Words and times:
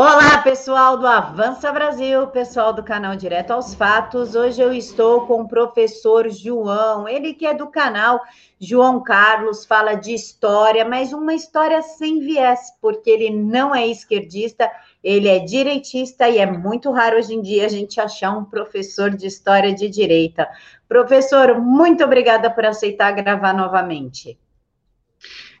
Olá, 0.00 0.38
pessoal 0.42 0.96
do 0.96 1.08
Avança 1.08 1.72
Brasil, 1.72 2.28
pessoal 2.28 2.72
do 2.72 2.84
canal 2.84 3.16
Direto 3.16 3.50
aos 3.50 3.74
Fatos. 3.74 4.36
Hoje 4.36 4.62
eu 4.62 4.72
estou 4.72 5.26
com 5.26 5.40
o 5.42 5.48
professor 5.48 6.30
João, 6.30 7.08
ele 7.08 7.34
que 7.34 7.44
é 7.44 7.52
do 7.52 7.66
canal 7.66 8.20
João 8.60 9.02
Carlos, 9.02 9.66
fala 9.66 9.96
de 9.96 10.14
história, 10.14 10.84
mas 10.84 11.12
uma 11.12 11.34
história 11.34 11.82
sem 11.82 12.20
viés, 12.20 12.60
porque 12.80 13.10
ele 13.10 13.30
não 13.30 13.74
é 13.74 13.88
esquerdista, 13.88 14.70
ele 15.02 15.26
é 15.26 15.40
direitista 15.40 16.28
e 16.28 16.38
é 16.38 16.46
muito 16.46 16.92
raro 16.92 17.16
hoje 17.16 17.34
em 17.34 17.42
dia 17.42 17.66
a 17.66 17.68
gente 17.68 18.00
achar 18.00 18.30
um 18.38 18.44
professor 18.44 19.10
de 19.10 19.26
história 19.26 19.74
de 19.74 19.88
direita. 19.88 20.48
Professor, 20.88 21.60
muito 21.60 22.04
obrigada 22.04 22.48
por 22.48 22.64
aceitar 22.64 23.10
gravar 23.10 23.52
novamente. 23.52 24.38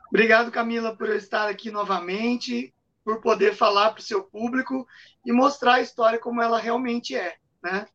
Obrigado, 0.08 0.52
Camila, 0.52 0.94
por 0.94 1.08
estar 1.08 1.48
aqui 1.48 1.72
novamente 1.72 2.72
por 3.08 3.22
poder 3.22 3.54
falar 3.56 3.92
para 3.92 4.00
o 4.00 4.04
seu 4.04 4.22
público 4.22 4.86
e 5.24 5.32
mostrar 5.32 5.76
a 5.76 5.80
história 5.80 6.18
como 6.18 6.42
ela 6.42 6.58
realmente 6.58 7.16
é, 7.16 7.36
né? 7.62 7.86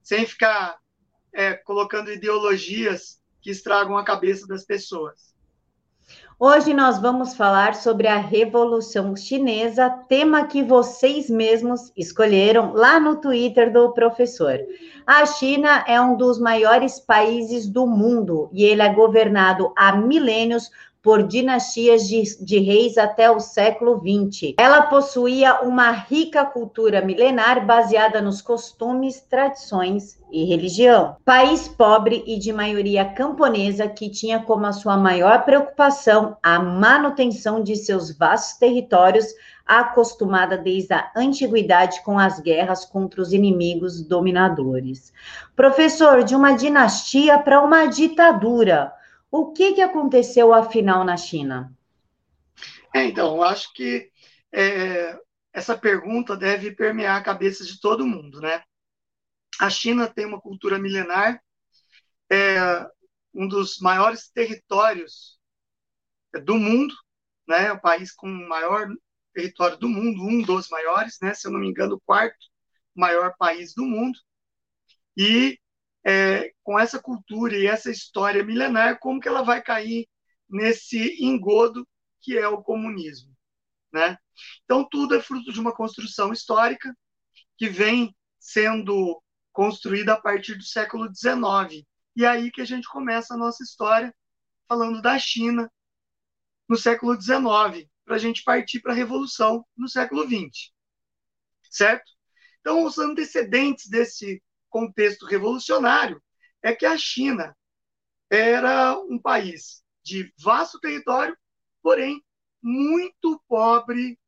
Sem 0.00 0.24
ficar 0.24 0.78
é, 1.32 1.54
colocando 1.54 2.12
ideologias 2.12 3.20
que 3.40 3.50
estragam 3.50 3.98
a 3.98 4.04
cabeça 4.04 4.46
das 4.46 4.64
pessoas. 4.64 5.34
Hoje 6.38 6.72
nós 6.72 7.00
vamos 7.00 7.34
falar 7.34 7.74
sobre 7.74 8.06
a 8.06 8.18
Revolução 8.18 9.16
Chinesa, 9.16 9.90
tema 10.08 10.46
que 10.46 10.62
vocês 10.62 11.28
mesmos 11.28 11.90
escolheram 11.96 12.72
lá 12.72 13.00
no 13.00 13.16
Twitter 13.16 13.72
do 13.72 13.92
professor. 13.92 14.60
A 15.04 15.26
China 15.26 15.84
é 15.88 16.00
um 16.00 16.16
dos 16.16 16.38
maiores 16.38 17.00
países 17.00 17.68
do 17.68 17.84
mundo 17.84 18.48
e 18.52 18.64
ele 18.64 18.82
é 18.82 18.94
governado 18.94 19.72
há 19.76 19.96
milênios 19.96 20.70
por 21.02 21.24
dinastias 21.24 22.06
de, 22.06 22.22
de, 22.44 22.58
reis 22.60 22.96
até 22.96 23.28
o 23.28 23.40
século 23.40 24.00
XX. 24.00 24.54
Ela 24.56 24.82
possuía 24.82 25.60
uma 25.62 25.90
rica 25.90 26.44
cultura 26.44 27.02
milenar 27.02 27.66
baseada 27.66 28.22
nos 28.22 28.40
costumes, 28.40 29.20
tradições 29.20 30.16
e 30.30 30.44
religião. 30.44 31.16
País 31.24 31.66
pobre 31.66 32.22
e 32.24 32.38
de 32.38 32.52
maioria 32.52 33.04
camponesa 33.04 33.88
que 33.88 34.08
tinha 34.08 34.40
como 34.40 34.64
a 34.64 34.72
sua 34.72 34.96
maior 34.96 35.44
preocupação 35.44 36.36
a 36.40 36.60
manutenção 36.60 37.60
de 37.60 37.74
seus 37.74 38.16
vastos 38.16 38.58
territórios, 38.58 39.26
acostumada 39.66 40.56
desde 40.56 40.92
a 40.92 41.10
antiguidade 41.16 42.02
com 42.02 42.18
as 42.18 42.40
guerras 42.40 42.84
contra 42.84 43.20
os 43.20 43.32
inimigos 43.32 44.02
dominadores. 44.02 45.12
Professor, 45.56 46.22
de 46.24 46.34
uma 46.34 46.52
dinastia 46.52 47.38
para 47.38 47.62
uma 47.62 47.86
ditadura. 47.86 48.92
O 49.32 49.52
que, 49.52 49.72
que 49.74 49.80
aconteceu 49.80 50.54
afinal 50.54 51.04
na 51.04 51.16
China? 51.16 51.76
É, 52.94 53.04
então, 53.04 53.36
eu 53.36 53.42
acho 53.42 53.72
que 53.72 54.10
é, 54.52 55.18
essa 55.52 55.76
pergunta 55.76 56.36
deve 56.36 56.72
permear 56.72 57.16
a 57.16 57.24
cabeça 57.24 57.64
de 57.64 57.80
todo 57.80 58.06
mundo, 58.06 58.40
né? 58.40 58.62
A 59.60 59.70
China 59.70 60.08
tem 60.08 60.26
uma 60.26 60.40
cultura 60.40 60.78
milenar, 60.78 61.42
é 62.30 62.86
um 63.34 63.48
dos 63.48 63.78
maiores 63.80 64.30
territórios 64.30 65.38
do 66.44 66.56
mundo, 66.56 66.94
né? 67.48 67.72
O 67.72 67.80
país 67.80 68.12
com 68.12 68.26
o 68.28 68.48
maior 68.48 68.88
território 69.34 69.78
do 69.78 69.88
mundo, 69.88 70.22
um 70.22 70.42
dos 70.42 70.68
maiores, 70.68 71.18
né? 71.22 71.34
Se 71.34 71.46
eu 71.48 71.52
não 71.52 71.60
me 71.60 71.68
engano, 71.68 71.96
o 71.96 72.00
quarto 72.04 72.46
maior 72.94 73.34
país 73.38 73.74
do 73.74 73.84
mundo. 73.84 74.18
E 75.16 75.58
é, 76.04 76.52
com 76.62 76.78
essa 76.78 77.00
cultura 77.00 77.56
e 77.56 77.66
essa 77.66 77.90
história 77.90 78.44
milenar, 78.44 78.98
como 78.98 79.20
que 79.20 79.28
ela 79.28 79.42
vai 79.42 79.62
cair 79.62 80.08
nesse 80.48 81.22
engodo 81.24 81.86
que 82.20 82.36
é 82.36 82.46
o 82.48 82.62
comunismo, 82.62 83.34
né? 83.92 84.16
Então 84.64 84.86
tudo 84.88 85.14
é 85.14 85.20
fruto 85.20 85.52
de 85.52 85.60
uma 85.60 85.74
construção 85.74 86.32
histórica 86.32 86.94
que 87.56 87.68
vem 87.68 88.14
sendo 88.38 89.22
construída 89.52 90.14
a 90.14 90.20
partir 90.20 90.56
do 90.56 90.64
século 90.64 91.08
XIX. 91.14 91.86
E 92.16 92.24
é 92.24 92.28
aí 92.28 92.50
que 92.50 92.60
a 92.60 92.64
gente 92.64 92.88
começa 92.88 93.34
a 93.34 93.36
nossa 93.36 93.62
história 93.62 94.14
falando 94.68 95.00
da 95.02 95.18
China 95.18 95.70
no 96.68 96.76
século 96.76 97.20
XIX, 97.20 97.88
para 98.04 98.16
a 98.16 98.18
gente 98.18 98.42
partir 98.42 98.80
para 98.80 98.92
a 98.92 98.96
Revolução 98.96 99.64
no 99.76 99.88
século 99.88 100.24
XX, 100.24 100.72
certo? 101.70 102.10
Então, 102.60 102.84
os 102.84 102.98
antecedentes 102.98 103.88
desse 103.88 104.42
contexto 104.72 105.26
revolucionário 105.26 106.20
é 106.62 106.74
que 106.74 106.86
a 106.86 106.96
China 106.96 107.54
era 108.30 108.98
um 108.98 109.18
país 109.18 109.84
de 110.02 110.32
vasto 110.42 110.80
território, 110.80 111.36
porém 111.82 112.24
muito 112.62 113.40
pobre 113.46 114.18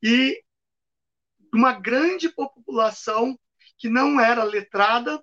e 0.00 0.40
uma 1.52 1.72
grande 1.72 2.28
população 2.28 3.38
que 3.76 3.88
não 3.88 4.20
era 4.20 4.44
letrada, 4.44 5.22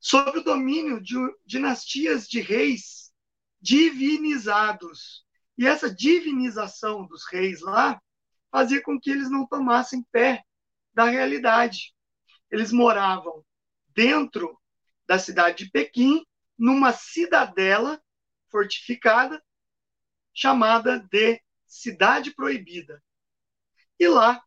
sob 0.00 0.38
o 0.38 0.44
domínio 0.44 1.00
de 1.00 1.14
dinastias 1.44 2.28
de 2.28 2.40
reis 2.40 3.12
divinizados. 3.60 5.24
E 5.56 5.66
essa 5.66 5.94
divinização 5.94 7.06
dos 7.06 7.24
reis 7.30 7.60
lá 7.60 8.00
fazia 8.50 8.82
com 8.82 8.98
que 9.00 9.10
eles 9.10 9.30
não 9.30 9.46
tomassem 9.46 10.02
pé 10.10 10.42
da 10.92 11.04
realidade 11.04 11.95
eles 12.50 12.72
moravam 12.72 13.44
dentro 13.88 14.60
da 15.06 15.18
cidade 15.18 15.64
de 15.64 15.70
Pequim, 15.70 16.24
numa 16.58 16.92
cidadela 16.92 18.02
fortificada 18.50 19.42
chamada 20.32 20.98
de 20.98 21.40
Cidade 21.66 22.34
Proibida. 22.34 23.02
E 23.98 24.08
lá 24.08 24.42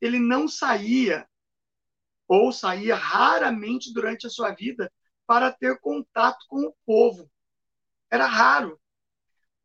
ele 0.00 0.18
não 0.18 0.48
saía 0.48 1.28
ou 2.26 2.52
saía 2.52 2.94
raramente 2.94 3.92
durante 3.92 4.26
a 4.26 4.30
sua 4.30 4.52
vida 4.52 4.92
para 5.26 5.50
ter 5.50 5.80
contato 5.80 6.44
com 6.48 6.66
o 6.66 6.76
povo. 6.84 7.30
Era 8.10 8.26
raro 8.26 8.80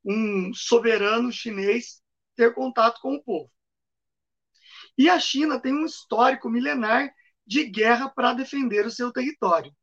um 0.03 0.53
soberano 0.53 1.31
chinês 1.31 2.01
ter 2.35 2.53
contato 2.53 2.99
com 3.01 3.15
o 3.15 3.23
povo. 3.23 3.51
E 4.97 5.09
a 5.09 5.19
China 5.19 5.59
tem 5.59 5.73
um 5.73 5.85
histórico 5.85 6.49
milenar 6.49 7.13
de 7.45 7.65
guerra 7.65 8.09
para 8.09 8.33
defender 8.33 8.85
o 8.85 8.91
seu 8.91 9.11
território. 9.11 9.75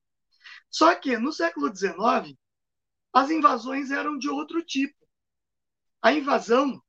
Só 0.71 0.95
que 0.95 1.17
no 1.17 1.33
século 1.33 1.75
XIX, 1.75 2.37
as 3.13 3.31
invasões 3.31 3.91
eram 3.91 4.17
de 4.17 4.29
outro 4.29 4.63
tipo. 4.63 4.97
A 6.01 6.13
invasão 6.13 6.83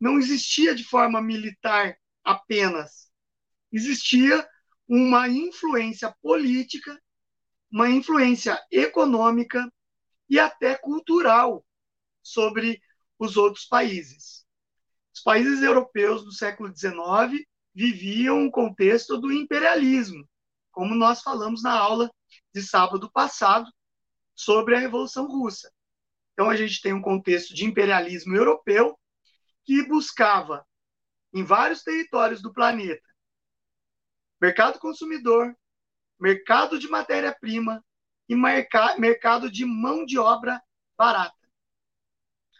não 0.00 0.18
existia 0.18 0.74
de 0.74 0.84
forma 0.84 1.20
militar 1.20 1.96
apenas. 2.24 3.10
Existia 3.72 4.46
uma 4.86 5.28
influência 5.28 6.14
política, 6.22 7.00
uma 7.70 7.88
influência 7.88 8.60
econômica 8.70 9.70
e 10.28 10.38
até 10.38 10.76
cultural 10.76 11.64
sobre 12.22 12.80
os 13.18 13.36
outros 13.36 13.64
países. 13.64 14.46
Os 15.14 15.20
países 15.20 15.62
europeus 15.62 16.24
do 16.24 16.32
século 16.32 16.74
XIX 16.74 17.44
viviam 17.78 18.40
um 18.40 18.50
contexto 18.50 19.16
do 19.16 19.30
imperialismo, 19.30 20.28
como 20.72 20.96
nós 20.96 21.22
falamos 21.22 21.62
na 21.62 21.78
aula 21.78 22.12
de 22.52 22.60
sábado 22.60 23.08
passado 23.08 23.72
sobre 24.34 24.74
a 24.74 24.80
Revolução 24.80 25.28
Russa. 25.28 25.72
Então, 26.32 26.50
a 26.50 26.56
gente 26.56 26.82
tem 26.82 26.92
um 26.92 27.00
contexto 27.00 27.54
de 27.54 27.64
imperialismo 27.64 28.34
europeu 28.34 28.98
que 29.64 29.86
buscava, 29.86 30.66
em 31.32 31.44
vários 31.44 31.84
territórios 31.84 32.42
do 32.42 32.52
planeta, 32.52 33.08
mercado 34.40 34.80
consumidor, 34.80 35.56
mercado 36.18 36.80
de 36.80 36.88
matéria-prima 36.88 37.80
e 38.28 38.34
mercado 38.34 39.48
de 39.48 39.64
mão 39.64 40.04
de 40.04 40.18
obra 40.18 40.60
barata. 40.96 41.48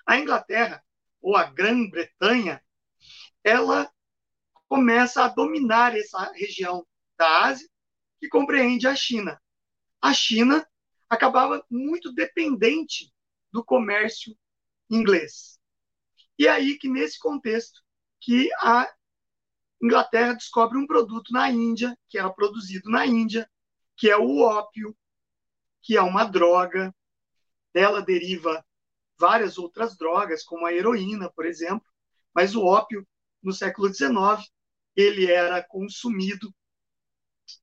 A 0.06 0.16
Inglaterra, 0.16 0.80
ou 1.20 1.36
a 1.36 1.42
Grã-Bretanha, 1.42 2.62
ela 3.42 3.90
começa 4.68 5.24
a 5.24 5.28
dominar 5.28 5.96
essa 5.96 6.30
região 6.32 6.86
da 7.16 7.46
Ásia 7.46 7.68
que 8.20 8.28
compreende 8.28 8.86
a 8.86 8.94
China. 8.94 9.40
A 10.00 10.12
China 10.12 10.66
acabava 11.08 11.64
muito 11.70 12.12
dependente 12.12 13.12
do 13.50 13.64
comércio 13.64 14.36
inglês. 14.90 15.58
E 16.38 16.46
é 16.46 16.50
aí 16.50 16.78
que 16.78 16.88
nesse 16.88 17.18
contexto 17.18 17.80
que 18.20 18.50
a 18.60 18.88
Inglaterra 19.82 20.34
descobre 20.34 20.76
um 20.76 20.86
produto 20.86 21.32
na 21.32 21.50
Índia, 21.50 21.96
que 22.08 22.18
era 22.18 22.30
produzido 22.30 22.90
na 22.90 23.06
Índia, 23.06 23.48
que 23.96 24.10
é 24.10 24.16
o 24.16 24.40
ópio, 24.40 24.96
que 25.82 25.96
é 25.96 26.02
uma 26.02 26.24
droga. 26.24 26.94
Dela 27.72 28.02
deriva 28.02 28.64
várias 29.18 29.58
outras 29.58 29.96
drogas, 29.96 30.42
como 30.42 30.66
a 30.66 30.72
heroína, 30.72 31.30
por 31.30 31.46
exemplo, 31.46 31.86
mas 32.34 32.54
o 32.54 32.64
ópio 32.64 33.06
no 33.42 33.52
século 33.52 33.92
XIX 33.92 34.50
ele 34.98 35.30
era 35.30 35.62
consumido 35.62 36.52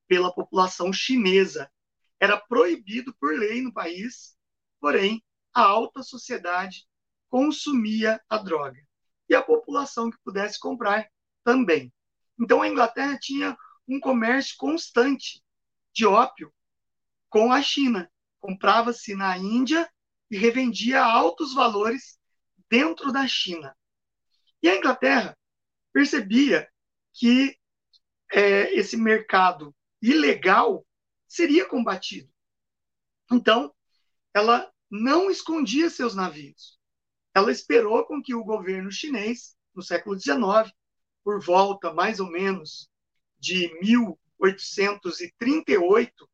pela 0.08 0.34
população 0.34 0.94
chinesa. 0.94 1.70
Era 2.18 2.40
proibido 2.40 3.14
por 3.20 3.38
lei 3.38 3.62
no 3.62 3.74
país, 3.74 4.38
porém, 4.80 5.22
a 5.54 5.62
alta 5.64 6.02
sociedade 6.02 6.88
consumia 7.28 8.22
a 8.30 8.38
droga. 8.38 8.82
E 9.28 9.36
a 9.36 9.44
população 9.44 10.10
que 10.10 10.18
pudesse 10.24 10.58
comprar 10.58 11.10
também. 11.44 11.94
Então 12.40 12.62
a 12.62 12.70
Inglaterra 12.70 13.18
tinha 13.20 13.58
um 13.86 14.00
comércio 14.00 14.56
constante 14.58 15.44
de 15.92 16.06
ópio 16.06 16.54
com 17.30 17.52
a 17.52 17.62
China. 17.62 18.10
Comprava-se 18.40 19.14
na 19.14 19.38
Índia 19.38 19.92
e 20.32 20.38
revendia 20.38 21.04
altos 21.04 21.54
valores 21.54 22.18
dentro 22.70 23.12
da 23.12 23.28
China. 23.28 23.76
E 24.64 24.70
a 24.70 24.76
Inglaterra 24.78 25.38
percebia 25.92 26.70
que 27.16 27.58
é, 28.32 28.72
esse 28.76 28.96
mercado 28.98 29.76
ilegal 30.02 30.86
seria 31.28 31.66
combatido. 31.66 32.30
Então, 33.32 33.74
ela 34.34 34.70
não 34.92 35.32
escondia 35.32 35.90
seus 35.90 36.14
navios. 36.14 36.78
Ela 37.34 37.50
esperou 37.52 38.06
com 38.06 38.22
que 38.22 38.36
o 38.36 38.44
governo 38.44 38.92
chinês, 38.92 39.56
no 39.74 39.82
século 39.82 40.20
XIX, 40.20 40.72
por 41.24 41.42
volta 41.42 41.94
mais 41.94 42.20
ou 42.20 42.30
menos 42.30 42.92
de 43.40 43.74
1838, 43.82 46.30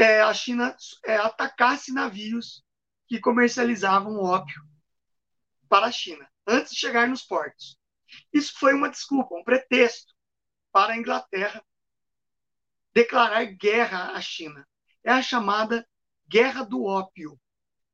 é, 0.00 0.20
a 0.20 0.34
China 0.34 0.76
é, 1.04 1.16
atacasse 1.16 1.92
navios 1.92 2.64
que 3.06 3.20
comercializavam 3.20 4.18
ópio 4.18 4.60
para 5.68 5.86
a 5.86 5.92
China, 5.92 6.28
antes 6.46 6.72
de 6.72 6.78
chegar 6.78 7.08
nos 7.08 7.22
portos. 7.22 7.78
Isso 8.32 8.52
foi 8.58 8.74
uma 8.74 8.88
desculpa, 8.88 9.34
um 9.34 9.44
pretexto 9.44 10.14
para 10.72 10.92
a 10.92 10.96
Inglaterra 10.96 11.64
declarar 12.94 13.44
guerra 13.44 14.12
à 14.12 14.20
China. 14.20 14.66
É 15.04 15.10
a 15.10 15.22
chamada 15.22 15.86
Guerra 16.28 16.64
do 16.64 16.84
Ópio. 16.84 17.38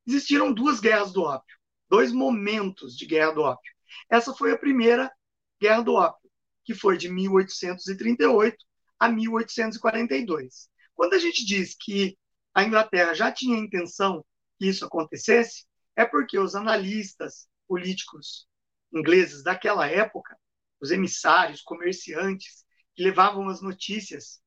Existiram 0.06 0.52
duas 0.52 0.80
guerras 0.80 1.12
do 1.12 1.22
ópio, 1.22 1.56
dois 1.88 2.10
momentos 2.12 2.96
de 2.96 3.06
guerra 3.06 3.32
do 3.32 3.42
ópio. 3.42 3.72
Essa 4.10 4.34
foi 4.34 4.52
a 4.52 4.58
primeira 4.58 5.12
Guerra 5.60 5.82
do 5.82 5.94
Ópio, 5.94 6.30
que 6.64 6.74
foi 6.74 6.96
de 6.96 7.08
1838 7.08 8.56
a 8.98 9.08
1842. 9.08 10.68
Quando 10.94 11.14
a 11.14 11.18
gente 11.18 11.44
diz 11.44 11.76
que 11.78 12.16
a 12.54 12.64
Inglaterra 12.64 13.14
já 13.14 13.30
tinha 13.30 13.58
intenção 13.58 14.24
que 14.58 14.66
isso 14.66 14.84
acontecesse, 14.84 15.64
é 15.96 16.04
porque 16.04 16.38
os 16.38 16.54
analistas 16.54 17.48
políticos 17.66 18.46
ingleses 18.92 19.42
daquela 19.42 19.86
época, 19.86 20.36
os 20.80 20.90
emissários, 20.90 21.62
comerciantes, 21.62 22.64
que 22.94 23.02
levavam 23.02 23.48
as 23.48 23.62
notícias 23.62 24.42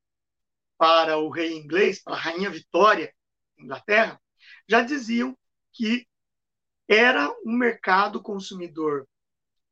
para 0.77 1.17
o 1.17 1.29
rei 1.29 1.53
inglês, 1.53 2.01
para 2.01 2.13
a 2.13 2.19
rainha 2.19 2.49
Vitória, 2.49 3.13
Inglaterra, 3.57 4.21
já 4.67 4.81
diziam 4.81 5.37
que 5.71 6.07
era 6.87 7.29
um 7.45 7.53
mercado 7.53 8.21
consumidor 8.21 9.07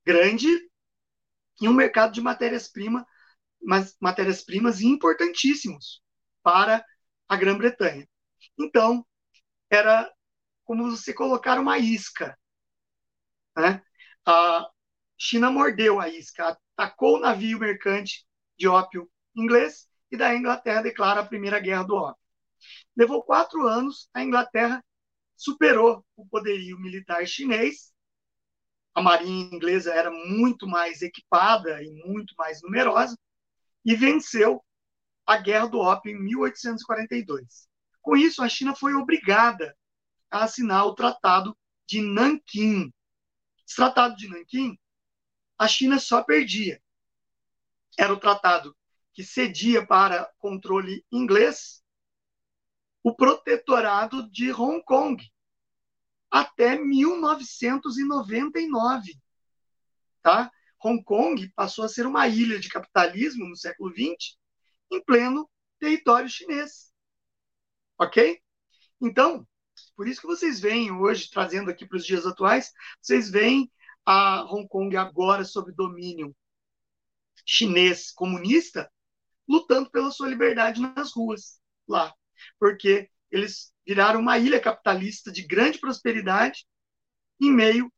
grande 0.05 0.47
e 1.61 1.67
um 1.67 1.73
mercado 1.73 2.13
de 2.13 2.21
matérias-primas 2.21 3.03
matérias-primas 3.99 4.81
importantíssimos 4.81 6.01
para 6.41 6.85
a 7.29 7.37
Grã-Bretanha. 7.37 8.05
Então, 8.59 9.05
era 9.69 10.11
como 10.65 10.91
você 10.91 11.13
colocar 11.13 11.57
uma 11.57 11.77
isca. 11.77 12.37
Né? 13.55 13.81
A 14.25 14.69
China 15.17 15.51
mordeu 15.51 15.99
a 15.99 16.09
isca, 16.09 16.57
atacou 16.77 17.17
o 17.17 17.19
navio 17.19 17.59
mercante 17.59 18.25
de 18.57 18.67
ópio 18.67 19.09
inglês 19.35 19.87
e 20.11 20.17
da 20.17 20.35
Inglaterra 20.35 20.81
declara 20.81 21.21
a 21.21 21.25
Primeira 21.25 21.59
Guerra 21.59 21.83
do 21.83 21.95
Ópio. 21.95 22.21
Levou 22.95 23.23
quatro 23.23 23.67
anos, 23.67 24.09
a 24.13 24.23
Inglaterra 24.23 24.83
superou 25.35 26.05
o 26.15 26.25
poderio 26.27 26.79
militar 26.79 27.25
chinês. 27.27 27.91
A 28.93 29.01
marinha 29.01 29.53
inglesa 29.53 29.91
era 29.93 30.11
muito 30.11 30.67
mais 30.67 31.01
equipada 31.01 31.81
e 31.83 31.89
muito 32.05 32.33
mais 32.37 32.61
numerosa 32.61 33.17
e 33.83 33.95
venceu 33.95 34.63
a 35.25 35.37
Guerra 35.37 35.67
do 35.67 35.79
Ópio 35.79 36.11
em 36.11 36.21
1842. 36.21 37.67
Com 38.01 38.15
isso, 38.15 38.43
a 38.43 38.49
China 38.49 38.75
foi 38.75 38.93
obrigada 38.93 39.75
a 40.29 40.43
assinar 40.43 40.85
o 40.85 40.93
Tratado 40.93 41.57
de 41.87 42.01
Nanquim. 42.01 42.93
Tratado 43.75 44.15
de 44.15 44.27
Nanquim, 44.27 44.77
a 45.57 45.67
China 45.67 45.99
só 45.99 46.23
perdia. 46.23 46.81
Era 47.97 48.13
o 48.13 48.19
tratado 48.19 48.75
que 49.13 49.23
cedia 49.23 49.85
para 49.85 50.31
controle 50.39 51.05
inglês 51.11 51.83
o 53.03 53.13
protetorado 53.13 54.27
de 54.31 54.51
Hong 54.51 54.81
Kong 54.83 55.23
até 56.31 56.79
1999. 56.79 59.21
Tá? 60.21 60.51
Hong 60.83 61.03
Kong 61.03 61.47
passou 61.49 61.85
a 61.85 61.89
ser 61.89 62.07
uma 62.07 62.27
ilha 62.27 62.59
de 62.59 62.69
capitalismo 62.69 63.45
no 63.45 63.55
século 63.55 63.91
XX, 63.91 64.35
em 64.91 65.03
pleno 65.03 65.47
território 65.79 66.29
chinês. 66.29 66.91
Ok? 67.99 68.41
Então, 69.01 69.47
por 69.95 70.07
isso 70.07 70.21
que 70.21 70.27
vocês 70.27 70.59
veem 70.59 70.91
hoje, 70.91 71.29
trazendo 71.29 71.69
aqui 71.69 71.85
para 71.85 71.97
os 71.97 72.05
dias 72.05 72.25
atuais, 72.25 72.71
vocês 73.01 73.29
veem 73.29 73.71
a 74.05 74.43
Hong 74.43 74.67
Kong 74.67 74.95
agora 74.97 75.45
sob 75.45 75.71
domínio 75.71 76.35
chinês 77.45 78.11
comunista, 78.11 78.89
lutando 79.47 79.89
pela 79.89 80.11
sua 80.11 80.29
liberdade 80.29 80.81
nas 80.81 81.11
ruas 81.11 81.59
lá, 81.87 82.13
porque 82.59 83.09
eles 83.29 83.73
viraram 83.85 84.19
uma 84.19 84.37
ilha 84.37 84.59
capitalista 84.59 85.31
de 85.31 85.41
grande 85.41 85.79
prosperidade 85.79 86.65
em 87.41 87.51
meio 87.51 87.91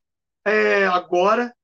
é, 0.43 0.85
agora 0.87 1.55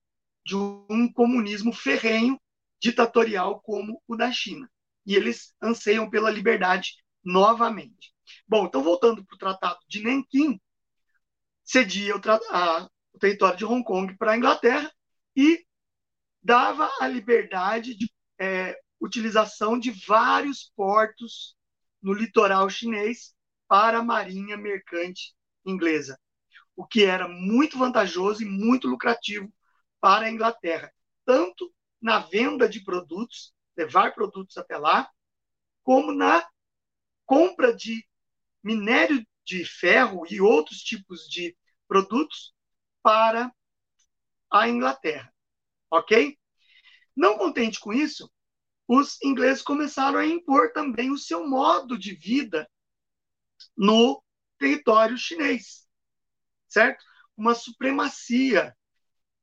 de 0.46 0.56
um 0.56 1.12
comunismo 1.12 1.72
ferrenho, 1.72 2.40
ditatorial 2.80 3.62
como 3.62 4.02
o 4.08 4.16
da 4.16 4.32
China. 4.32 4.70
E 5.06 5.16
eles 5.16 5.54
anseiam 5.62 6.10
pela 6.10 6.32
liberdade 6.32 6.96
novamente. 7.24 8.11
Bom, 8.48 8.66
então 8.66 8.84
voltando 8.84 9.24
para 9.26 9.36
o 9.36 9.38
Tratado 9.38 9.80
de 9.88 10.04
Nanquim, 10.04 10.60
cedia 11.64 12.16
o, 12.16 12.20
o 13.14 13.20
território 13.20 13.58
de 13.58 13.66
Hong 13.66 13.84
Kong 13.84 14.16
para 14.18 14.34
a 14.34 14.38
Inglaterra 14.38 14.92
e 15.36 15.66
dava 16.42 16.90
a 17.00 17.08
liberdade 17.08 17.96
de 17.96 18.12
é, 18.40 18.78
utilização 19.00 19.78
de 19.78 19.92
vários 20.06 20.72
portos 20.76 21.56
no 22.02 22.14
litoral 22.14 22.70
chinês 22.70 23.34
para 23.68 24.00
a 24.00 24.04
marinha 24.04 24.58
mercante 24.58 25.34
inglesa, 25.66 26.20
o 26.76 26.86
que 26.86 27.06
era 27.06 27.28
muito 27.28 27.78
vantajoso 27.78 28.42
e 28.44 28.46
muito 28.46 28.88
lucrativo 28.88 29.52
para 30.00 30.26
a 30.26 30.32
Inglaterra, 30.32 30.92
tanto 31.24 31.72
na 32.02 32.20
venda 32.20 32.68
de 32.68 32.84
produtos, 32.84 33.54
levar 33.78 34.14
produtos 34.14 34.58
até 34.58 34.78
lá, 34.78 35.10
como 35.84 36.12
na 36.12 36.46
compra 37.26 37.74
de 37.76 38.06
minério 38.64 39.26
de 39.46 39.66
ferro 39.66 40.24
e 40.30 40.40
outros 40.40 40.80
tipos 40.80 41.28
de 41.28 41.56
produtos 41.88 42.54
para 43.02 43.54
a 44.52 44.68
Inglaterra. 44.68 45.34
Ok? 45.90 46.38
Não 47.16 47.38
contente 47.38 47.80
com 47.80 47.92
isso, 47.92 48.32
os 48.88 49.22
ingleses 49.24 49.62
começaram 49.62 50.20
a 50.20 50.26
impor 50.26 50.72
também 50.74 51.12
o 51.12 51.18
seu 51.18 51.48
modo 51.48 51.98
de 51.98 52.14
vida 52.14 52.70
no 53.76 54.22
território 54.58 55.18
chinês, 55.18 55.88
certo? 56.68 57.04
Uma 57.36 57.56
supremacia 57.56 58.76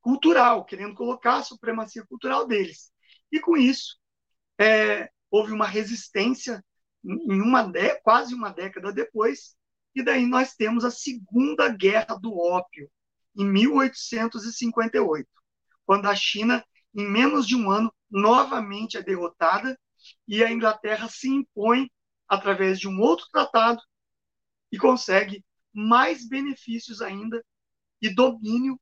cultural, 0.01 0.65
querendo 0.65 0.95
colocar 0.95 1.37
a 1.37 1.43
supremacia 1.43 2.05
cultural 2.05 2.47
deles. 2.47 2.91
E 3.31 3.39
com 3.39 3.57
isso, 3.57 3.97
é, 4.59 5.09
houve 5.29 5.51
uma 5.51 5.67
resistência 5.67 6.63
em 7.03 7.41
uma 7.41 7.71
quase 8.03 8.33
uma 8.33 8.51
década 8.51 8.91
depois, 8.91 9.55
e 9.95 10.03
daí 10.03 10.25
nós 10.25 10.55
temos 10.55 10.83
a 10.85 10.91
Segunda 10.91 11.69
Guerra 11.69 12.17
do 12.19 12.37
Ópio, 12.37 12.89
em 13.35 13.45
1858, 13.45 15.27
quando 15.85 16.07
a 16.07 16.15
China, 16.15 16.63
em 16.93 17.07
menos 17.07 17.47
de 17.47 17.55
um 17.55 17.71
ano, 17.71 17.93
novamente 18.09 18.97
é 18.97 19.01
derrotada 19.01 19.79
e 20.27 20.43
a 20.43 20.51
Inglaterra 20.51 21.07
se 21.09 21.29
impõe 21.29 21.89
através 22.27 22.79
de 22.79 22.87
um 22.87 22.99
outro 22.99 23.27
tratado 23.31 23.81
e 24.71 24.77
consegue 24.77 25.43
mais 25.73 26.27
benefícios 26.27 27.01
ainda 27.01 27.43
e 28.01 28.13
domínio 28.13 28.79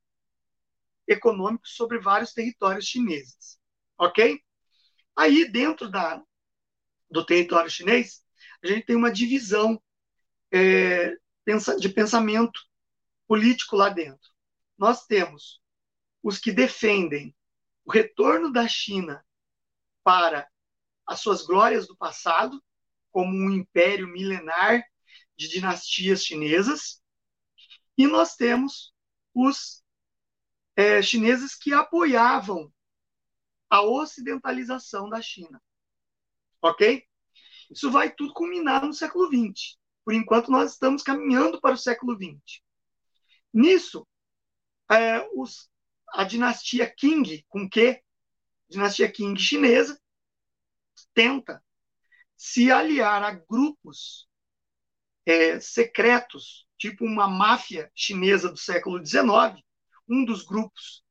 econômico 1.07 1.67
sobre 1.67 1.99
vários 1.99 2.33
territórios 2.33 2.85
chineses. 2.85 3.57
Ok? 3.97 4.41
Aí, 5.15 5.49
dentro 5.49 5.89
da, 5.89 6.21
do 7.09 7.25
território 7.25 7.69
chinês, 7.69 8.23
a 8.63 8.67
gente 8.67 8.85
tem 8.85 8.95
uma 8.95 9.11
divisão 9.11 9.81
é, 10.51 11.15
de 11.79 11.89
pensamento 11.89 12.59
político 13.27 13.75
lá 13.75 13.89
dentro. 13.89 14.29
Nós 14.77 15.05
temos 15.05 15.61
os 16.21 16.37
que 16.37 16.51
defendem 16.51 17.35
o 17.85 17.91
retorno 17.91 18.51
da 18.51 18.67
China 18.67 19.25
para 20.03 20.47
as 21.05 21.21
suas 21.21 21.45
glórias 21.45 21.87
do 21.87 21.95
passado, 21.95 22.61
como 23.11 23.33
um 23.33 23.49
império 23.51 24.07
milenar 24.07 24.83
de 25.37 25.47
dinastias 25.47 26.23
chinesas, 26.23 27.01
e 27.97 28.05
nós 28.05 28.35
temos 28.35 28.93
os 29.33 29.83
é, 30.75 31.01
chineses 31.01 31.55
que 31.55 31.73
apoiavam 31.73 32.71
a 33.69 33.81
ocidentalização 33.81 35.09
da 35.09 35.21
China. 35.21 35.61
Ok? 36.61 37.03
Isso 37.69 37.91
vai 37.91 38.13
tudo 38.13 38.33
culminar 38.33 38.85
no 38.85 38.93
século 38.93 39.27
XX. 39.27 39.77
Por 40.03 40.13
enquanto, 40.13 40.51
nós 40.51 40.73
estamos 40.73 41.03
caminhando 41.03 41.59
para 41.59 41.75
o 41.75 41.77
século 41.77 42.15
XX. 42.15 42.61
Nisso, 43.53 44.07
é, 44.89 45.27
os, 45.35 45.69
a 46.13 46.23
dinastia 46.23 46.89
Qing, 46.89 47.43
com 47.49 47.69
que? 47.69 48.01
Dinastia 48.69 49.11
Qing 49.11 49.35
chinesa, 49.37 49.99
tenta 51.13 51.63
se 52.35 52.71
aliar 52.71 53.23
a 53.23 53.31
grupos 53.31 54.27
é, 55.25 55.59
secretos, 55.59 56.67
tipo 56.77 57.03
uma 57.03 57.27
máfia 57.27 57.91
chinesa 57.93 58.49
do 58.49 58.57
século 58.57 59.03
XIX, 59.03 59.61
um 60.07 60.23
dos 60.23 60.43
grupos 60.43 61.03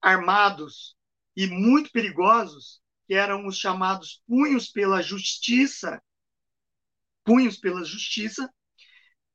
armados 0.00 0.96
e 1.34 1.46
muito 1.46 1.90
perigosos, 1.90 2.80
que 3.06 3.14
eram 3.14 3.46
os 3.46 3.58
chamados 3.58 4.22
punhos 4.26 4.68
pela 4.68 5.02
justiça, 5.02 6.02
punhos 7.24 7.56
pela 7.56 7.84
justiça, 7.84 8.52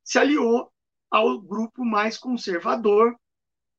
se 0.03 0.17
aliou 0.17 0.71
ao 1.09 1.41
grupo 1.41 1.83
mais 1.85 2.17
conservador 2.17 3.15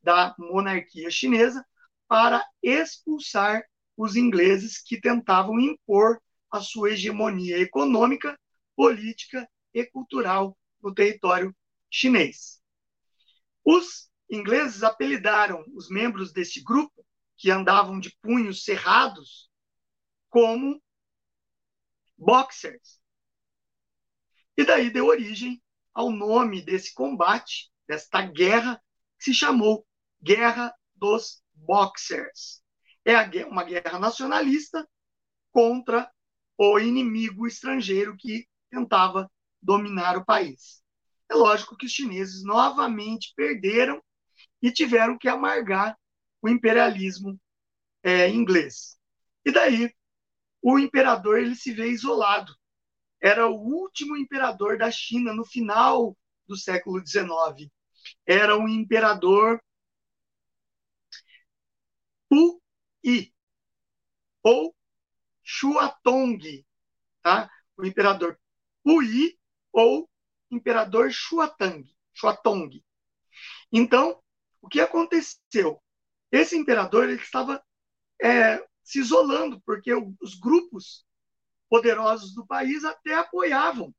da 0.02 0.34
monarquia 0.38 1.10
chinesa 1.10 1.64
para 2.08 2.44
expulsar 2.62 3.62
os 3.96 4.16
ingleses 4.16 4.82
que 4.82 5.00
tentavam 5.00 5.60
impor 5.60 6.20
a 6.50 6.60
sua 6.60 6.92
hegemonia 6.92 7.58
econômica, 7.58 8.38
política 8.74 9.48
e 9.72 9.84
cultural 9.84 10.56
no 10.82 10.92
território 10.94 11.54
chinês. 11.90 12.60
Os 13.64 14.10
ingleses 14.30 14.82
apelidaram 14.82 15.64
os 15.74 15.90
membros 15.90 16.32
desse 16.32 16.62
grupo, 16.62 17.04
que 17.36 17.50
andavam 17.50 17.98
de 17.98 18.16
punhos 18.22 18.64
cerrados, 18.64 19.49
como 20.30 20.80
boxers. 22.16 23.00
E 24.56 24.64
daí 24.64 24.90
deu 24.90 25.06
origem 25.06 25.62
ao 25.92 26.10
nome 26.10 26.62
desse 26.62 26.94
combate, 26.94 27.70
desta 27.86 28.22
guerra, 28.22 28.80
que 29.18 29.24
se 29.24 29.34
chamou 29.34 29.86
Guerra 30.22 30.72
dos 30.94 31.42
Boxers. 31.54 32.62
É 33.04 33.16
uma 33.46 33.64
guerra 33.64 33.98
nacionalista 33.98 34.88
contra 35.50 36.10
o 36.56 36.78
inimigo 36.78 37.46
estrangeiro 37.46 38.16
que 38.16 38.46
tentava 38.70 39.30
dominar 39.60 40.16
o 40.16 40.24
país. 40.24 40.82
É 41.28 41.34
lógico 41.34 41.76
que 41.76 41.86
os 41.86 41.92
chineses 41.92 42.44
novamente 42.44 43.32
perderam 43.34 44.02
e 44.62 44.70
tiveram 44.70 45.16
que 45.16 45.28
amargar 45.28 45.96
o 46.42 46.48
imperialismo 46.48 47.40
é, 48.02 48.28
inglês. 48.28 48.98
E 49.44 49.50
daí 49.50 49.90
o 50.62 50.78
imperador 50.78 51.38
ele 51.38 51.54
se 51.54 51.72
vê 51.72 51.88
isolado. 51.88 52.54
Era 53.20 53.48
o 53.48 53.54
último 53.54 54.16
imperador 54.16 54.78
da 54.78 54.90
China 54.90 55.32
no 55.32 55.44
final 55.44 56.16
do 56.46 56.56
século 56.56 57.04
XIX. 57.06 57.70
Era 58.26 58.56
o 58.56 58.68
imperador 58.68 59.60
Pu 62.28 62.60
Yi 63.04 63.32
ou 64.42 64.74
Xuatong, 65.44 66.64
tá? 67.22 67.50
O 67.76 67.84
imperador 67.84 68.38
Puyi 68.82 69.38
ou 69.72 70.08
imperador 70.50 71.10
Xuatang, 71.10 71.84
Xuatong. 72.14 72.82
Então, 73.72 74.22
o 74.60 74.68
que 74.68 74.80
aconteceu? 74.80 75.82
Esse 76.30 76.56
imperador 76.56 77.08
ele 77.08 77.20
estava 77.20 77.62
é, 78.22 78.64
se 78.82 78.98
isolando, 79.00 79.60
porque 79.64 79.92
os 80.20 80.34
grupos 80.38 81.04
poderosos 81.68 82.34
do 82.34 82.46
país 82.46 82.84
até 82.84 83.14
apoiavam 83.14 83.94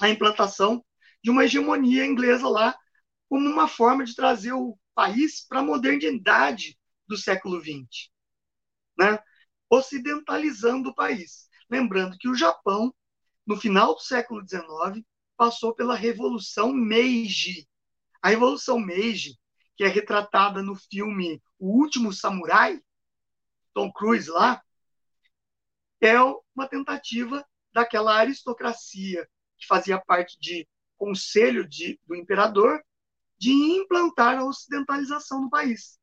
a 0.00 0.08
implantação 0.08 0.84
de 1.22 1.30
uma 1.30 1.44
hegemonia 1.44 2.06
inglesa 2.06 2.48
lá, 2.48 2.76
como 3.28 3.48
uma 3.48 3.68
forma 3.68 4.04
de 4.04 4.14
trazer 4.14 4.52
o 4.52 4.78
país 4.94 5.46
para 5.46 5.60
a 5.60 5.64
modernidade 5.64 6.78
do 7.06 7.16
século 7.16 7.60
XX. 7.60 8.10
Né? 8.98 9.18
ocidentalizando 9.70 10.90
o 10.90 10.94
país. 10.94 11.48
Lembrando 11.70 12.18
que 12.18 12.28
o 12.28 12.34
Japão, 12.34 12.92
no 13.46 13.56
final 13.56 13.94
do 13.94 14.00
século 14.00 14.42
XIX, 14.46 15.06
passou 15.36 15.72
pela 15.72 15.94
Revolução 15.94 16.72
Meiji. 16.72 17.68
A 18.20 18.30
Revolução 18.30 18.78
Meiji, 18.78 19.38
que 19.76 19.84
é 19.84 19.88
retratada 19.88 20.62
no 20.62 20.74
filme 20.74 21.40
O 21.58 21.80
Último 21.80 22.12
Samurai, 22.12 22.80
Tom 23.74 23.92
Cruise 23.92 24.30
lá, 24.30 24.62
é 26.00 26.16
uma 26.54 26.66
tentativa 26.68 27.44
daquela 27.72 28.16
aristocracia 28.16 29.28
que 29.58 29.66
fazia 29.66 30.00
parte 30.00 30.38
de 30.40 30.66
conselho 30.96 31.68
de, 31.68 31.98
do 32.06 32.14
imperador 32.14 32.82
de 33.38 33.50
implantar 33.50 34.38
a 34.38 34.44
ocidentalização 34.44 35.42
no 35.42 35.50
país. 35.50 35.98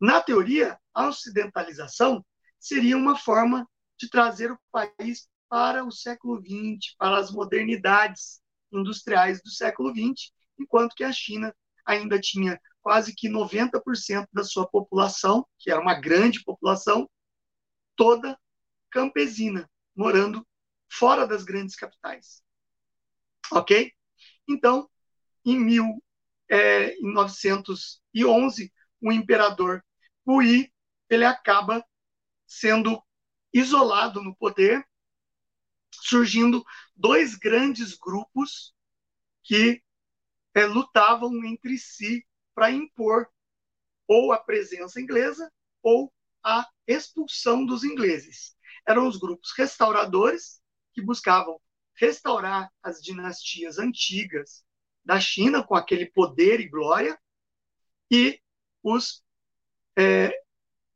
Na 0.00 0.20
teoria, 0.20 0.78
a 0.92 1.08
ocidentalização 1.08 2.24
seria 2.58 2.96
uma 2.96 3.16
forma 3.16 3.68
de 3.98 4.08
trazer 4.08 4.52
o 4.52 4.58
país 4.70 5.28
para 5.48 5.84
o 5.84 5.90
século 5.90 6.40
XX, 6.40 6.94
para 6.96 7.18
as 7.18 7.30
modernidades 7.30 8.40
industriais 8.72 9.40
do 9.42 9.50
século 9.50 9.90
XX, 9.90 10.32
enquanto 10.58 10.94
que 10.94 11.04
a 11.04 11.12
China 11.12 11.54
ainda 11.84 12.20
tinha 12.20 12.60
quase 12.84 13.14
que 13.14 13.30
90% 13.30 14.28
da 14.30 14.44
sua 14.44 14.68
população, 14.68 15.46
que 15.58 15.70
era 15.70 15.80
uma 15.80 15.94
grande 15.94 16.44
população, 16.44 17.10
toda 17.96 18.38
campesina, 18.90 19.68
morando 19.96 20.46
fora 20.86 21.26
das 21.26 21.44
grandes 21.44 21.74
capitais. 21.76 22.42
Ok? 23.50 23.90
Então, 24.46 24.88
em, 25.46 25.58
mil, 25.58 26.04
é, 26.50 26.94
em 26.96 27.10
911, 27.10 28.70
o 29.00 29.10
imperador 29.10 29.82
Puyi 30.22 30.70
ele 31.08 31.24
acaba 31.24 31.82
sendo 32.46 33.02
isolado 33.50 34.22
no 34.22 34.36
poder, 34.36 34.86
surgindo 35.90 36.62
dois 36.94 37.34
grandes 37.34 37.96
grupos 37.96 38.74
que 39.42 39.82
é, 40.54 40.66
lutavam 40.66 41.44
entre 41.44 41.78
si 41.78 42.26
para 42.54 42.70
impor 42.70 43.28
ou 44.06 44.32
a 44.32 44.38
presença 44.38 45.00
inglesa 45.00 45.50
ou 45.82 46.12
a 46.42 46.68
expulsão 46.86 47.64
dos 47.64 47.84
ingleses. 47.84 48.56
Eram 48.86 49.08
os 49.08 49.16
grupos 49.16 49.52
restauradores, 49.56 50.62
que 50.92 51.02
buscavam 51.02 51.60
restaurar 51.96 52.70
as 52.82 53.02
dinastias 53.02 53.78
antigas 53.78 54.64
da 55.04 55.20
China 55.20 55.62
com 55.62 55.74
aquele 55.74 56.06
poder 56.06 56.60
e 56.60 56.68
glória, 56.68 57.18
e 58.10 58.40
os 58.82 59.24
é, 59.96 60.32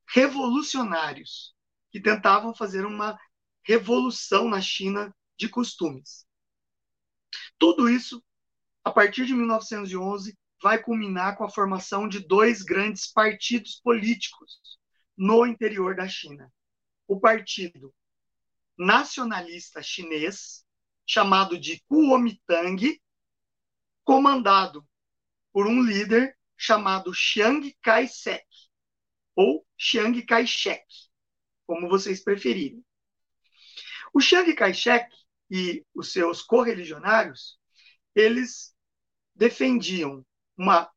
revolucionários 0.06 1.54
que 1.90 2.00
tentavam 2.00 2.54
fazer 2.54 2.84
uma 2.84 3.18
revolução 3.62 4.48
na 4.48 4.60
China 4.60 5.14
de 5.36 5.48
costumes. 5.48 6.26
Tudo 7.58 7.88
isso, 7.88 8.22
a 8.84 8.90
partir 8.90 9.26
de 9.26 9.34
1911, 9.34 10.36
vai 10.62 10.82
culminar 10.82 11.36
com 11.36 11.44
a 11.44 11.50
formação 11.50 12.08
de 12.08 12.20
dois 12.20 12.62
grandes 12.62 13.06
partidos 13.06 13.80
políticos 13.80 14.78
no 15.16 15.46
interior 15.46 15.94
da 15.96 16.08
China. 16.08 16.52
O 17.06 17.18
Partido 17.18 17.94
Nacionalista 18.76 19.82
Chinês, 19.82 20.64
chamado 21.06 21.58
de 21.58 21.80
Kuomintang, 21.88 23.00
comandado 24.04 24.86
por 25.52 25.66
um 25.66 25.82
líder 25.82 26.36
chamado 26.56 27.12
Chiang 27.14 27.76
Kai-shek, 27.82 28.46
ou 29.34 29.66
Chiang 29.76 30.20
Kai-shek, 30.22 30.84
como 31.66 31.88
vocês 31.88 32.22
preferirem. 32.22 32.84
O 34.12 34.20
Chiang 34.20 34.52
Kai-shek 34.54 35.08
e 35.50 35.84
os 35.94 36.12
seus 36.12 36.42
correligionários, 36.42 37.58
eles 38.14 38.74
defendiam 39.34 40.26
uma, 40.58 40.90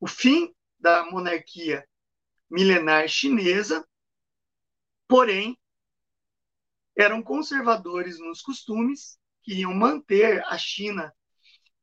o 0.00 0.08
fim 0.08 0.52
da 0.78 1.08
monarquia 1.10 1.88
milenar 2.50 3.08
chinesa, 3.08 3.86
porém 5.08 5.56
eram 6.96 7.22
conservadores 7.22 8.18
nos 8.18 8.42
costumes, 8.42 9.18
queriam 9.42 9.72
manter 9.72 10.44
a 10.46 10.58
China 10.58 11.14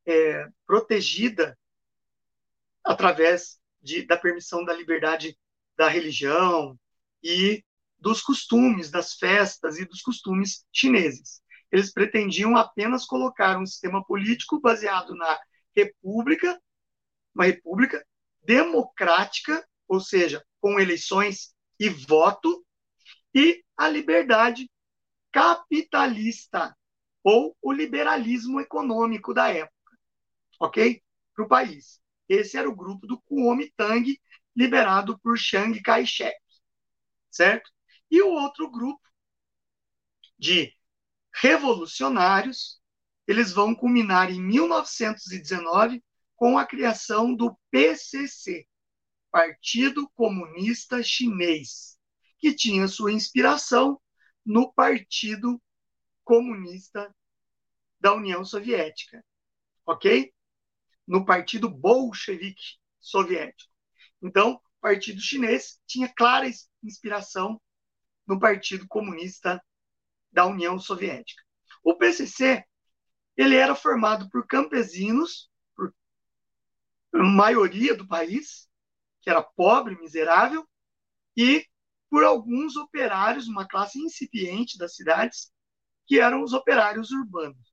é, 0.06 0.46
protegida 0.66 1.58
através 2.84 3.58
de, 3.80 4.04
da 4.06 4.16
permissão 4.16 4.64
da 4.64 4.74
liberdade 4.74 5.38
da 5.76 5.88
religião 5.88 6.78
e 7.22 7.64
dos 7.98 8.20
costumes, 8.20 8.90
das 8.90 9.14
festas 9.14 9.78
e 9.78 9.86
dos 9.86 10.02
costumes 10.02 10.66
chineses. 10.70 11.40
Eles 11.72 11.90
pretendiam 11.90 12.56
apenas 12.56 13.06
colocar 13.06 13.58
um 13.58 13.66
sistema 13.66 14.04
político 14.04 14.60
baseado 14.60 15.14
na 15.14 15.40
república, 15.74 16.60
uma 17.34 17.44
república 17.44 18.04
democrática, 18.42 19.66
ou 19.88 20.00
seja, 20.00 20.44
com 20.60 20.78
eleições 20.78 21.54
e 21.78 21.88
voto 21.88 22.64
e 23.34 23.64
a 23.76 23.88
liberdade 23.88 24.70
capitalista 25.32 26.76
ou 27.22 27.56
o 27.60 27.72
liberalismo 27.72 28.60
econômico 28.60 29.34
da 29.34 29.48
época, 29.48 29.98
ok? 30.60 31.02
Para 31.34 31.44
o 31.44 31.48
país. 31.48 32.00
Esse 32.28 32.56
era 32.56 32.68
o 32.68 32.76
grupo 32.76 33.06
do 33.06 33.20
Kuomintang, 33.22 34.20
liberado 34.54 35.18
por 35.18 35.36
Chiang 35.36 35.80
Kai-shek, 35.82 36.36
certo? 37.30 37.70
E 38.10 38.22
o 38.22 38.28
outro 38.28 38.70
grupo 38.70 39.02
de 40.38 40.72
revolucionários, 41.32 42.80
eles 43.26 43.50
vão 43.50 43.74
culminar 43.74 44.30
em 44.30 44.40
1919 44.40 46.02
com 46.36 46.58
a 46.58 46.66
criação 46.66 47.34
do 47.34 47.56
PCC, 47.70 48.66
Partido 49.30 50.08
Comunista 50.14 51.02
Chinês, 51.02 51.98
que 52.38 52.54
tinha 52.54 52.88
sua 52.88 53.12
inspiração 53.12 54.00
no 54.44 54.72
Partido 54.72 55.60
Comunista 56.24 57.14
da 58.00 58.12
União 58.12 58.44
Soviética, 58.44 59.24
ok? 59.86 60.32
No 61.06 61.24
Partido 61.24 61.68
Bolchevique 61.68 62.78
Soviético. 63.00 63.72
Então, 64.22 64.54
o 64.54 64.60
Partido 64.80 65.20
Chinês 65.20 65.80
tinha 65.86 66.12
clara 66.14 66.48
inspiração 66.82 67.60
no 68.26 68.38
Partido 68.38 68.86
Comunista 68.88 69.62
da 70.32 70.46
União 70.46 70.78
Soviética. 70.78 71.42
O 71.82 71.94
PCC 71.96 72.64
ele 73.36 73.56
era 73.56 73.74
formado 73.74 74.28
por 74.30 74.46
campesinos, 74.46 75.50
maioria 77.22 77.94
do 77.94 78.06
país, 78.06 78.68
que 79.22 79.30
era 79.30 79.42
pobre, 79.42 79.98
miserável, 79.98 80.66
e 81.36 81.64
por 82.10 82.24
alguns 82.24 82.76
operários, 82.76 83.48
uma 83.48 83.66
classe 83.66 83.98
incipiente 83.98 84.78
das 84.78 84.94
cidades, 84.94 85.50
que 86.06 86.20
eram 86.20 86.42
os 86.42 86.52
operários 86.52 87.10
urbanos. 87.10 87.72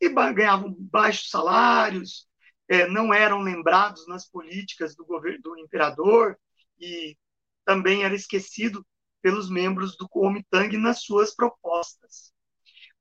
E 0.00 0.08
ganhavam 0.08 0.76
baixos 0.78 1.30
salários, 1.30 2.28
é, 2.68 2.86
não 2.86 3.12
eram 3.12 3.40
lembrados 3.40 4.06
nas 4.06 4.28
políticas 4.28 4.94
do 4.94 5.04
governo 5.04 5.40
do 5.42 5.58
imperador 5.58 6.38
e 6.78 7.16
também 7.64 8.04
era 8.04 8.14
esquecido 8.14 8.86
pelos 9.22 9.50
membros 9.50 9.96
do 9.96 10.08
Kuomintang 10.08 10.76
nas 10.76 11.02
suas 11.02 11.34
propostas. 11.34 12.32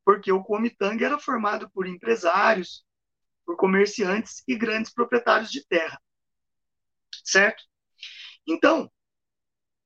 Porque 0.03 0.31
o 0.31 0.43
Kuomintang 0.43 1.03
era 1.03 1.19
formado 1.19 1.69
por 1.69 1.85
empresários, 1.85 2.83
por 3.47 3.55
comerciantes 3.55 4.43
e 4.45 4.57
grandes 4.57 4.93
proprietários 4.93 5.49
de 5.49 5.65
terra. 5.65 6.01
Certo? 7.23 7.63
Então, 8.45 8.91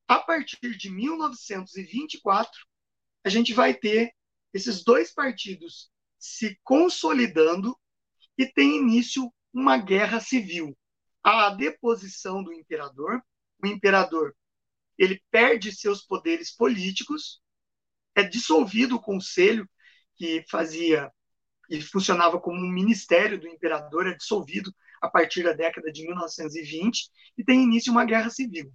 a 0.08 0.18
partir 0.20 0.76
de 0.76 0.90
1924, 0.90 2.52
a 3.24 3.30
gente 3.30 3.54
vai 3.54 3.76
ter 3.76 4.12
esses 4.52 4.84
dois 4.84 5.14
partidos 5.14 5.92
se 6.18 6.60
consolidando 6.64 7.78
e 8.36 8.48
tem 8.48 8.78
início 8.78 9.32
uma 9.54 9.78
guerra 9.78 10.20
civil. 10.20 10.76
A 11.24 11.52
deposição 11.52 12.44
do 12.44 12.52
imperador, 12.52 13.22
o 13.64 13.68
imperador 13.68 14.36
ele 14.98 15.24
perde 15.30 15.72
seus 15.72 16.02
poderes 16.02 16.52
políticos, 16.52 17.42
é 18.16 18.24
dissolvido 18.24 18.96
o 18.96 19.02
conselho 19.02 19.70
que 20.16 20.44
fazia 20.50 21.12
e 21.72 21.82
funcionava 21.82 22.38
como 22.38 22.60
um 22.60 22.70
ministério 22.70 23.40
do 23.40 23.48
imperador, 23.48 24.06
é 24.06 24.14
dissolvido 24.14 24.76
a 25.02 25.08
partir 25.08 25.42
da 25.42 25.54
década 25.54 25.90
de 25.90 26.06
1920 26.06 27.10
e 27.38 27.46
tem 27.46 27.64
início 27.64 27.94
uma 27.94 28.04
guerra 28.04 28.30
civil. 28.30 28.72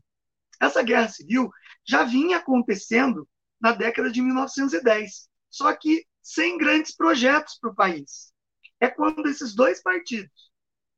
Essa 0.58 0.82
guerra 0.82 1.08
civil 1.10 1.50
já 1.86 2.04
vinha 2.04 2.38
acontecendo 2.38 3.28
na 3.60 3.72
década 3.72 4.10
de 4.10 4.22
1910, 4.22 5.28
só 5.50 5.74
que 5.74 6.06
sem 6.22 6.56
grandes 6.56 6.96
projetos 6.96 7.58
para 7.60 7.70
o 7.70 7.74
país. 7.74 8.32
É 8.80 8.88
quando 8.88 9.28
esses 9.28 9.54
dois 9.54 9.82
partidos 9.82 10.50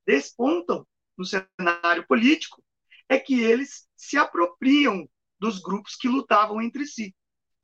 despontam 0.07 0.87
no 1.17 1.25
cenário 1.25 2.07
político, 2.07 2.63
é 3.09 3.19
que 3.19 3.41
eles 3.41 3.89
se 3.97 4.17
apropriam 4.17 5.09
dos 5.41 5.61
grupos 5.61 5.97
que 5.97 6.07
lutavam 6.07 6.63
entre 6.63 6.87
si. 6.87 7.13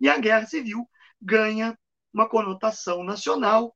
E 0.01 0.09
a 0.09 0.19
guerra 0.19 0.47
civil 0.47 0.91
ganha 1.23 1.79
uma 2.13 2.29
conotação 2.29 3.05
nacional 3.05 3.75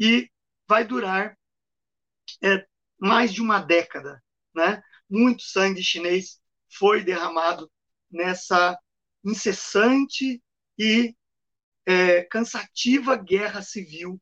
e 0.00 0.30
vai 0.66 0.82
durar 0.82 1.38
é, 2.42 2.66
mais 2.98 3.34
de 3.34 3.42
uma 3.42 3.60
década. 3.60 4.22
Né? 4.54 4.82
Muito 5.08 5.42
sangue 5.42 5.82
chinês 5.82 6.40
foi 6.72 7.04
derramado 7.04 7.70
nessa 8.10 8.78
incessante 9.22 10.42
e 10.78 11.14
é, 11.84 12.22
cansativa 12.24 13.14
guerra 13.16 13.60
civil 13.60 14.20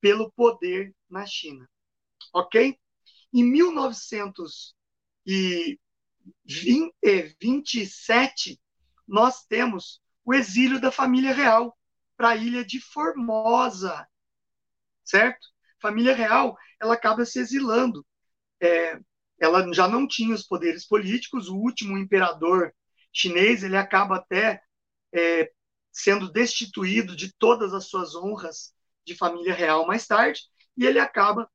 pelo 0.00 0.32
poder 0.32 0.94
na 1.10 1.26
China. 1.26 1.68
Ok? 2.32 2.78
Em 3.34 3.44
1900 3.44 4.74
e 5.26 5.78
27, 7.40 8.60
nós 9.06 9.44
temos 9.44 10.00
o 10.24 10.32
exílio 10.32 10.80
da 10.80 10.90
família 10.90 11.34
real 11.34 11.76
para 12.16 12.30
a 12.30 12.36
ilha 12.36 12.64
de 12.64 12.80
Formosa, 12.80 14.06
certo? 15.12 15.46
Família 15.80 16.14
real, 16.14 16.56
ela 16.80 16.94
acaba 16.94 17.24
se 17.26 17.38
exilando. 17.38 18.06
É, 18.60 18.98
ela 19.38 19.70
já 19.74 19.86
não 19.86 20.08
tinha 20.08 20.34
os 20.34 20.44
poderes 20.44 20.86
políticos. 20.86 21.48
O 21.48 21.56
último 21.56 21.98
imperador 21.98 22.74
chinês, 23.12 23.62
ele 23.62 23.76
acaba 23.76 24.16
até 24.16 24.62
é, 25.12 25.52
sendo 25.90 26.32
destituído 26.32 27.14
de 27.14 27.30
todas 27.34 27.74
as 27.74 27.88
suas 27.88 28.14
honras 28.14 28.74
de 29.04 29.14
família 29.14 29.52
real 29.52 29.86
mais 29.86 30.06
tarde, 30.06 30.40
e 30.76 30.86
ele 30.86 30.98
acaba 30.98 31.50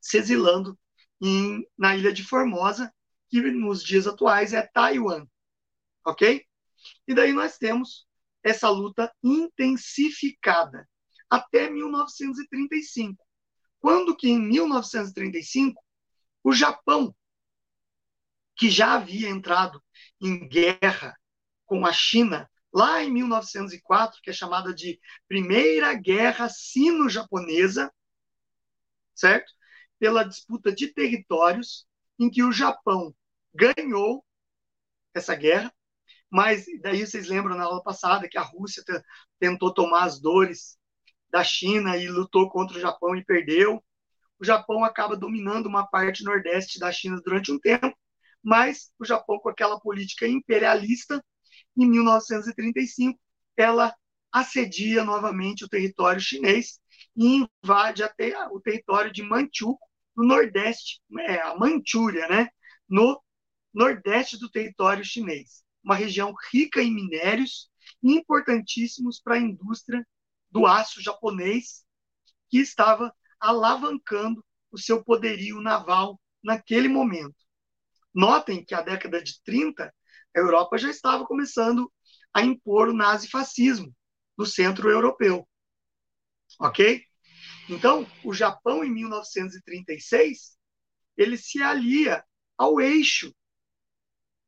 se 0.00 0.16
exilando 0.16 0.78
em, 1.20 1.66
na 1.76 1.94
ilha 1.94 2.12
de 2.12 2.24
Formosa, 2.24 2.90
que 3.28 3.40
nos 3.42 3.82
dias 3.82 4.06
atuais 4.06 4.54
é 4.54 4.62
Taiwan. 4.62 5.26
Ok? 6.06 6.46
E 7.06 7.14
daí 7.14 7.32
nós 7.32 7.58
temos 7.58 8.06
essa 8.42 8.70
luta 8.70 9.12
intensificada 9.22 10.88
até 11.28 11.68
1935. 11.70 13.24
Quando 13.80 14.16
que 14.16 14.28
em 14.28 14.40
1935 14.40 15.82
o 16.42 16.52
Japão, 16.52 17.14
que 18.56 18.70
já 18.70 18.94
havia 18.94 19.28
entrado 19.28 19.82
em 20.20 20.48
guerra 20.48 21.16
com 21.66 21.84
a 21.84 21.92
China 21.92 22.50
lá 22.72 23.02
em 23.02 23.10
1904, 23.10 24.20
que 24.22 24.30
é 24.30 24.32
chamada 24.32 24.74
de 24.74 25.00
Primeira 25.28 25.94
Guerra 25.94 26.48
Sino-Japonesa, 26.48 27.92
certo? 29.14 29.52
Pela 29.98 30.24
disputa 30.24 30.72
de 30.72 30.88
territórios, 30.88 31.86
em 32.18 32.30
que 32.30 32.42
o 32.42 32.52
Japão 32.52 33.14
ganhou 33.54 34.24
essa 35.14 35.34
guerra, 35.34 35.72
mas 36.30 36.66
daí 36.82 37.06
vocês 37.06 37.28
lembram 37.28 37.56
na 37.56 37.64
aula 37.64 37.82
passada 37.82 38.28
que 38.28 38.38
a 38.38 38.42
Rússia 38.42 38.84
tentou 39.38 39.72
tomar 39.72 40.04
as 40.04 40.20
dores 40.20 40.78
da 41.30 41.42
China 41.44 41.96
e 41.96 42.08
lutou 42.08 42.48
contra 42.48 42.76
o 42.76 42.80
Japão 42.80 43.16
e 43.16 43.24
perdeu. 43.24 43.82
O 44.38 44.44
Japão 44.44 44.84
acaba 44.84 45.16
dominando 45.16 45.66
uma 45.66 45.86
parte 45.86 46.24
nordeste 46.24 46.78
da 46.78 46.92
China 46.92 47.20
durante 47.24 47.50
um 47.50 47.58
tempo, 47.58 47.96
mas 48.42 48.92
o 48.98 49.04
Japão, 49.04 49.38
com 49.38 49.48
aquela 49.48 49.80
política 49.80 50.26
imperialista, 50.26 51.24
em 51.76 51.86
1935, 51.88 53.18
ela 53.56 53.94
assedia 54.32 55.04
novamente 55.04 55.64
o 55.64 55.68
território 55.68 56.20
chinês 56.20 56.78
e 57.16 57.46
invade 57.64 58.02
até 58.02 58.34
o 58.48 58.60
território 58.60 59.12
de 59.12 59.22
Manchukuo, 59.22 59.78
no 60.16 60.24
nordeste, 60.24 61.00
é, 61.20 61.40
a 61.40 61.56
Manchúria, 61.56 62.26
né? 62.28 62.48
no 62.88 63.20
nordeste 63.72 64.38
do 64.38 64.50
território 64.50 65.04
chinês. 65.04 65.62
Uma 65.84 65.94
região 65.94 66.34
rica 66.50 66.82
em 66.82 66.94
minérios 66.94 67.70
importantíssimos 68.02 69.20
para 69.20 69.34
a 69.36 69.40
indústria 69.40 70.06
do 70.56 70.64
aço 70.64 71.02
japonês, 71.02 71.84
que 72.48 72.56
estava 72.58 73.14
alavancando 73.38 74.42
o 74.72 74.78
seu 74.78 75.04
poderio 75.04 75.60
naval 75.60 76.18
naquele 76.42 76.88
momento. 76.88 77.36
Notem 78.14 78.64
que 78.64 78.74
a 78.74 78.80
década 78.80 79.22
de 79.22 79.38
30, 79.44 79.84
a 79.84 79.92
Europa 80.40 80.78
já 80.78 80.88
estava 80.88 81.26
começando 81.26 81.92
a 82.32 82.40
impor 82.40 82.88
o 82.88 82.94
nazifascismo 82.94 83.94
no 84.34 84.46
centro 84.46 84.88
europeu. 84.88 85.46
Ok? 86.58 87.04
Então, 87.68 88.10
o 88.24 88.32
Japão, 88.32 88.82
em 88.82 88.90
1936, 88.90 90.56
ele 91.18 91.36
se 91.36 91.62
alia 91.62 92.24
ao 92.56 92.80
eixo, 92.80 93.30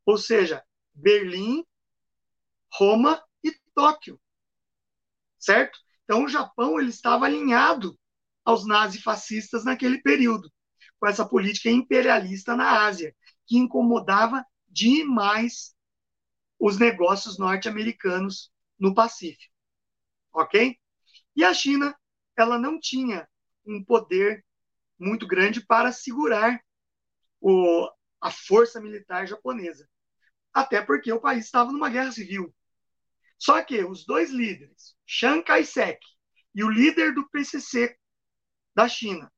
ou 0.07 0.16
seja, 0.16 0.64
Berlim, 0.94 1.62
Roma 2.73 3.23
e 3.44 3.53
Tóquio, 3.75 4.18
certo? 5.38 5.79
Então, 6.09 6.25
o 6.25 6.29
Japão 6.29 6.81
ele 6.81 6.88
estava 6.88 7.27
alinhado 7.27 7.99
aos 8.44 8.66
nazifascistas 8.66 9.64
naquele 9.64 10.01
período, 10.01 10.51
com 10.99 11.07
essa 11.07 11.29
política 11.29 11.68
imperialista 11.71 12.57
na 12.57 12.87
Ásia, 12.87 13.14
que 13.47 13.59
incomodava 13.59 14.42
demais 14.66 15.75
os 16.59 16.79
negócios 16.79 17.38
norte-americanos 17.38 18.51
no 18.79 18.94
Pacífico, 18.94 19.53
ok? 20.33 20.79
E 21.37 21.44
a 21.44 21.55
China, 21.55 21.97
ela 22.37 22.59
não 22.59 22.81
tinha 22.81 23.29
um 23.66 23.85
poder 23.85 24.44
muito 24.99 25.27
grande 25.27 25.64
para 25.66 25.92
segurar 25.92 26.61
o, 27.40 27.90
a 28.21 28.31
força 28.31 28.81
militar 28.81 29.27
japonesa, 29.27 29.88
até 30.53 30.83
porque 30.83 31.12
o 31.12 31.21
país 31.21 31.47
estava 31.47 31.73
numa 31.73 31.90
guerra 31.90 32.12
civil. 32.12 32.55
Só 33.38 33.62
que 33.62 33.85
os 33.85 34.05
dois 34.05 34.31
líderes, 34.31 34.96
Chiang 35.07 35.42
Kai-shek 35.44 36.01
e 36.55 36.64
o 36.64 36.70
líder 36.70 37.14
do 37.14 37.29
PCC 37.31 37.96
da 38.74 38.88
China, 38.88 39.33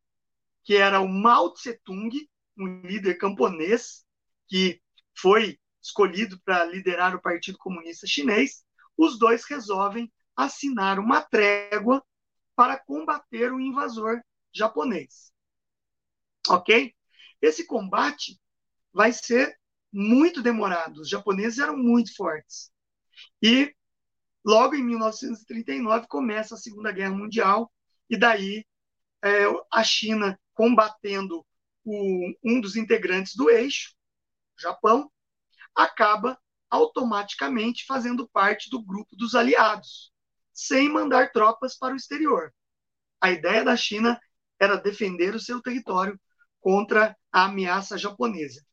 que 0.65 0.77
era 0.77 1.01
o 1.01 1.09
Mao 1.09 1.53
Tse-tung, 1.53 2.11
um 2.57 2.81
líder 2.83 3.17
camponês 3.17 4.05
que 4.49 4.81
foi 5.17 5.59
escolhido 5.83 6.41
para 6.43 6.65
liderar 6.65 7.15
o 7.15 7.23
Partido 7.23 7.59
Comunista 7.59 8.07
Chinês, 8.07 8.65
os 8.97 9.19
dois 9.19 9.45
resolvem 9.45 10.13
assinar 10.37 10.99
uma 10.99 11.23
trégua 11.23 12.05
para 12.55 12.79
combater 12.79 13.53
o 13.53 13.61
invasor 13.61 14.21
japonês. 14.53 15.33
Ok? 16.49 16.95
Esse 17.41 17.67
combate 17.67 18.39
vai 18.93 19.13
ser 19.13 19.59
muito 19.93 20.43
demorado. 20.43 21.01
Os 21.01 21.09
japoneses 21.09 21.59
eram 21.59 21.77
muito 21.77 22.15
fortes. 22.15 22.71
E 23.43 23.75
logo 24.45 24.75
em 24.75 24.83
1939 24.83 26.07
começa 26.09 26.55
a 26.55 26.59
Segunda 26.59 26.93
Guerra 26.93 27.15
Mundial 27.15 27.71
e 28.09 28.17
daí 28.17 28.65
é, 29.23 29.45
a 29.73 29.85
China 29.85 30.39
combatendo 30.55 31.45
o, 31.85 32.33
um 32.45 32.61
dos 32.61 32.77
integrantes 32.77 33.35
do 33.35 33.51
eixo, 33.51 33.95
Japão, 34.59 35.11
acaba 35.75 36.39
automaticamente 36.69 37.85
fazendo 37.87 38.29
parte 38.29 38.71
do 38.71 38.83
grupo 38.83 39.17
dos 39.17 39.35
aliados, 39.35 40.13
sem 40.53 40.89
mandar 40.89 41.33
tropas 41.33 41.77
para 41.77 41.95
o 41.95 41.97
exterior. 41.97 42.55
A 43.21 43.31
ideia 43.31 43.65
da 43.65 43.77
China 43.77 44.21
era 44.59 44.77
defender 44.77 45.35
o 45.35 45.41
seu 45.41 45.61
território 45.61 46.21
contra 46.61 47.17
a 47.33 47.45
ameaça 47.45 47.97
japonesa. 47.97 48.65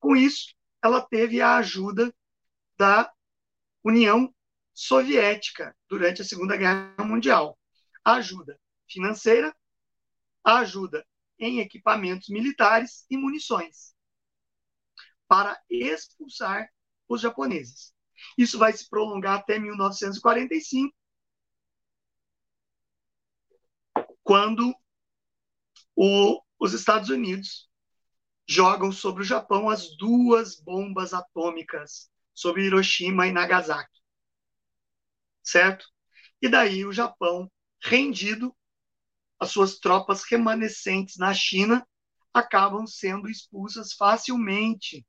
Com 0.00 0.16
isso, 0.16 0.54
ela 0.82 1.00
teve 1.00 1.40
a 1.40 1.56
ajuda 1.56 2.12
da 2.76 3.10
União 3.82 4.33
Soviética 4.74 5.74
durante 5.88 6.22
a 6.22 6.24
Segunda 6.24 6.56
Guerra 6.56 7.04
Mundial. 7.04 7.58
Ajuda 8.04 8.58
financeira, 8.88 9.54
ajuda 10.44 11.06
em 11.38 11.60
equipamentos 11.60 12.28
militares 12.28 13.06
e 13.08 13.16
munições 13.16 13.94
para 15.26 15.58
expulsar 15.70 16.68
os 17.08 17.20
japoneses. 17.20 17.94
Isso 18.36 18.58
vai 18.58 18.72
se 18.72 18.88
prolongar 18.88 19.38
até 19.38 19.58
1945, 19.58 20.94
quando 24.22 24.74
o, 25.94 26.40
os 26.58 26.72
Estados 26.72 27.10
Unidos 27.10 27.68
jogam 28.48 28.92
sobre 28.92 29.22
o 29.22 29.26
Japão 29.26 29.68
as 29.68 29.96
duas 29.96 30.60
bombas 30.60 31.12
atômicas 31.12 32.10
sobre 32.34 32.64
Hiroshima 32.64 33.26
e 33.26 33.32
Nagasaki. 33.32 33.93
Certo? 35.44 35.86
E 36.40 36.48
daí 36.48 36.84
o 36.84 36.92
Japão, 36.92 37.50
rendido, 37.80 38.56
as 39.38 39.50
suas 39.50 39.78
tropas 39.78 40.24
remanescentes 40.24 41.16
na 41.18 41.34
China 41.34 41.86
acabam 42.32 42.86
sendo 42.86 43.28
expulsas 43.28 43.92
facilmente 43.92 45.06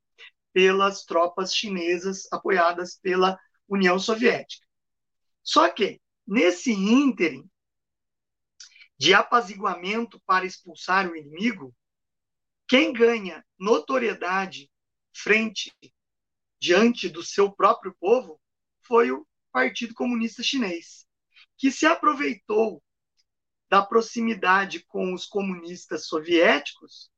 pelas 0.52 1.04
tropas 1.04 1.54
chinesas 1.54 2.30
apoiadas 2.32 2.98
pela 3.02 3.38
União 3.68 3.98
Soviética. 3.98 4.66
Só 5.42 5.68
que, 5.68 6.00
nesse 6.26 6.72
ínterim 6.72 7.48
de 8.98 9.12
apaziguamento 9.12 10.20
para 10.24 10.46
expulsar 10.46 11.10
o 11.10 11.16
inimigo, 11.16 11.74
quem 12.68 12.92
ganha 12.92 13.44
notoriedade 13.58 14.70
frente 15.12 15.72
diante 16.60 17.08
do 17.08 17.22
seu 17.22 17.50
próprio 17.52 17.94
povo 18.00 18.40
foi 18.82 19.10
o 19.10 19.26
Partido 19.56 19.94
Comunista 19.94 20.42
Chinês, 20.42 21.06
que 21.56 21.70
se 21.70 21.86
aproveitou 21.86 22.84
da 23.70 23.80
proximidade 23.82 24.84
com 24.84 25.14
os 25.14 25.24
comunistas 25.24 26.08
soviéticos 26.08 27.10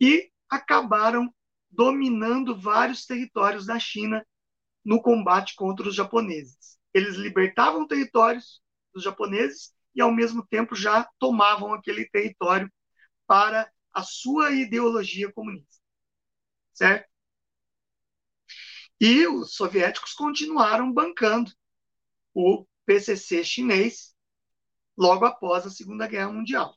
e 0.00 0.32
acabaram 0.48 1.30
dominando 1.70 2.58
vários 2.58 3.04
territórios 3.04 3.66
da 3.66 3.78
China 3.78 4.26
no 4.82 5.02
combate 5.02 5.54
contra 5.54 5.86
os 5.86 5.94
japoneses. 5.94 6.78
Eles 6.94 7.16
libertavam 7.16 7.86
territórios 7.86 8.62
dos 8.94 9.04
japoneses 9.04 9.74
e, 9.94 10.00
ao 10.00 10.10
mesmo 10.10 10.42
tempo, 10.46 10.74
já 10.74 11.06
tomavam 11.18 11.74
aquele 11.74 12.08
território 12.08 12.72
para 13.26 13.70
a 13.92 14.02
sua 14.02 14.50
ideologia 14.50 15.30
comunista. 15.30 15.76
Certo? 16.72 17.09
E 19.00 19.26
os 19.26 19.54
soviéticos 19.54 20.12
continuaram 20.12 20.92
bancando 20.92 21.50
o 22.34 22.66
PCC 22.84 23.42
chinês 23.42 24.14
logo 24.96 25.24
após 25.24 25.66
a 25.66 25.70
Segunda 25.70 26.06
Guerra 26.06 26.30
Mundial. 26.30 26.76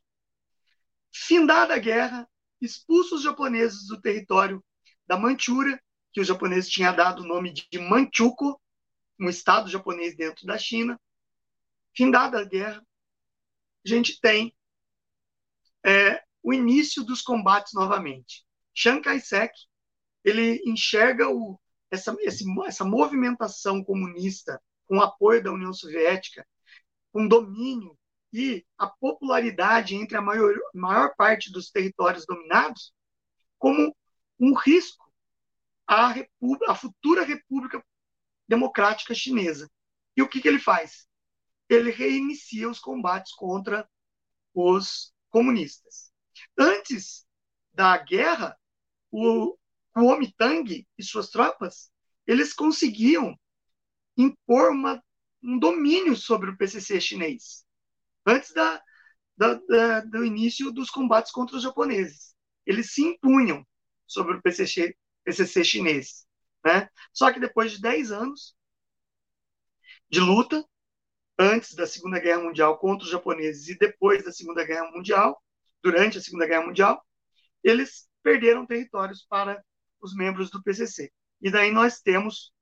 Findada 1.12 1.74
a 1.74 1.78
guerra, 1.78 2.28
expulsos 2.60 3.18
os 3.18 3.22
japoneses 3.22 3.86
do 3.86 4.00
território 4.00 4.64
da 5.06 5.18
Manchúria, 5.18 5.80
que 6.12 6.20
os 6.20 6.26
japoneses 6.26 6.70
tinham 6.70 6.94
dado 6.96 7.22
o 7.22 7.26
nome 7.26 7.52
de 7.52 7.78
Manchukuo, 7.78 8.58
um 9.20 9.28
estado 9.28 9.68
japonês 9.70 10.16
dentro 10.16 10.46
da 10.46 10.56
China. 10.56 10.98
Findada 11.94 12.40
a 12.40 12.44
guerra, 12.44 12.84
a 13.84 13.88
gente 13.88 14.18
tem 14.20 14.56
é, 15.84 16.22
o 16.42 16.52
início 16.52 17.04
dos 17.04 17.20
combates 17.20 17.74
novamente. 17.74 18.44
Chiang 18.72 19.02
Kai-shek 19.02 19.52
ele 20.24 20.62
enxerga 20.64 21.28
o, 21.28 21.60
essa, 21.94 22.16
esse, 22.20 22.44
essa 22.66 22.84
movimentação 22.84 23.82
comunista 23.82 24.60
com 24.86 25.00
apoio 25.00 25.42
da 25.42 25.52
União 25.52 25.72
Soviética, 25.72 26.46
com 27.12 27.26
domínio 27.26 27.96
e 28.32 28.66
a 28.76 28.86
popularidade 28.86 29.94
entre 29.94 30.16
a 30.16 30.20
maior, 30.20 30.52
maior 30.74 31.14
parte 31.16 31.50
dos 31.50 31.70
territórios 31.70 32.26
dominados, 32.26 32.92
como 33.58 33.96
um 34.38 34.54
risco 34.54 35.10
à, 35.86 36.08
república, 36.08 36.72
à 36.72 36.74
futura 36.74 37.24
República 37.24 37.82
Democrática 38.48 39.14
Chinesa. 39.14 39.70
E 40.16 40.22
o 40.22 40.28
que, 40.28 40.40
que 40.40 40.48
ele 40.48 40.58
faz? 40.58 41.06
Ele 41.68 41.90
reinicia 41.90 42.68
os 42.68 42.78
combates 42.78 43.32
contra 43.34 43.88
os 44.52 45.14
comunistas. 45.30 46.12
Antes 46.58 47.26
da 47.72 47.96
guerra, 47.96 48.56
o 49.10 49.56
Kuomintang 49.94 50.86
e 50.98 51.02
suas 51.02 51.30
tropas, 51.30 51.90
eles 52.26 52.52
conseguiam 52.52 53.38
impor 54.16 54.72
uma, 54.72 55.02
um 55.42 55.58
domínio 55.58 56.16
sobre 56.16 56.50
o 56.50 56.56
PCC 56.56 57.00
chinês, 57.00 57.64
antes 58.26 58.52
da, 58.52 58.82
da, 59.36 59.54
da, 59.54 60.00
do 60.00 60.24
início 60.24 60.72
dos 60.72 60.90
combates 60.90 61.30
contra 61.30 61.56
os 61.56 61.62
japoneses. 61.62 62.34
Eles 62.66 62.92
se 62.92 63.02
impunham 63.02 63.64
sobre 64.06 64.36
o 64.36 64.42
PCC, 64.42 64.96
PCC 65.22 65.64
chinês. 65.64 66.26
Né? 66.64 66.88
Só 67.12 67.32
que 67.32 67.38
depois 67.38 67.72
de 67.72 67.80
10 67.80 68.10
anos 68.10 68.56
de 70.08 70.18
luta, 70.18 70.64
antes 71.38 71.74
da 71.74 71.86
Segunda 71.86 72.18
Guerra 72.18 72.42
Mundial 72.42 72.78
contra 72.78 73.04
os 73.04 73.10
japoneses 73.10 73.68
e 73.68 73.78
depois 73.78 74.24
da 74.24 74.32
Segunda 74.32 74.64
Guerra 74.64 74.90
Mundial, 74.90 75.40
durante 75.82 76.18
a 76.18 76.20
Segunda 76.20 76.46
Guerra 76.46 76.66
Mundial, 76.66 77.04
eles 77.62 78.08
perderam 78.22 78.66
territórios 78.66 79.24
para 79.28 79.62
os 80.04 80.14
membros 80.14 80.50
do 80.50 80.62
PCC. 80.62 81.10
E 81.40 81.50
daí 81.50 81.70
nós 81.70 82.00
temos 82.00 82.52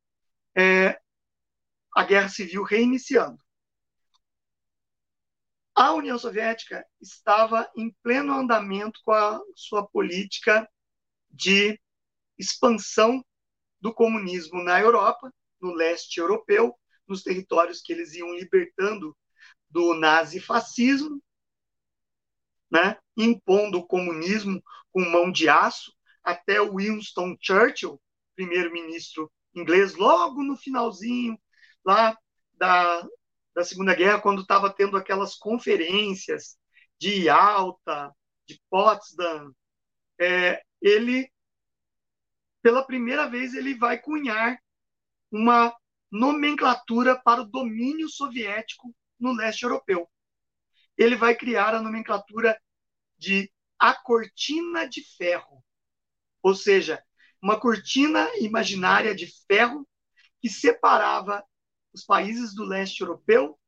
é, 0.56 0.98
a 1.94 2.04
Guerra 2.04 2.28
Civil 2.28 2.62
reiniciando. 2.62 3.42
A 5.74 5.92
União 5.92 6.18
Soviética 6.18 6.86
estava 7.00 7.68
em 7.76 7.90
pleno 8.02 8.32
andamento 8.32 9.00
com 9.04 9.12
a 9.12 9.40
sua 9.56 9.86
política 9.86 10.68
de 11.30 11.80
expansão 12.38 13.24
do 13.80 13.92
comunismo 13.92 14.62
na 14.62 14.80
Europa, 14.80 15.32
no 15.60 15.74
leste 15.74 16.20
europeu, 16.20 16.78
nos 17.08 17.22
territórios 17.22 17.80
que 17.80 17.92
eles 17.92 18.14
iam 18.14 18.32
libertando 18.34 19.16
do 19.68 19.94
nazifascismo, 19.94 21.20
né, 22.70 22.98
impondo 23.16 23.78
o 23.78 23.86
comunismo 23.86 24.62
com 24.92 25.00
mão 25.00 25.32
de 25.32 25.48
aço, 25.48 25.92
até 26.24 26.60
Winston 26.60 27.36
Churchill, 27.40 28.00
primeiro-ministro 28.34 29.30
inglês, 29.54 29.94
logo 29.94 30.42
no 30.42 30.56
finalzinho 30.56 31.38
lá 31.84 32.16
da, 32.54 33.06
da 33.54 33.64
Segunda 33.64 33.94
Guerra, 33.94 34.20
quando 34.20 34.42
estava 34.42 34.72
tendo 34.72 34.96
aquelas 34.96 35.34
conferências 35.34 36.56
de 36.98 37.28
Alta, 37.28 38.12
de 38.46 38.60
Potsdam, 38.70 39.52
é, 40.20 40.62
ele, 40.80 41.30
pela 42.62 42.84
primeira 42.84 43.28
vez, 43.28 43.54
ele 43.54 43.74
vai 43.74 43.98
cunhar 43.98 44.58
uma 45.30 45.74
nomenclatura 46.10 47.20
para 47.20 47.40
o 47.40 47.46
domínio 47.46 48.08
soviético 48.08 48.94
no 49.18 49.32
leste 49.32 49.62
europeu. 49.62 50.08
Ele 50.96 51.16
vai 51.16 51.34
criar 51.34 51.74
a 51.74 51.82
nomenclatura 51.82 52.56
de 53.18 53.50
a 53.78 53.94
cortina 53.94 54.88
de 54.88 55.02
ferro, 55.16 55.64
ou 56.42 56.54
seja, 56.54 57.02
uma 57.40 57.58
cortina 57.58 58.28
imaginária 58.38 59.14
de 59.14 59.32
ferro 59.46 59.86
que 60.40 60.48
separava 60.48 61.44
os 61.92 62.04
países 62.04 62.54
do 62.54 62.64
leste 62.64 63.00
europeu 63.00 63.58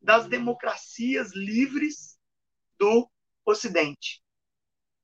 das 0.00 0.26
democracias 0.26 1.34
livres 1.34 2.18
do 2.78 3.10
Ocidente. 3.44 4.22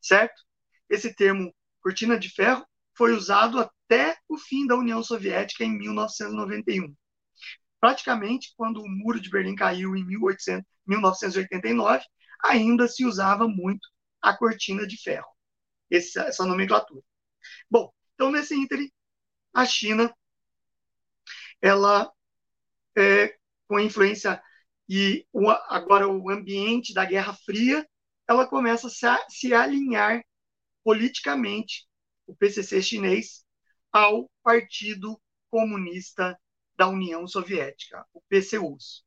Certo? 0.01 0.43
Esse 0.89 1.15
termo 1.15 1.55
cortina 1.83 2.19
de 2.19 2.29
ferro 2.29 2.67
foi 2.97 3.13
usado 3.13 3.59
até 3.59 4.17
o 4.29 4.37
fim 4.37 4.67
da 4.67 4.77
União 4.77 5.03
Soviética 5.03 5.65
em 5.65 5.77
1991. 5.79 6.95
Praticamente, 7.81 8.53
quando 8.57 8.83
o 8.83 8.89
Muro 8.89 9.19
de 9.19 9.31
Berlim 9.31 9.55
caiu 9.55 9.97
em 9.97 10.05
1800, 10.05 10.65
1989, 10.87 12.05
ainda 12.45 12.87
se 12.87 13.05
usava 13.05 13.49
muito 13.49 13.89
a 14.21 14.37
cortina 14.37 14.87
de 14.87 15.01
ferro, 15.01 15.29
essa, 15.91 16.23
essa 16.25 16.45
nomenclatura. 16.45 17.03
Bom, 17.71 17.93
então 18.15 18.31
nesse 18.31 18.55
ínterim, 18.55 18.91
a 19.53 19.65
China, 19.67 20.15
ela, 21.61 22.11
é, 22.97 23.37
com 23.69 23.77
a 23.77 23.83
influência 23.83 24.43
e 24.89 25.27
o, 25.33 25.49
agora 25.51 26.09
o 26.09 26.31
ambiente 26.31 26.93
da 26.93 27.05
Guerra 27.05 27.35
Fria, 27.35 27.89
ela 28.29 28.47
começa 28.47 28.87
a 28.87 28.91
se, 28.91 29.07
a 29.07 29.27
se 29.29 29.55
alinhar 29.55 30.25
politicamente, 30.85 31.87
o 32.27 32.35
PCC 32.35 32.83
chinês, 32.83 33.45
ao 33.93 34.31
Partido 34.43 35.21
Comunista 35.51 36.39
da 36.77 36.89
União 36.89 37.27
Soviética, 37.27 38.07
o 38.13 38.21
PCUS. 38.23 39.05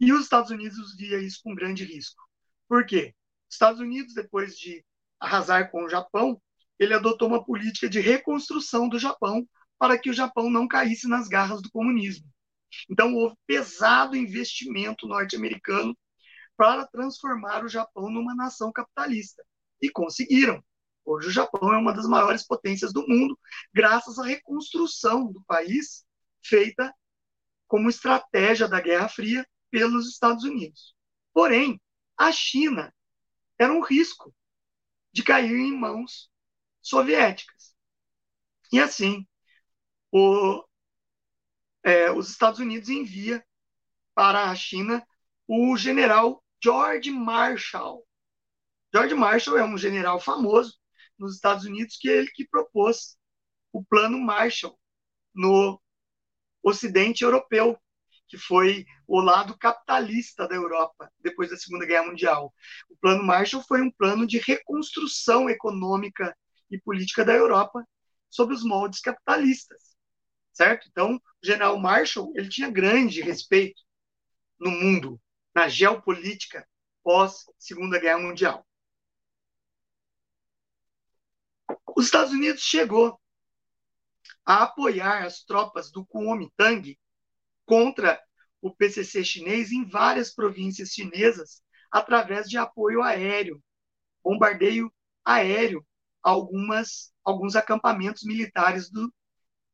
E 0.00 0.12
os 0.12 0.24
Estados 0.24 0.50
Unidos 0.50 0.96
via 0.96 1.18
isso 1.18 1.40
com 1.42 1.54
grande 1.54 1.84
risco. 1.84 2.22
Por 2.68 2.84
quê? 2.84 3.14
Os 3.48 3.54
Estados 3.54 3.80
Unidos, 3.80 4.14
depois 4.14 4.58
de 4.58 4.84
arrasar 5.20 5.70
com 5.70 5.84
o 5.84 5.88
Japão, 5.88 6.40
ele 6.78 6.94
adotou 6.94 7.28
uma 7.28 7.44
política 7.44 7.88
de 7.88 8.00
reconstrução 8.00 8.88
do 8.88 8.98
Japão 8.98 9.46
para 9.78 9.98
que 9.98 10.10
o 10.10 10.14
Japão 10.14 10.50
não 10.50 10.68
caísse 10.68 11.08
nas 11.08 11.28
garras 11.28 11.60
do 11.60 11.70
comunismo. 11.70 12.26
Então, 12.90 13.14
houve 13.14 13.36
pesado 13.46 14.16
investimento 14.16 15.06
norte-americano 15.06 15.96
para 16.56 16.86
transformar 16.86 17.64
o 17.64 17.68
Japão 17.68 18.10
numa 18.10 18.34
nação 18.34 18.72
capitalista. 18.72 19.44
E 19.80 19.90
conseguiram. 19.90 20.62
Hoje, 21.04 21.28
o 21.28 21.32
Japão 21.32 21.72
é 21.72 21.76
uma 21.76 21.92
das 21.92 22.06
maiores 22.06 22.46
potências 22.46 22.92
do 22.92 23.06
mundo, 23.06 23.36
graças 23.74 24.18
à 24.18 24.24
reconstrução 24.24 25.32
do 25.32 25.42
país 25.44 26.04
feita 26.40 26.94
como 27.66 27.88
estratégia 27.88 28.68
da 28.68 28.80
Guerra 28.80 29.08
Fria 29.08 29.46
pelos 29.70 30.08
Estados 30.08 30.44
Unidos. 30.44 30.94
Porém, 31.32 31.80
a 32.16 32.30
China 32.30 32.94
era 33.58 33.72
um 33.72 33.82
risco 33.82 34.32
de 35.12 35.22
cair 35.22 35.56
em 35.56 35.76
mãos 35.76 36.30
soviéticas. 36.82 37.74
E 38.72 38.80
assim, 38.80 39.26
o, 40.10 40.64
é, 41.84 42.10
os 42.10 42.30
Estados 42.30 42.60
Unidos 42.60 42.88
envia 42.88 43.44
para 44.14 44.50
a 44.50 44.54
China 44.54 45.06
o 45.46 45.76
general 45.76 46.42
George 46.62 47.10
Marshall. 47.10 48.06
George 48.92 49.14
Marshall 49.14 49.58
é 49.58 49.64
um 49.64 49.76
general 49.78 50.20
famoso 50.20 50.78
nos 51.18 51.34
Estados 51.34 51.64
Unidos 51.64 51.96
que 51.98 52.10
é 52.10 52.18
ele 52.18 52.30
que 52.30 52.46
propôs 52.46 53.16
o 53.72 53.84
Plano 53.84 54.20
Marshall 54.20 54.78
no 55.34 55.80
Ocidente 56.62 57.24
Europeu, 57.24 57.78
que 58.28 58.36
foi 58.36 58.86
o 59.06 59.20
lado 59.20 59.56
capitalista 59.58 60.46
da 60.46 60.54
Europa 60.54 61.10
depois 61.18 61.50
da 61.50 61.56
Segunda 61.56 61.86
Guerra 61.86 62.06
Mundial. 62.06 62.52
O 62.88 62.96
Plano 62.96 63.24
Marshall 63.24 63.62
foi 63.62 63.82
um 63.82 63.90
plano 63.90 64.26
de 64.26 64.38
reconstrução 64.38 65.48
econômica 65.50 66.36
e 66.72 66.80
política 66.80 67.24
da 67.24 67.34
Europa 67.34 67.86
sob 68.30 68.52
os 68.52 68.64
moldes 68.64 69.00
capitalistas 69.00 69.92
certo? 70.52 70.86
Então, 70.88 71.16
o 71.16 71.20
general 71.42 71.78
Marshall 71.78 72.32
ele 72.36 72.48
tinha 72.48 72.70
grande 72.70 73.20
respeito 73.20 73.82
no 74.58 74.70
mundo, 74.70 75.20
na 75.54 75.68
geopolítica 75.68 76.66
pós 77.02 77.44
Segunda 77.58 77.98
Guerra 77.98 78.20
Mundial. 78.20 78.66
Os 81.96 82.04
Estados 82.04 82.32
Unidos 82.32 82.62
chegou 82.62 83.20
a 84.44 84.64
apoiar 84.64 85.24
as 85.24 85.42
tropas 85.42 85.90
do 85.90 86.06
Kuomintang 86.06 86.98
contra 87.64 88.20
o 88.60 88.74
PCC 88.74 89.24
chinês 89.24 89.72
em 89.72 89.84
várias 89.84 90.32
províncias 90.32 90.90
chinesas 90.90 91.62
através 91.90 92.48
de 92.48 92.56
apoio 92.56 93.02
aéreo, 93.02 93.62
bombardeio 94.22 94.92
aéreo 95.24 95.84
algumas 96.22 97.12
alguns 97.24 97.56
acampamentos 97.56 98.24
militares 98.24 98.90
do, 98.90 99.12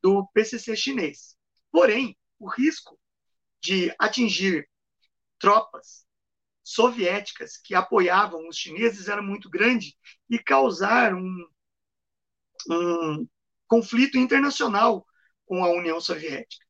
do 0.03 0.27
PCC 0.35 0.77
chinês. 0.77 1.37
Porém, 1.71 2.17
o 2.39 2.49
risco 2.49 2.99
de 3.61 3.95
atingir 3.99 4.69
tropas 5.39 6.07
soviéticas 6.63 7.57
que 7.57 7.75
apoiavam 7.75 8.47
os 8.49 8.57
chineses 8.57 9.09
era 9.09 9.23
muito 9.23 9.49
grande 9.49 9.97
e 10.29 10.39
causar 10.39 11.15
um, 11.15 11.47
um 12.71 13.27
conflito 13.67 14.19
internacional 14.19 15.07
com 15.47 15.65
a 15.65 15.71
União 15.71 16.01
Soviética. 16.01 16.65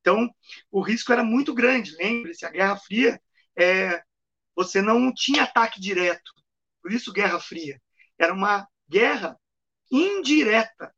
Então, 0.00 0.28
o 0.70 0.80
risco 0.80 1.12
era 1.12 1.22
muito 1.22 1.54
grande. 1.54 1.94
Lembre-se, 1.96 2.44
a 2.44 2.50
Guerra 2.50 2.76
Fria, 2.76 3.22
é, 3.56 4.02
você 4.56 4.82
não 4.82 5.12
tinha 5.14 5.44
ataque 5.44 5.80
direto, 5.80 6.32
por 6.82 6.92
isso 6.92 7.12
Guerra 7.12 7.38
Fria. 7.38 7.80
Era 8.18 8.34
uma 8.34 8.66
guerra 8.88 9.38
indireta 9.90 10.94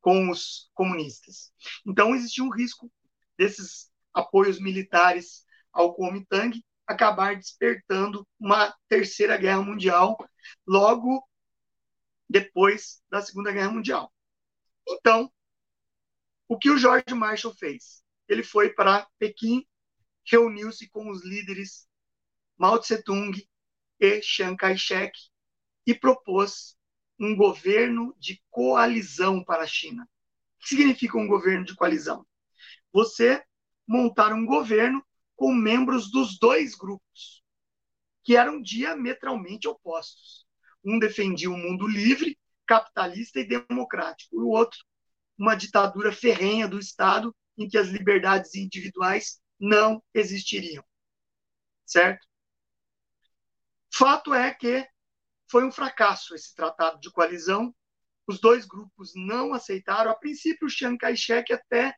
com 0.00 0.30
os 0.30 0.70
comunistas. 0.74 1.52
Então, 1.86 2.14
existia 2.14 2.42
um 2.42 2.50
risco 2.50 2.90
desses 3.38 3.90
apoios 4.12 4.60
militares 4.60 5.46
ao 5.72 5.94
Kuomintang 5.94 6.62
acabar 6.86 7.36
despertando 7.36 8.26
uma 8.38 8.74
terceira 8.88 9.36
guerra 9.36 9.62
mundial 9.62 10.16
logo 10.66 11.26
depois 12.28 13.02
da 13.10 13.22
Segunda 13.22 13.52
Guerra 13.52 13.70
Mundial. 13.70 14.12
Então, 14.88 15.32
o 16.48 16.58
que 16.58 16.70
o 16.70 16.78
George 16.78 17.14
Marshall 17.14 17.54
fez? 17.54 18.02
Ele 18.28 18.42
foi 18.42 18.70
para 18.70 19.06
Pequim, 19.18 19.66
reuniu-se 20.24 20.88
com 20.88 21.10
os 21.10 21.24
líderes 21.24 21.86
Mao 22.56 22.78
Tse-tung 22.78 23.32
e 24.00 24.22
Chiang 24.22 24.56
Kai-shek 24.56 25.12
e 25.86 25.94
propôs 25.94 26.76
um 27.18 27.36
governo 27.36 28.14
de 28.18 28.42
coalizão 28.50 29.44
para 29.44 29.62
a 29.62 29.66
China. 29.66 30.04
O 30.04 30.62
que 30.62 30.68
significa 30.68 31.18
um 31.18 31.26
governo 31.26 31.64
de 31.64 31.74
coalizão? 31.74 32.26
Você 32.92 33.42
montar 33.86 34.32
um 34.32 34.44
governo 34.44 35.04
com 35.36 35.52
membros 35.52 36.10
dos 36.10 36.38
dois 36.38 36.74
grupos, 36.74 37.42
que 38.22 38.36
eram 38.36 38.62
diametralmente 38.62 39.66
opostos. 39.66 40.46
Um 40.84 40.98
defendia 40.98 41.50
um 41.50 41.56
mundo 41.56 41.86
livre, 41.86 42.38
capitalista 42.66 43.40
e 43.40 43.46
democrático, 43.46 44.36
e 44.36 44.38
o 44.38 44.48
outro, 44.48 44.78
uma 45.36 45.54
ditadura 45.54 46.12
ferrenha 46.12 46.68
do 46.68 46.78
Estado 46.78 47.34
em 47.58 47.68
que 47.68 47.76
as 47.76 47.88
liberdades 47.88 48.54
individuais 48.54 49.40
não 49.58 50.02
existiriam. 50.14 50.84
Certo? 51.84 52.26
Fato 53.92 54.32
é 54.32 54.52
que 54.54 54.86
foi 55.52 55.66
um 55.66 55.70
fracasso 55.70 56.34
esse 56.34 56.54
tratado 56.54 56.98
de 56.98 57.10
coalizão. 57.10 57.74
Os 58.26 58.40
dois 58.40 58.64
grupos 58.64 59.12
não 59.14 59.52
aceitaram. 59.52 60.10
A 60.10 60.14
princípio, 60.14 60.66
o 60.66 60.70
Chiang 60.70 60.96
Kai-shek 60.96 61.52
até 61.52 61.94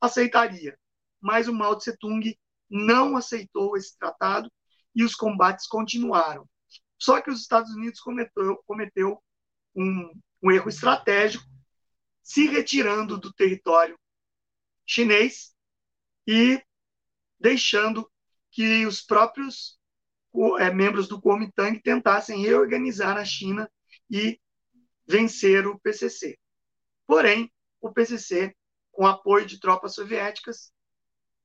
aceitaria, 0.00 0.78
mas 1.20 1.46
o 1.46 1.52
Mao 1.52 1.76
Tse-tung 1.76 2.34
não 2.70 3.14
aceitou 3.14 3.76
esse 3.76 3.94
tratado 3.98 4.50
e 4.94 5.04
os 5.04 5.14
combates 5.14 5.66
continuaram. 5.66 6.48
Só 6.98 7.20
que 7.20 7.30
os 7.30 7.42
Estados 7.42 7.70
Unidos 7.74 8.00
cometeu, 8.00 8.56
cometeu 8.66 9.22
um, 9.76 10.10
um 10.42 10.50
erro 10.50 10.70
estratégico, 10.70 11.44
se 12.22 12.46
retirando 12.46 13.18
do 13.18 13.30
território 13.34 14.00
chinês 14.86 15.54
e 16.26 16.58
deixando 17.38 18.10
que 18.50 18.86
os 18.86 19.02
próprios 19.02 19.78
é, 20.58 20.72
membros 20.72 21.06
do 21.06 21.20
Kuomintang 21.20 21.80
tentassem 21.80 22.40
reorganizar 22.42 23.16
a 23.16 23.24
China 23.24 23.70
e 24.10 24.40
vencer 25.06 25.66
o 25.66 25.78
PCC. 25.78 26.38
Porém, 27.06 27.52
o 27.80 27.92
PCC, 27.92 28.54
com 28.90 29.06
apoio 29.06 29.46
de 29.46 29.60
tropas 29.60 29.94
soviéticas, 29.94 30.72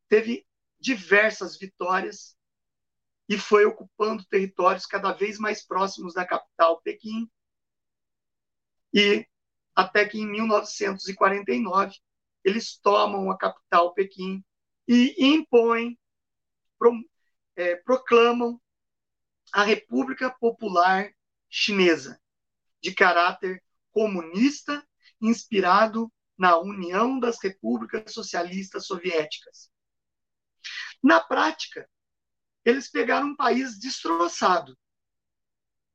teve 0.07 0.45
diversas 0.79 1.57
vitórias 1.57 2.35
e 3.27 3.37
foi 3.37 3.65
ocupando 3.65 4.25
territórios 4.25 4.85
cada 4.85 5.11
vez 5.13 5.37
mais 5.37 5.63
próximos 5.63 6.13
da 6.13 6.25
capital, 6.25 6.81
Pequim, 6.81 7.29
e 8.91 9.27
até 9.75 10.07
que 10.07 10.19
em 10.19 10.25
1949 10.25 11.95
eles 12.43 12.77
tomam 12.77 13.29
a 13.29 13.37
capital 13.37 13.93
Pequim 13.93 14.43
e 14.87 15.13
impõem, 15.19 15.99
pro, 16.79 16.91
é, 17.55 17.75
proclamam 17.75 18.59
a 19.53 19.63
República 19.63 20.29
Popular 20.29 21.11
Chinesa, 21.49 22.19
de 22.81 22.93
caráter 22.93 23.63
comunista, 23.91 24.85
inspirado 25.21 26.11
na 26.37 26.57
União 26.57 27.19
das 27.19 27.37
Repúblicas 27.41 28.13
Socialistas 28.13 28.85
Soviéticas. 28.85 29.69
Na 31.03 31.19
prática, 31.19 31.89
eles 32.63 32.89
pegaram 32.89 33.27
um 33.27 33.35
país 33.35 33.77
destroçado. 33.79 34.77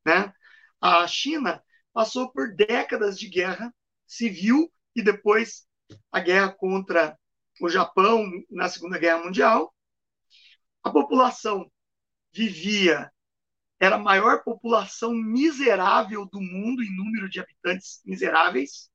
Né? 0.05 0.31
A 0.79 1.07
China 1.07 1.63
passou 1.93 2.31
por 2.31 2.53
décadas 2.53 3.17
de 3.17 3.27
guerra 3.27 3.73
civil 4.05 4.71
e 4.95 5.01
depois 5.01 5.67
a 6.11 6.19
guerra 6.19 6.51
contra 6.53 7.17
o 7.61 7.69
Japão 7.69 8.29
na 8.49 8.69
Segunda 8.69 8.99
Guerra 8.99 9.23
Mundial. 9.23 9.73
A 10.83 10.91
população 10.91 11.71
vivia, 12.33 13.11
era 13.79 13.95
a 13.95 13.99
maior 13.99 14.43
população 14.43 15.13
miserável 15.13 16.25
do 16.25 16.39
mundo 16.39 16.83
em 16.83 16.95
número 16.95 17.29
de 17.29 17.39
habitantes 17.39 18.01
miseráveis, 18.05 18.89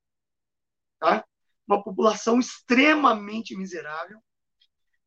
tá? 0.98 1.24
Uma 1.66 1.82
população 1.82 2.38
extremamente 2.40 3.56
miserável. 3.56 4.22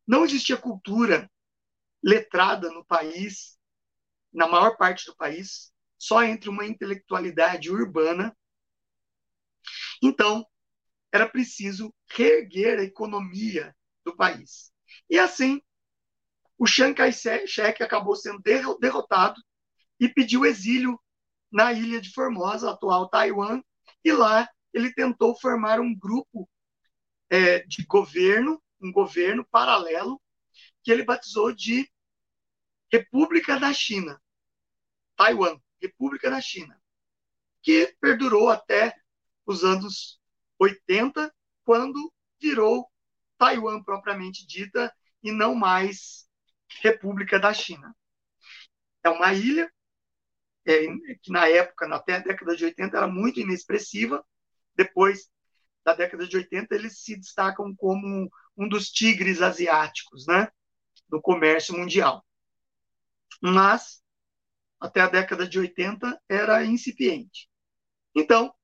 Não 0.06 0.24
existia 0.24 0.56
cultura 0.56 1.30
letrada 2.02 2.70
no 2.70 2.84
país, 2.84 3.58
na 4.32 4.46
maior 4.46 4.76
parte 4.76 5.06
do 5.06 5.16
país, 5.16 5.72
só 5.98 6.22
entre 6.22 6.48
uma 6.48 6.66
intelectualidade 6.66 7.70
urbana. 7.70 8.36
Então, 10.02 10.46
era 11.10 11.28
preciso 11.28 11.94
reerguer 12.10 12.78
a 12.78 12.84
economia 12.84 13.74
do 14.04 14.14
país. 14.14 14.72
E 15.08 15.18
assim, 15.18 15.62
o 16.58 16.66
Chiang 16.66 16.94
Kai-shek 16.94 17.82
acabou 17.82 18.14
sendo 18.14 18.42
derrotado 18.80 19.40
e 19.98 20.08
pediu 20.08 20.44
exílio 20.44 21.00
na 21.50 21.72
ilha 21.72 22.00
de 22.00 22.10
Formosa, 22.10 22.70
atual 22.70 23.08
Taiwan, 23.08 23.62
e 24.04 24.12
lá 24.12 24.48
ele 24.72 24.92
tentou 24.92 25.38
formar 25.38 25.80
um 25.80 25.94
grupo 25.96 26.48
é, 27.30 27.60
de 27.60 27.84
governo, 27.86 28.62
um 28.80 28.90
governo 28.90 29.46
paralelo, 29.50 30.20
que 30.82 30.90
ele 30.90 31.04
batizou 31.04 31.54
de 31.54 31.88
República 32.92 33.58
da 33.58 33.72
China, 33.72 34.20
Taiwan, 35.16 35.58
República 35.80 36.30
da 36.30 36.40
China, 36.40 36.80
que 37.62 37.96
perdurou 38.00 38.50
até 38.50 38.94
os 39.46 39.64
anos 39.64 40.20
80, 40.58 41.32
quando 41.64 42.12
virou 42.40 42.90
Taiwan 43.38 43.82
propriamente 43.82 44.46
dita 44.46 44.94
e 45.22 45.32
não 45.32 45.54
mais 45.54 46.28
República 46.82 47.38
da 47.38 47.52
China. 47.52 47.96
É 49.02 49.08
uma 49.08 49.32
ilha 49.32 49.72
é, 50.66 50.86
que 51.22 51.30
na 51.30 51.48
época, 51.48 51.86
até 51.94 52.14
a 52.14 52.20
década 52.20 52.56
de 52.56 52.64
80, 52.64 52.96
era 52.96 53.06
muito 53.06 53.40
inexpressiva. 53.40 54.24
Depois 54.74 55.28
da 55.84 55.94
década 55.94 56.26
de 56.26 56.36
80, 56.36 56.74
eles 56.74 57.00
se 57.00 57.16
destacam 57.16 57.74
como 57.76 58.30
um 58.56 58.68
dos 58.68 58.90
tigres 58.90 59.42
asiáticos, 59.42 60.26
né, 60.26 60.48
do 61.08 61.20
comércio 61.20 61.76
mundial. 61.76 62.24
Mas 63.42 64.02
até 64.80 65.00
a 65.00 65.08
década 65.08 65.46
de 65.46 65.58
80 65.58 66.20
era 66.28 66.64
incipiente. 66.64 67.48
Então, 68.14 68.54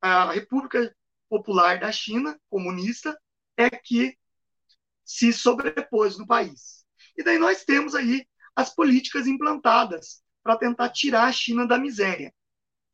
a 0.00 0.32
República 0.32 0.94
Popular 1.28 1.78
da 1.78 1.92
China, 1.92 2.38
comunista, 2.48 3.18
é 3.56 3.70
que 3.70 4.16
se 5.04 5.32
sobrepôs 5.32 6.18
no 6.18 6.26
país. 6.26 6.84
E 7.16 7.22
daí 7.22 7.38
nós 7.38 7.64
temos 7.64 7.94
aí 7.94 8.26
as 8.54 8.74
políticas 8.74 9.26
implantadas 9.26 10.22
para 10.42 10.56
tentar 10.56 10.90
tirar 10.90 11.24
a 11.24 11.32
China 11.32 11.66
da 11.66 11.78
miséria. 11.78 12.32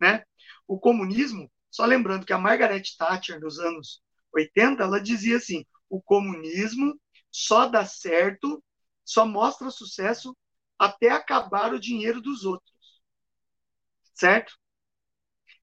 Né? 0.01 0.25
O 0.67 0.79
comunismo, 0.79 1.51
só 1.71 1.85
lembrando 1.85 2.27
que 2.27 2.33
a 2.33 2.39
Margaret 2.39 2.83
Thatcher, 2.99 3.41
nos 3.41 3.59
anos 3.59 4.03
80, 4.33 4.83
ela 4.83 5.01
dizia 5.01 5.37
assim: 5.37 5.65
o 5.89 6.01
comunismo 6.01 7.01
só 7.31 7.67
dá 7.67 7.85
certo, 7.85 8.63
só 9.05 9.27
mostra 9.27 9.71
sucesso 9.71 10.37
até 10.79 11.11
acabar 11.11 11.73
o 11.73 11.81
dinheiro 11.81 12.21
dos 12.21 12.45
outros. 12.45 12.75
Certo? 14.15 14.59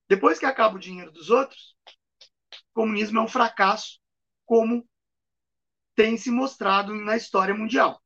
Depois 0.08 0.38
que 0.38 0.46
acaba 0.46 0.76
o 0.76 0.80
dinheiro 0.80 1.10
dos 1.10 1.30
outros, 1.30 1.76
comunismo 2.72 3.18
é 3.18 3.22
um 3.22 3.28
fracasso, 3.28 4.00
como 4.44 4.86
tem 5.94 6.16
se 6.16 6.30
mostrado 6.30 6.94
na 6.94 7.16
história 7.16 7.54
mundial. 7.54 8.03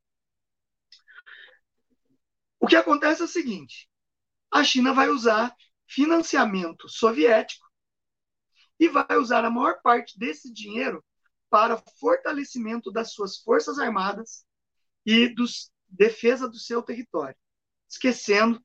O 2.59 2.67
que 2.67 2.75
acontece 2.75 3.21
é 3.21 3.25
o 3.25 3.27
seguinte: 3.27 3.89
a 4.51 4.63
China 4.63 4.93
vai 4.93 5.09
usar 5.09 5.55
financiamento 5.87 6.87
soviético 6.87 7.65
e 8.79 8.87
vai 8.87 9.17
usar 9.17 9.43
a 9.43 9.49
maior 9.49 9.81
parte 9.81 10.17
desse 10.17 10.51
dinheiro 10.51 11.03
para 11.49 11.81
fortalecimento 11.99 12.91
das 12.91 13.13
suas 13.13 13.37
forças 13.37 13.79
armadas 13.79 14.45
e 15.05 15.27
dos 15.27 15.71
defesa 15.87 16.47
do 16.47 16.59
seu 16.59 16.83
território, 16.83 17.35
esquecendo 17.89 18.63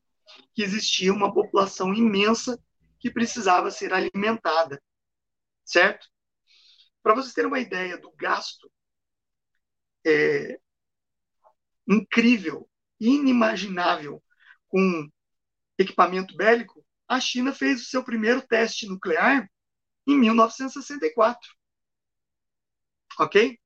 que 0.53 0.61
existia 0.61 1.11
uma 1.11 1.33
população 1.33 1.93
imensa 1.93 2.61
que 2.99 3.09
precisava 3.09 3.71
ser 3.71 3.91
alimentada 3.93 4.79
certo? 5.65 6.07
Para 7.03 7.15
vocês 7.15 7.33
terem 7.33 7.49
uma 7.49 7.59
ideia 7.59 7.97
do 7.97 8.11
gasto 8.15 8.71
é, 10.05 10.59
incrível, 11.87 12.69
inimaginável 12.99 14.23
com 14.67 15.09
equipamento 15.77 16.35
bélico, 16.35 16.85
a 17.07 17.19
China 17.19 17.53
fez 17.53 17.81
o 17.81 17.85
seu 17.85 18.03
primeiro 18.03 18.41
teste 18.41 18.87
nuclear 18.87 19.49
em 20.07 20.17
1964. 20.17 21.39
Ok? 23.19 23.57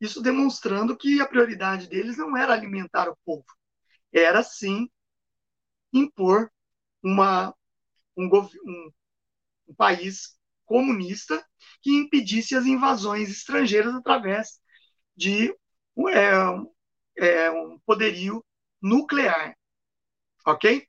Isso 0.00 0.20
demonstrando 0.20 0.96
que 0.96 1.20
a 1.20 1.28
prioridade 1.28 1.88
deles 1.88 2.16
não 2.16 2.36
era 2.36 2.52
alimentar 2.52 3.08
o 3.08 3.16
povo, 3.24 3.44
era 4.12 4.42
sim 4.42 4.90
impor 5.92 6.50
uma, 7.02 7.54
um, 8.16 8.26
um, 8.26 8.92
um 9.68 9.74
país 9.74 10.36
comunista 10.64 11.44
que 11.80 11.90
impedisse 11.90 12.56
as 12.56 12.66
invasões 12.66 13.30
estrangeiras 13.30 13.94
através 13.94 14.60
de 15.16 15.54
é, 16.08 16.32
é, 17.18 17.50
um 17.50 17.78
poderio 17.80 18.44
nuclear. 18.82 19.56
Ok? 20.46 20.86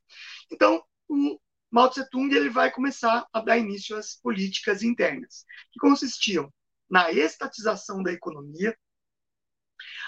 Então, 0.51 0.83
o 1.07 1.39
Mao 1.69 1.89
Tse-tung 1.89 2.33
ele 2.33 2.49
vai 2.49 2.71
começar 2.71 3.27
a 3.31 3.41
dar 3.41 3.57
início 3.57 3.95
às 3.95 4.15
políticas 4.15 4.83
internas, 4.83 5.45
que 5.71 5.79
consistiam 5.79 6.51
na 6.89 7.11
estatização 7.11 8.03
da 8.03 8.11
economia, 8.11 8.77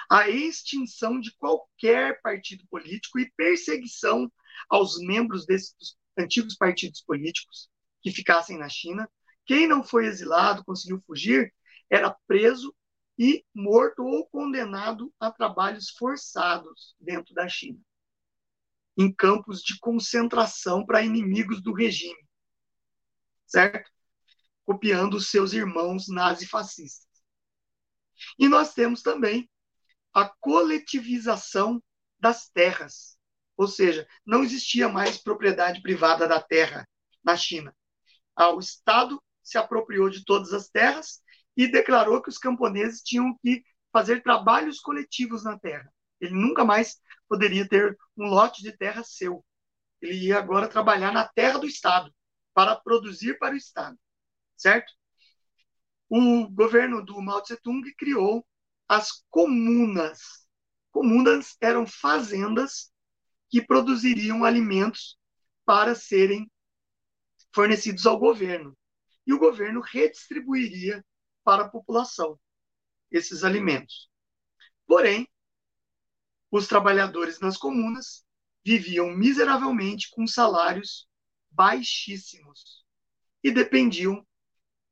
a 0.09 0.29
extinção 0.29 1.19
de 1.19 1.35
qualquer 1.37 2.21
partido 2.21 2.63
político 2.69 3.19
e 3.19 3.31
perseguição 3.35 4.31
aos 4.69 4.99
membros 4.99 5.45
desses 5.45 5.75
antigos 6.17 6.55
partidos 6.55 7.01
políticos 7.01 7.69
que 8.01 8.11
ficassem 8.11 8.57
na 8.57 8.69
China, 8.69 9.09
quem 9.45 9.67
não 9.67 9.83
foi 9.83 10.05
exilado, 10.05 10.63
conseguiu 10.63 11.01
fugir, 11.05 11.53
era 11.89 12.15
preso 12.27 12.75
e 13.17 13.45
morto 13.53 14.03
ou 14.03 14.27
condenado 14.27 15.13
a 15.19 15.31
trabalhos 15.31 15.89
forçados 15.89 16.95
dentro 16.99 17.33
da 17.33 17.47
China, 17.47 17.79
em 18.97 19.11
campos 19.13 19.61
de 19.61 19.79
concentração 19.79 20.85
para 20.85 21.03
inimigos 21.03 21.61
do 21.61 21.73
regime, 21.73 22.27
certo? 23.45 23.89
Copiando 24.65 25.19
seus 25.19 25.53
irmãos 25.53 26.07
nazifascistas. 26.07 27.07
E 28.37 28.47
nós 28.47 28.73
temos 28.73 29.01
também 29.01 29.49
a 30.13 30.27
coletivização 30.39 31.81
das 32.19 32.49
terras, 32.49 33.17
ou 33.57 33.67
seja, 33.67 34.07
não 34.25 34.43
existia 34.43 34.89
mais 34.89 35.17
propriedade 35.17 35.81
privada 35.81 36.27
da 36.27 36.41
terra 36.41 36.87
na 37.23 37.37
China. 37.37 37.75
O 38.37 38.59
Estado 38.59 39.21
se 39.43 39.57
apropriou 39.57 40.09
de 40.09 40.25
todas 40.25 40.51
as 40.51 40.69
terras 40.69 41.21
e 41.55 41.67
declarou 41.67 42.21
que 42.21 42.29
os 42.29 42.37
camponeses 42.37 43.01
tinham 43.01 43.37
que 43.41 43.63
fazer 43.91 44.21
trabalhos 44.21 44.79
coletivos 44.79 45.43
na 45.43 45.57
terra. 45.57 45.91
Ele 46.19 46.33
nunca 46.33 46.65
mais 46.65 46.99
poderia 47.27 47.67
ter 47.67 47.97
um 48.17 48.25
lote 48.25 48.61
de 48.61 48.75
terra 48.75 49.03
seu. 49.03 49.43
Ele 50.01 50.27
ia 50.27 50.37
agora 50.37 50.67
trabalhar 50.67 51.11
na 51.11 51.27
terra 51.27 51.59
do 51.59 51.67
Estado, 51.67 52.13
para 52.53 52.75
produzir 52.75 53.37
para 53.37 53.53
o 53.53 53.57
Estado. 53.57 53.97
Certo? 54.55 54.91
O 56.09 56.47
governo 56.49 57.03
do 57.03 57.21
Mao 57.21 57.41
Tse-tung 57.41 57.81
criou 57.97 58.45
as 58.87 59.23
comunas. 59.29 60.47
Comunas 60.91 61.57
eram 61.59 61.85
fazendas 61.85 62.91
que 63.49 63.61
produziriam 63.61 64.45
alimentos 64.45 65.17
para 65.65 65.95
serem 65.95 66.49
fornecidos 67.53 68.05
ao 68.05 68.19
governo 68.19 68.77
e 69.25 69.33
o 69.33 69.39
governo 69.39 69.81
redistribuiria 69.81 71.03
para 71.45 71.65
a 71.65 71.69
população. 71.69 72.39
esses 73.11 73.45
alimentos. 73.45 74.09
Porém, 74.87 75.27
os 76.51 76.67
trabalhadores 76.67 77.39
nas 77.39 77.57
comunas 77.57 78.25
viviam 78.65 79.09
miseravelmente 79.11 80.09
com 80.11 80.27
salários 80.27 81.07
baixíssimos 81.51 82.83
e 83.43 83.51
dependiam 83.51 84.25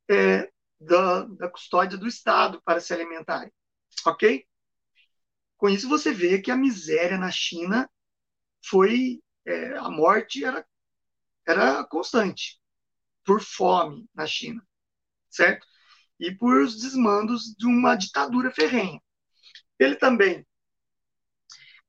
é, 0.10 0.52
da, 0.80 1.24
da 1.26 1.50
custódia 1.50 1.98
do 1.98 2.08
Estado 2.08 2.62
para 2.64 2.80
se 2.80 2.94
alimentarem. 2.94 3.52
Ok? 4.06 4.46
Com 5.58 5.70
isso, 5.70 5.90
você 5.90 6.14
vê 6.14 6.42
que 6.42 6.52
a 6.52 6.58
miséria 6.58 7.18
na 7.18 7.32
China 7.32 7.90
foi. 8.66 9.22
É, 9.46 9.78
a 9.78 9.90
morte 9.90 10.46
era, 10.46 10.66
era 11.48 11.84
constante 11.86 12.62
por 13.26 13.42
fome 13.42 14.10
na 14.14 14.26
China, 14.28 14.66
certo? 15.30 15.68
E 16.24 16.34
por 16.34 16.56
os 16.56 16.80
desmandos 16.80 17.54
de 17.58 17.68
uma 17.68 17.96
ditadura 17.96 18.50
ferrenha. 18.50 19.02
Ele 19.78 19.98
também 19.98 20.48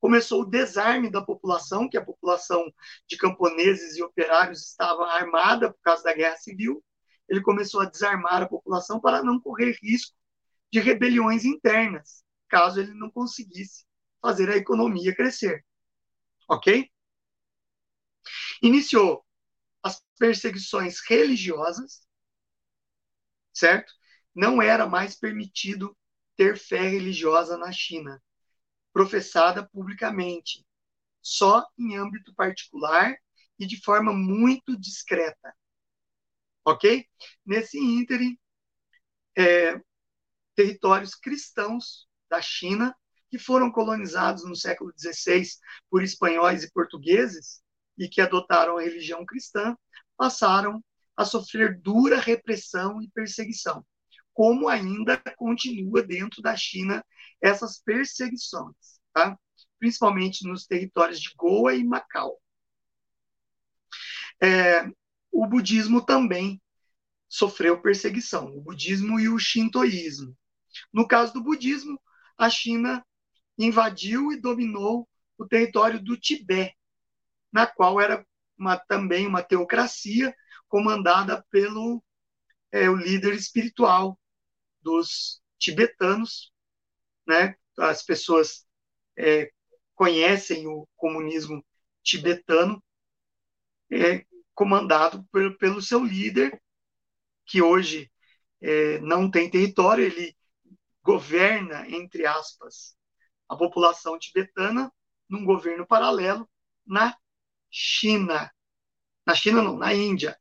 começou 0.00 0.42
o 0.42 0.44
desarme 0.44 1.08
da 1.08 1.22
população, 1.22 1.88
que 1.88 1.96
a 1.96 2.04
população 2.04 2.64
de 3.06 3.16
camponeses 3.16 3.96
e 3.96 4.02
operários 4.02 4.60
estava 4.62 5.06
armada 5.06 5.72
por 5.72 5.80
causa 5.82 6.02
da 6.02 6.12
guerra 6.12 6.36
civil. 6.36 6.84
Ele 7.28 7.40
começou 7.42 7.80
a 7.80 7.84
desarmar 7.84 8.42
a 8.42 8.48
população 8.48 9.00
para 9.00 9.22
não 9.22 9.38
correr 9.38 9.78
risco 9.80 10.16
de 10.72 10.80
rebeliões 10.80 11.44
internas, 11.44 12.24
caso 12.48 12.80
ele 12.80 12.92
não 12.92 13.08
conseguisse 13.12 13.86
fazer 14.20 14.50
a 14.50 14.56
economia 14.56 15.14
crescer. 15.14 15.64
Ok? 16.48 16.90
Iniciou 18.60 19.24
as 19.80 20.02
perseguições 20.18 20.98
religiosas, 21.08 22.04
certo? 23.52 23.94
Não 24.34 24.60
era 24.60 24.86
mais 24.86 25.14
permitido 25.14 25.96
ter 26.36 26.58
fé 26.58 26.88
religiosa 26.88 27.56
na 27.56 27.70
China 27.72 28.22
professada 28.92 29.68
publicamente, 29.68 30.64
só 31.20 31.66
em 31.76 31.96
âmbito 31.96 32.32
particular 32.34 33.16
e 33.58 33.66
de 33.66 33.82
forma 33.82 34.12
muito 34.12 34.78
discreta. 34.78 35.54
Ok? 36.64 37.06
Nesse 37.44 37.78
ínterim, 37.78 38.38
é, 39.36 39.80
territórios 40.54 41.14
cristãos 41.14 42.08
da 42.30 42.40
China, 42.40 42.96
que 43.28 43.38
foram 43.38 43.70
colonizados 43.70 44.44
no 44.44 44.54
século 44.54 44.92
XVI 44.96 45.44
por 45.90 46.02
espanhóis 46.02 46.62
e 46.62 46.70
portugueses, 46.70 47.62
e 47.98 48.08
que 48.08 48.20
adotaram 48.20 48.78
a 48.78 48.82
religião 48.82 49.24
cristã, 49.24 49.76
passaram 50.16 50.82
a 51.16 51.24
sofrer 51.24 51.80
dura 51.80 52.18
repressão 52.18 53.00
e 53.02 53.08
perseguição, 53.10 53.84
como 54.34 54.68
ainda 54.68 55.16
continua 55.36 56.02
dentro 56.02 56.42
da 56.42 56.56
China 56.56 57.04
essas 57.40 57.78
perseguições, 57.78 59.00
tá? 59.12 59.38
principalmente 59.78 60.46
nos 60.46 60.66
territórios 60.66 61.20
de 61.20 61.32
Goa 61.36 61.74
e 61.74 61.84
Macau. 61.84 62.38
É, 64.42 64.90
o 65.30 65.46
budismo 65.46 66.04
também 66.04 66.60
sofreu 67.28 67.80
perseguição, 67.80 68.56
o 68.56 68.60
budismo 68.60 69.18
e 69.20 69.28
o 69.28 69.38
shintoísmo. 69.38 70.36
No 70.92 71.06
caso 71.06 71.32
do 71.32 71.42
budismo, 71.42 72.00
a 72.36 72.50
China 72.50 73.04
invadiu 73.56 74.32
e 74.32 74.40
dominou 74.40 75.08
o 75.38 75.46
território 75.46 76.02
do 76.02 76.16
Tibete, 76.16 76.76
na 77.52 77.66
qual 77.66 78.00
era 78.00 78.26
uma, 78.58 78.76
também 78.76 79.26
uma 79.26 79.42
teocracia 79.42 80.34
comandada 80.68 81.44
pelo 81.50 82.02
é, 82.72 82.90
o 82.90 82.96
líder 82.96 83.34
espiritual 83.34 84.18
dos 84.84 85.42
tibetanos, 85.58 86.52
né? 87.26 87.56
As 87.78 88.04
pessoas 88.04 88.66
é, 89.18 89.50
conhecem 89.94 90.66
o 90.66 90.86
comunismo 90.96 91.64
tibetano, 92.02 92.82
é, 93.90 94.24
comandado 94.54 95.24
por, 95.32 95.56
pelo 95.58 95.82
seu 95.82 96.04
líder, 96.04 96.60
que 97.46 97.62
hoje 97.62 98.10
é, 98.60 98.98
não 99.00 99.30
tem 99.30 99.50
território, 99.50 100.04
ele 100.04 100.36
governa, 101.02 101.88
entre 101.88 102.26
aspas, 102.26 102.96
a 103.48 103.56
população 103.56 104.18
tibetana 104.18 104.92
num 105.28 105.44
governo 105.44 105.86
paralelo 105.86 106.48
na 106.86 107.16
China. 107.70 108.50
Na 109.26 109.34
China 109.34 109.62
não, 109.62 109.76
na 109.76 109.92
Índia. 109.92 110.38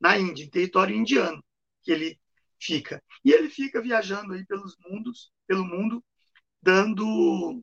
Na 0.00 0.18
Índia, 0.18 0.44
em 0.44 0.50
território 0.50 0.94
indiano, 0.94 1.42
que 1.82 1.92
ele 1.92 2.20
fica. 2.62 3.02
E 3.24 3.32
ele 3.32 3.50
fica 3.50 3.82
viajando 3.82 4.32
aí 4.32 4.46
pelos 4.46 4.76
mundos, 4.78 5.32
pelo 5.46 5.64
mundo, 5.64 6.04
dando 6.62 7.62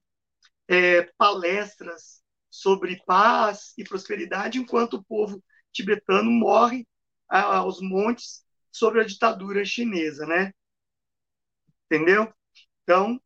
é, 0.67 1.03
palestras 1.17 2.21
sobre 2.49 3.01
paz 3.05 3.73
e 3.77 3.83
prosperidade, 3.83 4.59
enquanto 4.59 4.95
o 4.95 5.03
povo 5.03 5.43
tibetano 5.71 6.29
morre 6.29 6.85
aos 7.27 7.79
montes 7.79 8.43
sobre 8.71 9.01
a 9.01 9.05
ditadura 9.05 9.63
chinesa, 9.63 10.25
né? 10.25 10.51
Entendeu? 11.85 12.33
Então, 12.83 13.21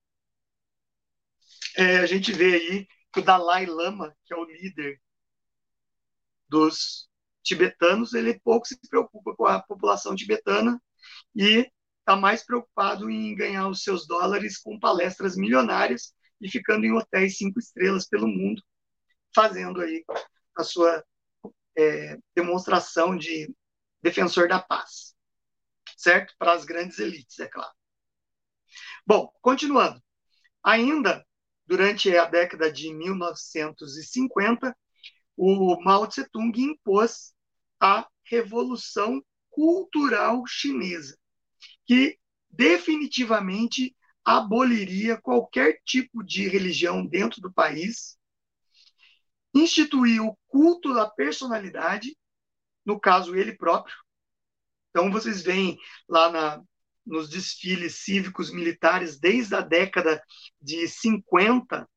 é, 1.75 1.97
a 1.97 2.05
gente 2.05 2.31
vê 2.31 2.55
aí 2.55 2.87
que 3.11 3.19
o 3.19 3.23
Dalai 3.23 3.65
Lama, 3.65 4.15
que 4.25 4.33
é 4.33 4.37
o 4.37 4.45
líder 4.45 5.01
dos 6.47 7.09
tibetanos, 7.41 8.13
ele 8.13 8.39
pouco 8.39 8.67
se 8.67 8.79
preocupa 8.87 9.35
com 9.35 9.45
a 9.45 9.61
população 9.61 10.15
tibetana 10.15 10.81
e 11.35 11.69
está 11.99 12.15
mais 12.15 12.43
preocupado 12.45 13.09
em 13.09 13.35
ganhar 13.35 13.67
os 13.67 13.83
seus 13.83 14.05
dólares 14.05 14.57
com 14.57 14.79
palestras 14.79 15.35
milionárias 15.35 16.13
e 16.41 16.49
ficando 16.49 16.85
em 16.85 16.91
hotéis 16.91 17.37
cinco 17.37 17.59
estrelas 17.59 18.07
pelo 18.07 18.27
mundo, 18.27 18.61
fazendo 19.33 19.81
aí 19.81 20.03
a 20.55 20.63
sua 20.63 21.03
é, 21.77 22.17
demonstração 22.35 23.17
de 23.17 23.53
defensor 24.01 24.47
da 24.47 24.59
paz, 24.59 25.15
certo? 25.97 26.33
Para 26.37 26.53
as 26.53 26.65
grandes 26.65 26.99
elites, 26.99 27.39
é 27.39 27.47
claro. 27.47 27.71
Bom, 29.05 29.31
continuando. 29.41 30.01
Ainda 30.63 31.25
durante 31.65 32.15
a 32.15 32.25
década 32.25 32.71
de 32.71 32.93
1950, 32.93 34.75
o 35.35 35.81
Mao 35.83 36.07
Tse-tung 36.07 36.57
impôs 36.61 37.33
a 37.79 38.07
Revolução 38.25 39.21
Cultural 39.53 40.43
Chinesa, 40.47 41.15
que 41.85 42.17
definitivamente 42.49 43.95
aboliria 44.25 45.21
qualquer 45.21 45.79
tipo 45.85 46.23
de 46.23 46.47
religião 46.47 47.05
dentro 47.05 47.39
do 47.39 47.53
país, 47.53 48.17
instituiu 49.53 50.25
o 50.25 50.37
culto 50.47 50.91
da 50.91 51.07
personalidade, 51.07 52.17
no 52.83 52.99
caso 52.99 53.35
ele 53.35 53.55
próprio. 53.55 53.95
Então 54.89 55.11
vocês 55.11 55.43
veem 55.43 55.77
lá 56.09 56.31
na, 56.31 56.63
nos 57.05 57.29
desfiles 57.29 58.03
cívicos 58.03 58.51
militares 58.51 59.19
desde 59.19 59.53
a 59.53 59.61
década 59.61 60.19
de 60.59 60.87
50 60.87 61.87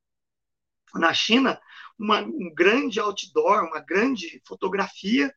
na 0.94 1.14
China, 1.14 1.58
uma, 1.98 2.20
um 2.20 2.52
grande 2.54 3.00
outdoor, 3.00 3.64
uma 3.64 3.80
grande 3.80 4.42
fotografia 4.46 5.34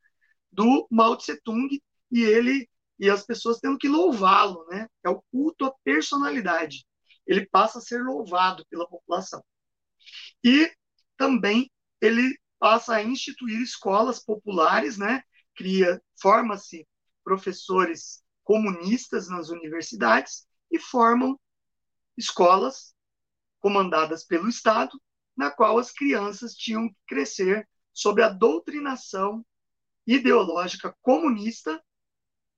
do 0.52 0.86
Mao 0.92 1.16
Tse 1.16 1.40
Tung 1.42 1.70
e 2.12 2.22
ele 2.24 2.70
e 3.00 3.10
as 3.10 3.26
pessoas 3.26 3.60
tendo 3.60 3.78
que 3.78 3.88
louvá-lo, 3.88 4.66
né? 4.70 4.88
É 5.04 5.10
o 5.10 5.22
culto 5.32 5.66
à 5.66 5.74
personalidade. 5.84 6.86
Ele 7.26 7.46
passa 7.46 7.80
a 7.80 7.82
ser 7.82 8.04
louvado 8.04 8.66
pela 8.70 8.88
população. 8.88 9.44
E 10.44 10.72
também 11.16 11.72
ele 12.02 12.38
passa 12.60 12.96
a 12.96 13.04
instituir 13.04 13.62
escolas 13.62 14.20
populares, 14.20 14.98
né? 14.98 15.24
Cria, 15.56 16.02
forma-se 16.22 16.86
professores 17.24 18.22
comunistas 18.44 19.30
nas 19.30 19.50
universidades 19.50 20.46
e 20.72 20.78
formam 20.78 21.40
escolas 22.18 22.94
comandadas 23.60 24.26
pelo 24.26 24.50
Estado, 24.50 25.00
na 25.38 25.52
qual 25.52 25.78
as 25.78 25.92
crianças 25.92 26.54
tinham 26.54 26.90
que 26.90 26.98
crescer 27.08 27.68
sob 27.94 28.22
a 28.22 28.30
doutrinação 28.30 29.46
ideológica 30.06 30.96
comunista 31.02 31.82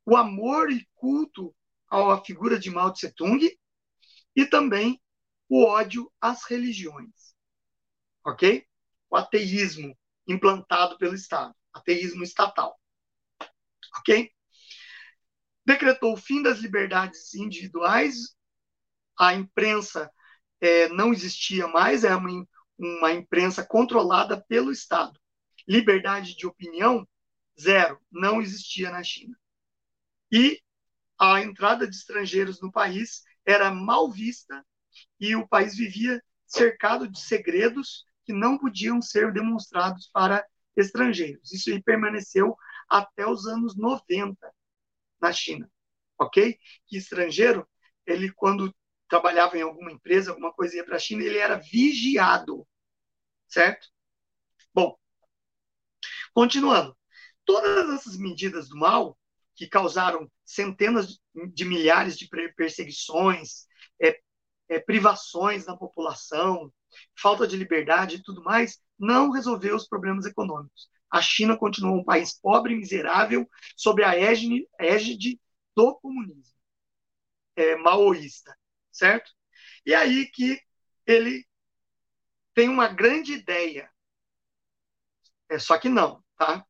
o 0.06 0.16
amor 0.16 0.72
e 0.72 0.88
culto 0.96 1.56
à 1.90 2.22
figura 2.22 2.58
de 2.58 2.70
Mao 2.70 2.92
Tse 2.92 3.12
Tung 3.14 3.40
e 4.36 4.46
também 4.46 5.02
o 5.50 5.66
ódio 5.66 6.12
às 6.20 6.44
religiões. 6.46 7.36
Ok? 8.26 8.66
O 9.10 9.18
ateísmo 9.18 9.98
implantado 10.28 10.98
pelo 10.98 11.16
Estado, 11.16 11.54
ateísmo 11.74 12.24
estatal. 12.24 12.80
Ok? 13.98 14.32
Decretou 15.66 16.14
o 16.14 16.18
fim 16.18 16.42
das 16.42 16.60
liberdades 16.60 17.34
individuais, 17.34 18.36
a 19.20 19.34
imprensa 19.34 20.10
é, 20.62 20.88
não 20.90 21.12
existia 21.12 21.68
mais, 21.68 22.04
é 22.04 22.16
uma, 22.16 22.48
uma 22.78 23.12
imprensa 23.12 23.66
controlada 23.66 24.42
pelo 24.48 24.72
Estado. 24.72 25.20
Liberdade 25.68 26.36
de 26.36 26.48
opinião, 26.48 27.08
zero, 27.60 28.00
não 28.10 28.42
existia 28.42 28.90
na 28.90 29.04
China 29.04 29.41
e 30.32 30.62
a 31.20 31.42
entrada 31.42 31.88
de 31.88 31.96
estrangeiros 31.96 32.62
no 32.62 32.72
país 32.72 33.24
era 33.46 33.72
mal 33.72 34.12
vista 34.12 34.66
e 35.20 35.36
o 35.36 35.48
país 35.48 35.76
vivia 35.76 36.24
cercado 36.46 37.08
de 37.08 37.20
segredos 37.20 38.06
que 38.26 38.34
não 38.34 38.58
podiam 38.58 39.02
ser 39.02 39.32
demonstrados 39.32 40.10
para 40.14 40.46
estrangeiros. 40.76 41.52
Isso 41.52 41.70
aí 41.70 41.82
permaneceu 41.82 42.56
até 42.90 43.28
os 43.28 43.46
anos 43.48 43.76
90 43.76 44.54
na 45.22 45.32
China, 45.32 45.70
ok? 46.20 46.58
Que 46.88 46.98
estrangeiro, 46.98 47.68
ele 48.06 48.32
quando 48.34 48.74
trabalhava 49.08 49.58
em 49.58 49.62
alguma 49.62 49.92
empresa, 49.92 50.32
alguma 50.32 50.54
coisa 50.54 50.78
ia 50.78 50.86
para 50.86 50.96
a 50.96 51.00
China, 51.00 51.24
ele 51.24 51.38
era 51.38 51.58
vigiado, 51.58 52.68
certo? 53.48 53.88
Bom, 54.74 54.98
continuando. 56.34 56.98
Todas 57.46 57.90
essas 57.96 58.18
medidas 58.18 58.70
do 58.70 58.78
mal 58.78 59.18
que 59.62 59.68
causaram 59.68 60.28
centenas 60.44 61.20
de 61.54 61.66
milhares 61.66 62.18
de 62.18 62.28
perseguições, 62.58 63.68
é, 64.02 64.20
é, 64.68 64.80
privações 64.80 65.68
na 65.68 65.78
população, 65.78 66.74
falta 67.16 67.48
de 67.48 67.56
liberdade 67.56 68.16
e 68.16 68.24
tudo 68.24 68.42
mais, 68.42 68.80
não 68.98 69.30
resolveu 69.30 69.76
os 69.76 69.88
problemas 69.88 70.26
econômicos. 70.26 70.90
A 71.12 71.22
China 71.22 71.56
continuou 71.56 72.00
um 72.00 72.04
país 72.04 72.40
pobre 72.40 72.74
e 72.74 72.78
miserável 72.78 73.48
sob 73.78 74.04
a 74.04 74.18
égide, 74.18 74.68
égide 74.80 75.40
do 75.76 75.94
comunismo 76.00 76.56
é, 77.56 77.76
maoísta, 77.76 78.58
certo? 78.92 79.30
E 79.86 79.94
aí 79.94 80.26
que 80.26 80.60
ele 81.06 81.46
tem 82.56 82.68
uma 82.68 82.88
grande 82.88 83.34
ideia, 83.34 83.92
é 85.50 85.60
só 85.60 85.78
que 85.78 85.88
não, 85.88 86.24
tá? 86.36 86.66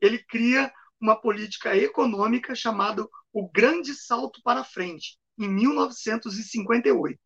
Ele 0.00 0.18
cria 0.24 0.72
uma 1.02 1.20
política 1.20 1.76
econômica 1.76 2.54
chamada 2.54 3.04
o 3.32 3.50
Grande 3.50 3.92
Salto 3.92 4.40
para 4.40 4.62
Frente, 4.62 5.18
em 5.36 5.48
1958. 5.48 7.20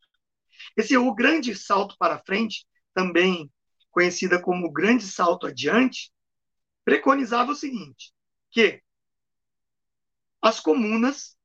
Esse 0.75 0.97
o 0.97 1.13
Grande 1.13 1.55
Salto 1.55 1.95
para 1.99 2.17
Frente, 2.17 2.65
também 2.91 3.51
conhecida 3.91 4.41
como 4.41 4.71
Grande 4.71 5.05
Salto 5.05 5.45
Adiante, 5.45 6.11
preconizava 6.83 7.51
o 7.51 7.55
seguinte, 7.55 8.11
que 8.49 8.81
as 10.41 10.59
comunas, 10.59 11.37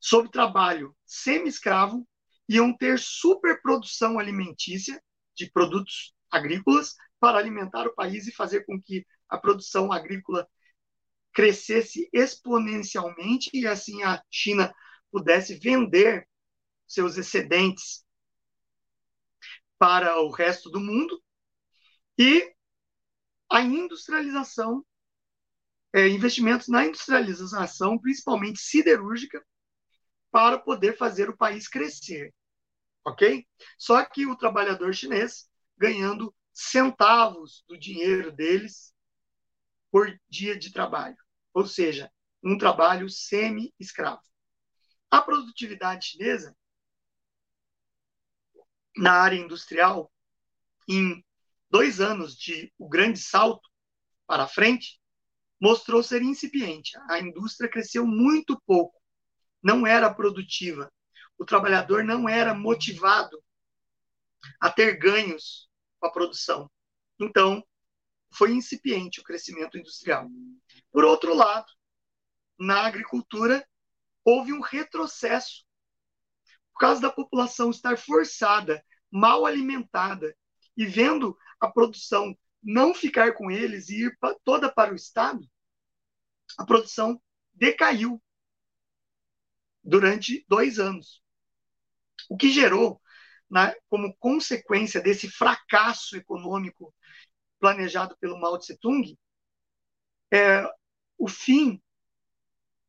sob 0.00 0.30
trabalho 0.30 0.96
semi-escravo, 1.04 2.08
iam 2.48 2.74
ter 2.74 2.98
superprodução 2.98 4.18
alimentícia 4.18 5.02
de 5.34 5.50
produtos 5.50 6.14
agrícolas 6.30 6.94
para 7.20 7.36
alimentar 7.36 7.86
o 7.86 7.94
país 7.94 8.26
e 8.26 8.32
fazer 8.32 8.64
com 8.64 8.80
que 8.80 9.06
a 9.28 9.36
produção 9.36 9.92
agrícola 9.92 10.48
crescesse 11.38 12.10
exponencialmente 12.12 13.48
e 13.54 13.64
assim 13.64 14.02
a 14.02 14.20
China 14.28 14.74
pudesse 15.08 15.54
vender 15.54 16.28
seus 16.84 17.16
excedentes 17.16 18.04
para 19.78 20.20
o 20.20 20.32
resto 20.32 20.68
do 20.68 20.80
mundo 20.80 21.22
e 22.18 22.52
a 23.48 23.60
industrialização, 23.60 24.84
é, 25.92 26.08
investimentos 26.08 26.66
na 26.66 26.84
industrialização, 26.84 27.96
principalmente 28.00 28.58
siderúrgica, 28.58 29.40
para 30.32 30.58
poder 30.58 30.96
fazer 30.96 31.30
o 31.30 31.36
país 31.36 31.68
crescer, 31.68 32.34
ok? 33.04 33.46
Só 33.78 34.04
que 34.04 34.26
o 34.26 34.34
trabalhador 34.34 34.92
chinês 34.92 35.48
ganhando 35.76 36.34
centavos 36.52 37.64
do 37.68 37.78
dinheiro 37.78 38.32
deles 38.32 38.92
por 39.92 40.20
dia 40.28 40.58
de 40.58 40.72
trabalho 40.72 41.27
ou 41.58 41.66
seja, 41.66 42.08
um 42.40 42.56
trabalho 42.56 43.10
semi-escravo. 43.10 44.22
A 45.10 45.20
produtividade 45.20 46.06
chinesa 46.06 46.56
na 48.96 49.14
área 49.14 49.36
industrial, 49.36 50.12
em 50.88 51.24
dois 51.68 52.00
anos 52.00 52.36
de 52.36 52.72
o 52.78 52.88
grande 52.88 53.18
salto 53.18 53.68
para 54.24 54.46
frente, 54.46 55.00
mostrou 55.60 56.00
ser 56.00 56.22
incipiente. 56.22 56.96
A 57.10 57.18
indústria 57.18 57.68
cresceu 57.68 58.06
muito 58.06 58.60
pouco, 58.64 58.96
não 59.60 59.84
era 59.84 60.14
produtiva. 60.14 60.92
O 61.36 61.44
trabalhador 61.44 62.04
não 62.04 62.28
era 62.28 62.54
motivado 62.54 63.42
a 64.60 64.70
ter 64.70 64.96
ganhos 64.96 65.68
com 65.98 66.06
a 66.06 66.12
produção. 66.12 66.70
Então, 67.18 67.66
foi 68.32 68.52
incipiente 68.52 69.20
o 69.20 69.24
crescimento 69.24 69.76
industrial. 69.76 70.28
Por 70.92 71.04
outro 71.04 71.34
lado, 71.34 71.66
na 72.58 72.86
agricultura, 72.86 73.66
houve 74.24 74.52
um 74.52 74.60
retrocesso. 74.60 75.64
Por 76.72 76.80
causa 76.80 77.00
da 77.00 77.10
população 77.10 77.70
estar 77.70 77.96
forçada, 77.98 78.84
mal 79.10 79.46
alimentada 79.46 80.36
e 80.76 80.86
vendo 80.86 81.36
a 81.60 81.68
produção 81.68 82.36
não 82.62 82.94
ficar 82.94 83.34
com 83.34 83.50
eles 83.50 83.88
e 83.88 84.06
ir 84.06 84.18
toda 84.44 84.70
para 84.72 84.92
o 84.92 84.96
Estado, 84.96 85.48
a 86.58 86.64
produção 86.64 87.20
decaiu 87.54 88.22
durante 89.82 90.44
dois 90.48 90.78
anos. 90.78 91.22
O 92.28 92.36
que 92.36 92.50
gerou, 92.50 93.00
na, 93.48 93.74
como 93.88 94.14
consequência 94.18 95.00
desse 95.00 95.30
fracasso 95.30 96.16
econômico 96.16 96.94
planejado 97.58 98.16
pelo 98.18 98.38
Mao 98.38 98.58
Tse 98.58 98.78
Tung, 98.78 99.16
é 100.30 100.64
o 101.18 101.28
fim 101.28 101.82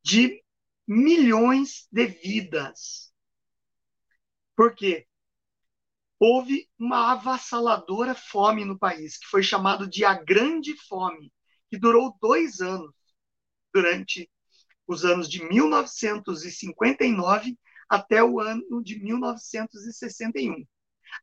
de 0.03 0.43
milhões 0.87 1.87
de 1.91 2.05
vidas. 2.05 3.11
Por 4.55 4.75
quê? 4.75 5.07
Houve 6.19 6.69
uma 6.77 7.13
avassaladora 7.13 8.13
fome 8.13 8.63
no 8.65 8.77
país, 8.77 9.17
que 9.17 9.25
foi 9.27 9.41
chamado 9.41 9.87
de 9.87 10.03
a 10.03 10.13
Grande 10.13 10.75
Fome, 10.75 11.31
que 11.69 11.77
durou 11.77 12.17
dois 12.21 12.59
anos, 12.59 12.93
durante 13.73 14.29
os 14.85 15.05
anos 15.05 15.29
de 15.29 15.41
1959 15.43 17.57
até 17.87 18.21
o 18.23 18.39
ano 18.39 18.83
de 18.83 18.99
1961. 18.99 20.65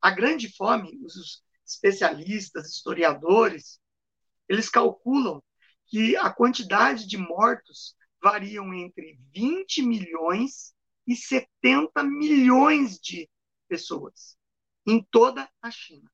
A 0.00 0.10
Grande 0.10 0.50
Fome, 0.56 0.98
os 1.04 1.44
especialistas, 1.66 2.70
historiadores, 2.70 3.78
eles 4.48 4.70
calculam 4.70 5.42
que 5.86 6.16
a 6.16 6.30
quantidade 6.30 7.06
de 7.06 7.16
mortos 7.16 7.94
variam 8.22 8.74
entre 8.74 9.18
20 9.34 9.82
milhões 9.82 10.74
e 11.06 11.14
70 11.14 12.02
milhões 12.02 12.98
de 12.98 13.28
pessoas 13.68 14.36
em 14.86 15.02
toda 15.10 15.48
a 15.62 15.70
China. 15.70 16.10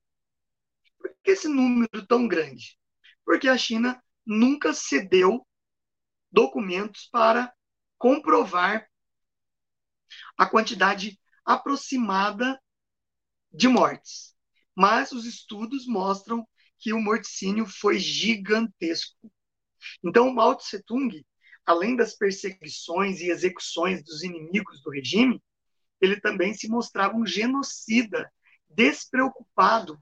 Por 0.97 1.15
que 1.23 1.31
esse 1.31 1.47
número 1.47 2.05
tão 2.07 2.27
grande? 2.27 2.77
Porque 3.25 3.47
a 3.47 3.57
China 3.57 4.01
nunca 4.25 4.73
cedeu 4.73 5.45
documentos 6.31 7.07
para 7.11 7.53
comprovar 7.97 8.87
a 10.37 10.45
quantidade 10.45 11.19
aproximada 11.45 12.59
de 13.51 13.67
mortes. 13.67 14.35
Mas 14.75 15.11
os 15.11 15.25
estudos 15.25 15.85
mostram 15.87 16.47
que 16.79 16.93
o 16.93 16.99
morticínio 16.99 17.65
foi 17.65 17.99
gigantesco. 17.99 19.31
Então, 20.03 20.33
Mao 20.33 20.55
Tse 20.55 20.83
Tung, 20.83 21.25
além 21.65 21.95
das 21.95 22.15
perseguições 22.15 23.19
e 23.21 23.29
execuções 23.29 24.03
dos 24.03 24.23
inimigos 24.23 24.81
do 24.81 24.91
regime, 24.91 25.41
ele 26.01 26.19
também 26.19 26.53
se 26.53 26.67
mostrava 26.67 27.15
um 27.15 27.25
genocida, 27.25 28.31
despreocupado 28.69 29.97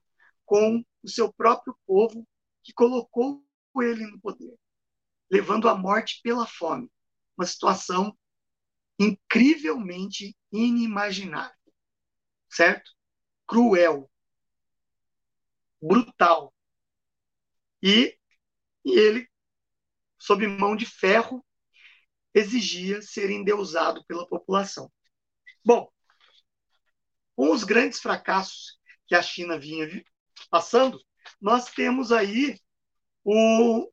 com 0.45 0.83
o 1.03 1.09
seu 1.09 1.31
próprio 1.31 1.77
povo 1.85 2.27
que 2.63 2.73
colocou 2.73 3.43
ele 3.77 4.05
no 4.07 4.19
poder, 4.19 4.55
levando 5.29 5.69
à 5.69 5.75
morte 5.75 6.19
pela 6.23 6.47
fome. 6.47 6.89
Uma 7.37 7.45
situação 7.45 8.17
incrivelmente 8.99 10.35
inimaginável, 10.51 11.55
certo? 12.49 12.91
Cruel, 13.47 14.09
brutal. 15.81 16.53
E, 17.81 18.17
e 18.85 18.99
ele 18.99 19.30
sob 20.21 20.45
mão 20.45 20.75
de 20.75 20.85
ferro, 20.85 21.43
exigia 22.31 23.01
ser 23.01 23.31
endeusado 23.31 24.05
pela 24.05 24.27
população. 24.27 24.91
Bom, 25.65 25.91
com 27.35 27.51
os 27.51 27.63
grandes 27.63 27.99
fracassos 27.99 28.79
que 29.07 29.15
a 29.15 29.21
China 29.23 29.57
vinha 29.57 29.87
passando, 30.51 31.01
nós 31.41 31.71
temos 31.71 32.11
aí 32.11 32.59
o, 33.23 33.91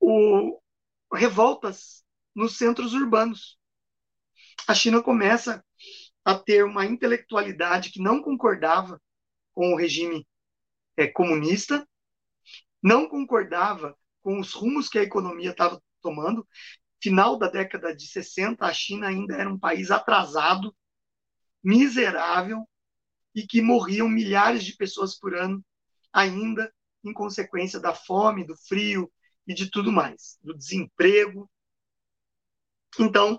o 0.00 0.58
revoltas 1.12 2.02
nos 2.34 2.56
centros 2.56 2.94
urbanos. 2.94 3.58
A 4.66 4.74
China 4.74 5.02
começa 5.02 5.62
a 6.24 6.34
ter 6.34 6.64
uma 6.64 6.86
intelectualidade 6.86 7.90
que 7.90 8.00
não 8.00 8.22
concordava 8.22 8.98
com 9.52 9.74
o 9.74 9.76
regime 9.76 10.26
é, 10.96 11.06
comunista, 11.06 11.86
não 12.82 13.06
concordava 13.06 13.94
com 14.24 14.40
os 14.40 14.54
rumos 14.54 14.88
que 14.88 14.98
a 14.98 15.02
economia 15.02 15.50
estava 15.50 15.80
tomando, 16.00 16.48
final 17.00 17.38
da 17.38 17.48
década 17.48 17.94
de 17.94 18.06
60, 18.06 18.64
a 18.64 18.72
China 18.72 19.08
ainda 19.08 19.36
era 19.36 19.50
um 19.50 19.58
país 19.58 19.90
atrasado, 19.90 20.74
miserável 21.62 22.66
e 23.34 23.46
que 23.46 23.60
morriam 23.60 24.08
milhares 24.08 24.64
de 24.64 24.74
pessoas 24.76 25.18
por 25.18 25.34
ano 25.36 25.62
ainda 26.10 26.72
em 27.04 27.12
consequência 27.12 27.78
da 27.78 27.94
fome, 27.94 28.46
do 28.46 28.56
frio 28.56 29.12
e 29.46 29.52
de 29.52 29.70
tudo 29.70 29.92
mais, 29.92 30.38
do 30.42 30.56
desemprego. 30.56 31.50
Então, 32.98 33.38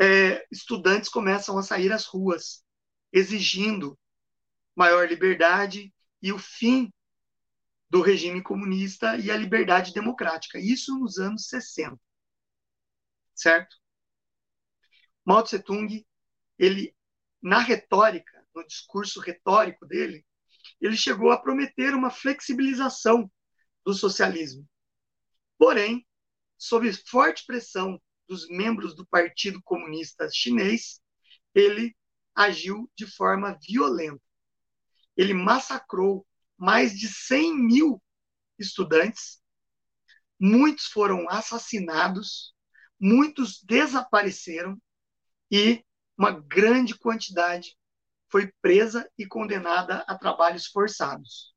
é, 0.00 0.46
estudantes 0.50 1.10
começam 1.10 1.58
a 1.58 1.62
sair 1.62 1.92
às 1.92 2.06
ruas, 2.06 2.64
exigindo 3.12 3.98
maior 4.74 5.06
liberdade 5.06 5.92
e 6.22 6.32
o 6.32 6.38
fim 6.38 6.90
do 7.90 8.02
regime 8.02 8.42
comunista 8.42 9.16
e 9.16 9.30
a 9.30 9.36
liberdade 9.36 9.92
democrática. 9.92 10.58
Isso 10.58 10.98
nos 10.98 11.18
anos 11.18 11.48
60. 11.48 11.98
Certo? 13.34 13.76
Mao 15.24 15.42
Tse 15.42 15.62
Tung, 15.62 16.06
ele 16.58 16.94
na 17.40 17.60
retórica, 17.60 18.44
no 18.54 18.66
discurso 18.66 19.20
retórico 19.20 19.86
dele, 19.86 20.24
ele 20.80 20.96
chegou 20.96 21.30
a 21.30 21.40
prometer 21.40 21.94
uma 21.94 22.10
flexibilização 22.10 23.30
do 23.84 23.94
socialismo. 23.94 24.68
Porém, 25.56 26.06
sob 26.56 26.92
forte 27.08 27.44
pressão 27.46 28.00
dos 28.28 28.48
membros 28.48 28.94
do 28.94 29.06
Partido 29.06 29.62
Comunista 29.62 30.28
Chinês, 30.30 31.00
ele 31.54 31.96
agiu 32.34 32.90
de 32.96 33.06
forma 33.06 33.58
violenta. 33.66 34.22
Ele 35.16 35.34
massacrou 35.34 36.26
mais 36.58 36.98
de 36.98 37.08
100 37.08 37.56
mil 37.56 38.02
estudantes, 38.58 39.40
muitos 40.38 40.86
foram 40.86 41.28
assassinados, 41.30 42.52
muitos 43.00 43.62
desapareceram 43.62 44.76
e 45.50 45.84
uma 46.16 46.32
grande 46.32 46.98
quantidade 46.98 47.76
foi 48.28 48.52
presa 48.60 49.08
e 49.16 49.24
condenada 49.24 50.04
a 50.08 50.18
trabalhos 50.18 50.66
forçados. 50.66 51.54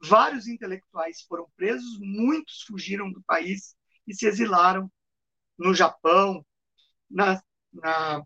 Vários 0.00 0.46
intelectuais 0.46 1.22
foram 1.22 1.50
presos, 1.56 1.98
muitos 1.98 2.62
fugiram 2.62 3.10
do 3.10 3.22
país 3.24 3.76
e 4.06 4.14
se 4.14 4.26
exilaram 4.26 4.90
no 5.58 5.74
Japão, 5.74 6.44
na, 7.10 7.42
na 7.72 8.24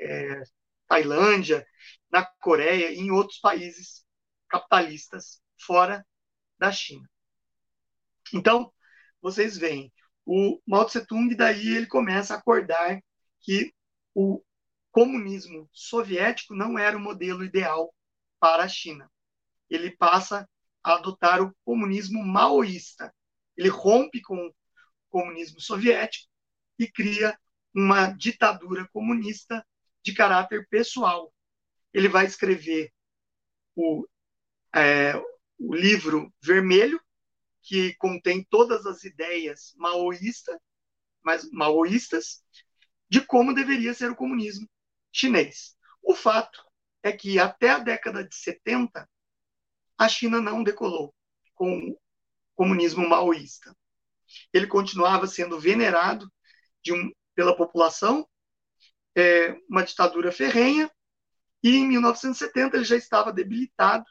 é, 0.00 0.42
Tailândia, 0.86 1.66
na 2.10 2.24
Coreia 2.40 2.90
e 2.90 2.98
em 2.98 3.10
outros 3.10 3.38
países 3.40 4.04
capitalistas 4.48 5.40
fora 5.58 6.06
da 6.58 6.72
China. 6.72 7.08
Então, 8.32 8.72
vocês 9.20 9.56
veem, 9.56 9.92
o 10.26 10.60
Mao 10.66 10.84
Tse 10.84 11.06
Tung 11.06 11.34
daí 11.34 11.68
ele 11.76 11.86
começa 11.86 12.34
a 12.34 12.38
acordar 12.38 13.00
que 13.40 13.72
o 14.14 14.42
comunismo 14.90 15.68
soviético 15.72 16.54
não 16.54 16.78
era 16.78 16.96
o 16.96 17.00
modelo 17.00 17.44
ideal 17.44 17.94
para 18.38 18.64
a 18.64 18.68
China. 18.68 19.10
Ele 19.70 19.90
passa 19.96 20.48
a 20.82 20.94
adotar 20.94 21.42
o 21.42 21.54
comunismo 21.64 22.24
maoísta. 22.24 23.14
Ele 23.56 23.68
rompe 23.68 24.20
com 24.20 24.36
o 24.36 24.54
comunismo 25.08 25.60
soviético 25.60 26.28
e 26.78 26.90
cria 26.90 27.38
uma 27.74 28.10
ditadura 28.10 28.88
comunista 28.92 29.64
de 30.02 30.14
caráter 30.14 30.66
pessoal. 30.68 31.32
Ele 31.92 32.08
vai 32.08 32.26
escrever 32.26 32.92
o, 33.74 34.06
é, 34.74 35.14
o 35.58 35.74
livro 35.74 36.32
vermelho, 36.42 37.00
que 37.62 37.94
contém 37.96 38.46
todas 38.48 38.86
as 38.86 39.04
ideias 39.04 39.74
maoísta, 39.76 40.58
mas 41.22 41.50
maoístas, 41.50 42.42
de 43.10 43.20
como 43.20 43.54
deveria 43.54 43.92
ser 43.92 44.10
o 44.10 44.16
comunismo 44.16 44.68
chinês. 45.12 45.76
O 46.02 46.14
fato 46.14 46.62
é 47.02 47.12
que 47.12 47.38
até 47.38 47.70
a 47.70 47.78
década 47.78 48.24
de 48.24 48.34
70, 48.34 49.08
a 49.98 50.08
China 50.08 50.40
não 50.40 50.62
decolou 50.62 51.14
com 51.54 51.90
o 51.90 51.98
comunismo 52.54 53.08
maoísta. 53.08 53.74
Ele 54.52 54.66
continuava 54.66 55.26
sendo 55.26 55.58
venerado 55.58 56.30
um, 56.90 57.10
pela 57.34 57.56
população, 57.56 58.26
é, 59.14 59.52
uma 59.68 59.82
ditadura 59.82 60.32
ferrenha, 60.32 60.90
e 61.62 61.76
em 61.76 61.86
1970 61.88 62.76
ele 62.76 62.84
já 62.84 62.96
estava 62.96 63.32
debilitado 63.32 64.04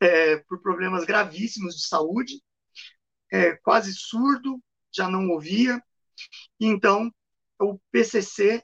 é, 0.00 0.38
por 0.38 0.60
problemas 0.62 1.04
gravíssimos 1.04 1.76
de 1.76 1.86
saúde, 1.86 2.42
é, 3.30 3.56
quase 3.56 3.92
surdo, 3.94 4.60
já 4.92 5.08
não 5.08 5.28
ouvia. 5.28 5.82
Então, 6.58 7.12
o 7.58 7.78
PCC 7.92 8.62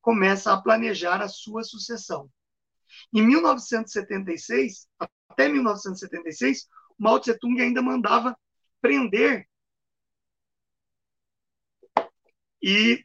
começa 0.00 0.52
a 0.52 0.60
planejar 0.60 1.20
a 1.20 1.28
sua 1.28 1.62
sucessão. 1.62 2.30
Em 3.12 3.22
1976, 3.26 4.88
até 5.28 5.48
1976, 5.48 6.66
Mao 6.98 7.20
Tse 7.20 7.38
Tung 7.38 7.60
ainda 7.60 7.82
mandava 7.82 8.36
prender 8.80 9.46
e 12.62 13.04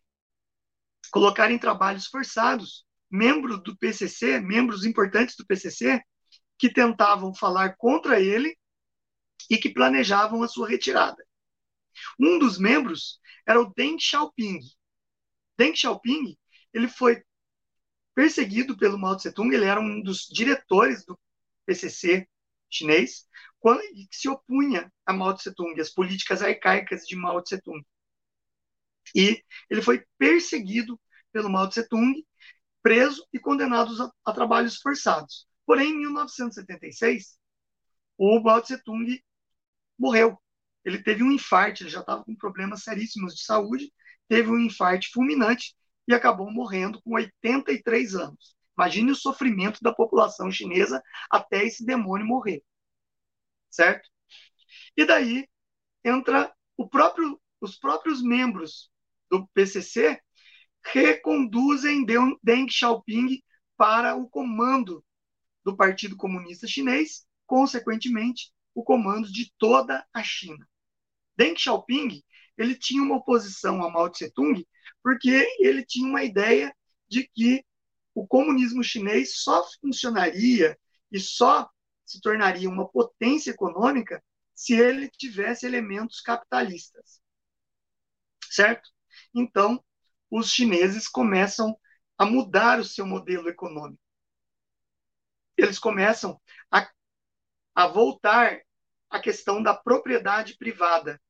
colocar 1.12 1.50
em 1.52 1.58
trabalhos 1.58 2.08
forçados 2.08 2.86
membros 3.10 3.64
do 3.64 3.78
PCC, 3.78 4.40
membros 4.42 4.84
importantes 4.84 5.36
do 5.38 5.46
PCC, 5.46 6.02
que 6.58 6.72
tentavam 6.72 7.34
falar 7.34 7.76
contra 7.78 8.20
ele 8.20 8.58
e 9.50 9.58
que 9.58 9.70
planejavam 9.70 10.44
a 10.44 10.48
sua 10.48 10.68
retirada. 10.68 11.26
Um 12.20 12.40
dos 12.40 12.58
membros 12.58 13.20
era 13.46 13.62
o 13.62 13.74
Deng 13.74 13.98
Xiaoping. 14.00 14.60
Deng 15.58 15.76
Xiaoping 15.76 16.38
ele 16.74 16.88
foi 16.88 17.24
perseguido 18.14 18.78
pelo 18.78 18.98
Mao 18.98 19.16
Tse 19.16 19.32
Tung, 19.32 19.54
ele 19.54 19.66
era 19.66 19.80
um 19.80 20.02
dos 20.02 20.26
diretores 20.28 21.06
do 21.06 21.20
PCC 21.66 22.28
chinês, 22.70 23.28
quando, 23.60 23.82
e 23.82 24.08
se 24.12 24.30
opunha 24.30 24.92
a 25.06 25.14
Mao 25.14 25.34
Tse 25.34 25.54
Tung, 25.54 25.80
as 25.80 25.90
políticas 25.90 26.42
arcaicas 26.42 27.06
de 27.06 27.16
Mao 27.16 27.42
Tse 27.42 27.62
Tung. 27.62 27.84
E 29.14 29.44
ele 29.70 29.82
foi 29.82 30.06
perseguido 30.18 31.00
pelo 31.32 31.50
Mao 31.50 31.68
Tse 31.70 31.88
Tung, 31.88 32.26
preso 32.82 33.26
e 33.34 33.40
condenado 33.40 33.92
a, 34.02 34.12
a 34.32 34.34
trabalhos 34.34 34.78
forçados. 34.78 35.48
Porém, 35.66 35.90
em 35.90 35.98
1976, 35.98 37.38
o 38.18 38.40
Mao 38.40 38.62
Tse 38.62 38.82
Tung 38.84 39.22
morreu. 39.98 40.38
Ele 40.84 41.02
teve 41.02 41.24
um 41.24 41.32
infarte, 41.32 41.84
ele 41.84 41.90
já 41.90 42.02
estava 42.02 42.24
com 42.24 42.36
problemas 42.36 42.84
seríssimos 42.84 43.36
de 43.36 43.44
saúde, 43.44 43.92
teve 44.28 44.50
um 44.50 44.60
infarte 44.60 45.10
fulminante 45.12 45.76
e 46.08 46.14
acabou 46.14 46.52
morrendo 46.52 47.02
com 47.02 47.16
83 47.16 48.16
anos. 48.16 48.56
Imagine 48.78 49.12
o 49.12 49.16
sofrimento 49.16 49.80
da 49.82 49.94
população 49.94 50.52
chinesa 50.52 51.02
até 51.32 51.66
esse 51.66 51.86
demônio 51.86 52.28
morrer. 52.28 52.64
Certo? 53.70 54.08
E 54.96 55.06
daí 55.06 55.48
entra 56.04 56.54
próprio, 56.90 57.42
os 57.60 57.78
próprios 57.78 58.22
membros 58.22 58.90
do 59.30 59.48
PCC 59.48 60.20
reconduzem 60.84 62.06
Deng 62.06 62.70
Xiaoping 62.70 63.42
para 63.78 64.16
o 64.16 64.30
comando 64.30 65.05
do 65.66 65.76
Partido 65.76 66.16
Comunista 66.16 66.68
Chinês, 66.68 67.26
consequentemente, 67.48 68.54
o 68.74 68.84
comando 68.84 69.30
de 69.32 69.52
toda 69.58 70.06
a 70.14 70.24
China. 70.24 70.70
Deng 71.36 71.58
Xiaoping 71.58 72.24
ele 72.58 72.76
tinha 72.76 73.02
uma 73.02 73.18
oposição 73.18 73.84
a 73.84 73.90
Mao 73.90 74.10
Tse 74.10 74.32
Tung 74.32 74.66
porque 75.04 75.46
ele 75.60 75.84
tinha 75.84 76.08
uma 76.08 76.24
ideia 76.24 76.74
de 77.10 77.28
que 77.28 77.66
o 78.14 78.26
comunismo 78.26 78.82
chinês 78.82 79.42
só 79.42 79.62
funcionaria 79.82 80.80
e 81.12 81.20
só 81.20 81.70
se 82.06 82.22
tornaria 82.22 82.70
uma 82.70 82.88
potência 82.88 83.52
econômica 83.52 84.24
se 84.54 84.74
ele 84.74 85.10
tivesse 85.10 85.66
elementos 85.66 86.22
capitalistas. 86.22 87.20
Certo? 88.50 88.90
Então, 89.34 89.84
os 90.32 90.50
chineses 90.50 91.10
começam 91.10 91.78
a 92.18 92.26
mudar 92.26 92.80
o 92.80 92.86
seu 92.86 93.06
modelo 93.06 93.50
econômico 93.50 94.05
eles 95.58 95.80
começam 95.80 96.40
a, 96.72 96.90
a 97.74 97.88
voltar 97.88 98.62
à 99.10 99.20
questão 99.20 99.62
da 99.62 99.74
propriedade 99.74 100.58
privada. 100.58 101.22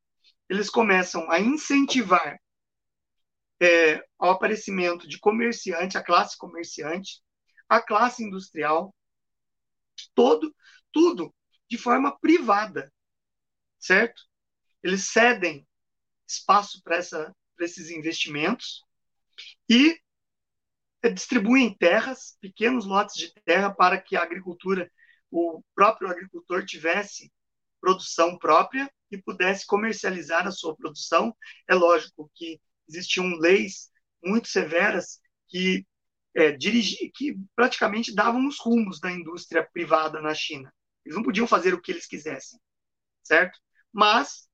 Eles 0.50 0.70
começam 0.70 1.30
a 1.30 1.40
incentivar 1.40 2.40
é, 3.62 3.98
o 4.20 4.26
aparecimento 4.26 5.08
de 5.08 5.20
comerciante, 5.20 5.98
a 5.98 6.04
classe 6.04 6.38
comerciante, 6.38 7.22
a 7.70 7.82
classe 7.82 8.24
industrial, 8.24 8.94
todo, 10.14 10.54
tudo 10.92 11.34
de 11.70 11.78
forma 11.78 12.18
privada, 12.20 12.92
certo? 13.80 14.24
Eles 14.84 15.10
cedem 15.10 15.68
espaço 16.28 16.82
para 16.84 17.00
esses 17.60 17.90
investimentos 17.90 18.84
e 19.70 20.00
distribuem 21.10 21.76
terras, 21.78 22.38
pequenos 22.42 22.86
lotes 22.86 23.16
de 23.16 23.34
terra, 23.46 23.74
para 23.74 24.00
que 24.00 24.16
a 24.16 24.24
agricultura, 24.24 24.92
o 25.32 25.62
próprio 25.76 26.10
agricultor 26.10 26.66
tivesse 26.66 27.32
produção 27.80 28.38
própria 28.38 28.92
e 29.12 29.18
pudesse 29.18 29.66
comercializar 29.66 30.48
a 30.48 30.52
sua 30.52 30.76
produção. 30.76 31.36
É 31.68 31.76
lógico 31.76 32.32
que 32.34 32.60
existiam 32.88 33.28
leis 33.38 33.90
muito 34.24 34.48
severas 34.48 35.20
que 35.48 35.86
é, 36.36 36.52
dirigi, 36.52 37.12
que 37.14 37.38
praticamente 37.56 38.14
davam 38.14 38.48
os 38.48 38.60
rumos 38.60 39.00
da 39.00 39.12
indústria 39.12 39.68
privada 39.72 40.22
na 40.22 40.34
China. 40.34 40.74
Eles 41.06 41.16
não 41.16 41.24
podiam 41.24 41.48
fazer 41.48 41.74
o 41.74 41.82
que 41.82 41.92
eles 41.92 42.08
quisessem, 42.08 42.60
certo? 43.24 43.60
Mas 43.94 44.48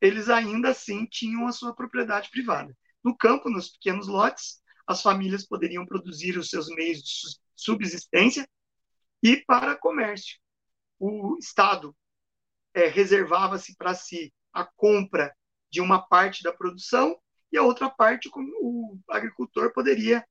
eles 0.00 0.28
ainda 0.28 0.70
assim 0.70 1.06
tinham 1.06 1.46
a 1.46 1.52
sua 1.52 1.74
propriedade 1.74 2.30
privada. 2.30 2.76
No 3.02 3.16
campo, 3.16 3.48
nos 3.48 3.70
pequenos 3.70 4.08
lotes, 4.08 4.60
as 4.86 5.02
famílias 5.02 5.46
poderiam 5.46 5.86
produzir 5.86 6.38
os 6.38 6.48
seus 6.50 6.68
meios 6.68 6.98
de 6.98 7.38
subsistência 7.54 8.48
e 9.22 9.36
para 9.36 9.76
comércio. 9.76 10.38
O 10.98 11.36
Estado 11.38 11.96
é, 12.74 12.86
reservava-se 12.86 13.76
para 13.76 13.94
si 13.94 14.32
a 14.52 14.64
compra 14.64 15.34
de 15.70 15.80
uma 15.80 16.00
parte 16.00 16.42
da 16.42 16.52
produção 16.52 17.18
e 17.52 17.58
a 17.58 17.62
outra 17.62 17.90
parte 17.90 18.30
o 18.34 18.98
agricultor 19.08 19.72
poderia 19.72 20.24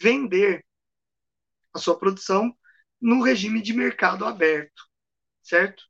vender 0.00 0.64
a 1.72 1.78
sua 1.78 1.98
produção 1.98 2.56
no 3.00 3.22
regime 3.22 3.60
de 3.60 3.72
mercado 3.72 4.24
aberto, 4.24 4.82
certo? 5.42 5.84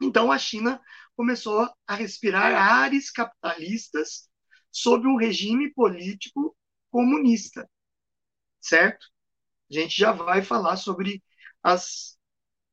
Então 0.00 0.30
a 0.30 0.38
China 0.38 0.80
começou 1.16 1.68
a 1.86 1.94
respirar 1.94 2.54
ares 2.54 3.10
capitalistas 3.10 4.28
sob 4.70 5.06
um 5.06 5.16
regime 5.16 5.72
político 5.72 6.56
comunista, 6.94 7.68
certo? 8.60 9.08
A 9.68 9.74
gente 9.74 9.96
já 9.96 10.12
vai 10.12 10.42
falar 10.42 10.76
sobre 10.76 11.20
as, 11.60 12.16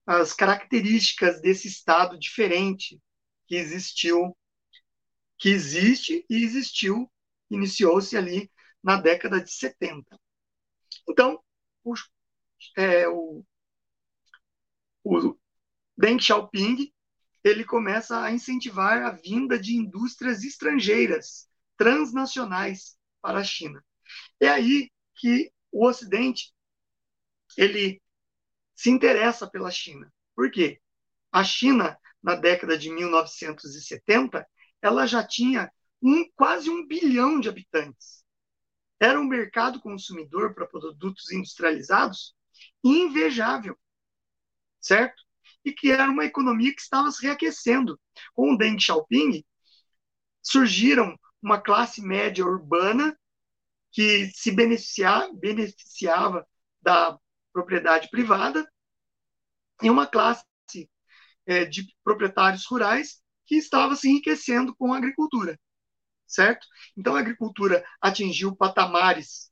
as 0.06 0.32
características 0.32 1.42
desse 1.42 1.68
Estado 1.68 2.20
diferente 2.20 3.02
que 3.48 3.56
existiu, 3.56 4.38
que 5.40 5.50
existe 5.50 6.24
e 6.30 6.44
existiu, 6.44 7.12
iniciou-se 7.50 8.16
ali 8.16 8.52
na 8.84 9.02
década 9.02 9.42
de 9.44 9.52
70. 9.52 10.20
Então, 11.10 11.44
o, 11.84 11.96
é, 12.78 13.08
o, 13.08 13.44
o 15.04 15.36
Deng 15.98 16.22
Xiaoping 16.22 16.94
ele 17.44 17.66
começa 17.66 18.22
a 18.22 18.32
incentivar 18.32 19.02
a 19.02 19.14
vinda 19.14 19.58
de 19.58 19.76
indústrias 19.76 20.44
estrangeiras, 20.44 21.50
transnacionais, 21.76 22.96
para 23.20 23.40
a 23.40 23.44
China. 23.44 23.84
É 24.40 24.50
aí 24.50 24.92
que 25.16 25.52
o 25.72 25.86
Ocidente 25.88 26.54
ele 27.58 28.02
se 28.76 28.90
interessa 28.90 29.50
pela 29.50 29.72
China. 29.72 30.12
Por 30.36 30.50
quê? 30.52 30.82
A 31.32 31.44
China, 31.44 31.98
na 32.22 32.36
década 32.36 32.78
de 32.78 32.90
1970, 32.90 34.48
ela 34.82 35.06
já 35.06 35.26
tinha 35.26 35.72
um, 36.02 36.28
quase 36.36 36.70
um 36.70 36.86
bilhão 36.86 37.40
de 37.40 37.50
habitantes. 37.50 38.24
Era 39.00 39.20
um 39.20 39.26
mercado 39.26 39.80
consumidor 39.80 40.54
para 40.54 40.68
produtos 40.68 41.32
industrializados 41.32 42.36
invejável, 42.84 43.78
certo? 44.80 45.24
E 45.64 45.72
que 45.72 45.92
era 45.92 46.10
uma 46.10 46.26
economia 46.26 46.74
que 46.74 46.82
estava 46.82 47.12
se 47.12 47.24
reaquecendo. 47.24 48.00
Com 48.34 48.54
o 48.54 48.58
Deng 48.58 48.80
Xiaoping, 48.80 49.44
surgiram 50.42 51.18
uma 51.42 51.60
classe 51.60 52.02
média 52.02 52.46
urbana 52.46 53.18
que 53.92 54.32
se 54.34 54.52
beneficiava, 54.52 55.32
beneficiava 55.34 56.48
da 56.82 57.18
propriedade 57.54 58.10
privada 58.10 58.70
e 59.82 59.90
uma 59.90 60.08
classe 60.08 60.46
é, 61.46 61.66
de 61.66 61.88
proprietários 62.04 62.66
rurais 62.66 63.22
que 63.46 63.56
estava 63.56 63.96
se 63.96 64.10
enriquecendo 64.10 64.76
com 64.76 64.94
a 64.94 64.98
agricultura, 64.98 65.60
certo? 66.26 66.66
Então 66.96 67.16
a 67.16 67.20
agricultura 67.20 67.84
atingiu 68.00 68.56
patamares 68.56 69.52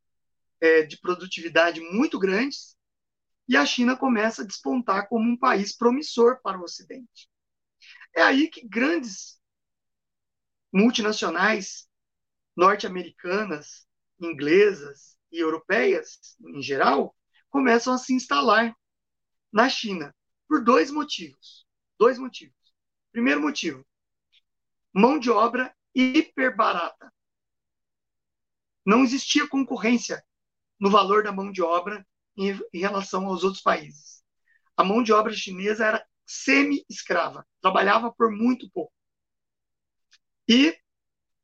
é, 0.61 0.83
de 0.83 0.99
produtividade 0.99 1.81
muito 1.81 2.17
grandes 2.17 2.77
e 3.47 3.57
a 3.57 3.65
China 3.65 3.97
começa 3.97 4.43
a 4.43 4.45
despontar 4.45 5.09
como 5.09 5.29
um 5.29 5.37
país 5.37 5.75
promissor 5.75 6.39
para 6.41 6.59
o 6.59 6.63
Ocidente. 6.63 7.27
É 8.15 8.21
aí 8.21 8.47
que 8.47 8.67
grandes 8.67 9.39
multinacionais 10.71 11.87
norte-americanas, 12.55 13.87
inglesas 14.19 15.17
e 15.31 15.39
europeias, 15.39 16.35
em 16.41 16.61
geral, 16.61 17.15
começam 17.49 17.93
a 17.93 17.97
se 17.97 18.13
instalar 18.13 18.75
na 19.51 19.69
China 19.69 20.15
por 20.47 20.63
dois 20.63 20.91
motivos. 20.91 21.65
Dois 21.97 22.17
motivos. 22.17 22.55
Primeiro 23.11 23.41
motivo: 23.41 23.85
mão 24.93 25.19
de 25.19 25.29
obra 25.29 25.75
hiper 25.93 26.55
barata. 26.55 27.11
Não 28.85 29.03
existia 29.03 29.47
concorrência 29.47 30.23
no 30.79 30.89
valor 30.89 31.23
da 31.23 31.31
mão 31.31 31.51
de 31.51 31.61
obra 31.61 32.05
em, 32.37 32.59
em 32.73 32.79
relação 32.79 33.27
aos 33.27 33.43
outros 33.43 33.61
países. 33.61 34.23
A 34.77 34.83
mão 34.83 35.03
de 35.03 35.11
obra 35.11 35.33
chinesa 35.33 35.85
era 35.85 36.07
semi-escrava, 36.25 37.45
trabalhava 37.61 38.13
por 38.13 38.31
muito 38.31 38.69
pouco. 38.71 38.93
E 40.47 40.75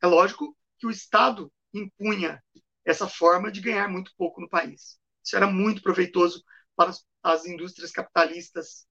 é 0.02 0.08
lógico 0.08 0.56
que 0.78 0.88
o 0.88 0.92
Estado 0.92 1.52
impunha 1.74 2.44
essa 2.86 3.08
forma 3.08 3.52
de 3.52 3.62
ganhar 3.62 3.90
muito 3.90 4.14
pouco 4.18 4.40
no 4.42 4.50
país. 4.50 5.00
Isso 5.24 5.36
era 5.36 5.48
muito 5.48 5.82
proveitoso 5.82 6.44
para 6.76 6.92
as 7.24 7.46
indústrias 7.46 7.92
capitalistas 7.92 8.86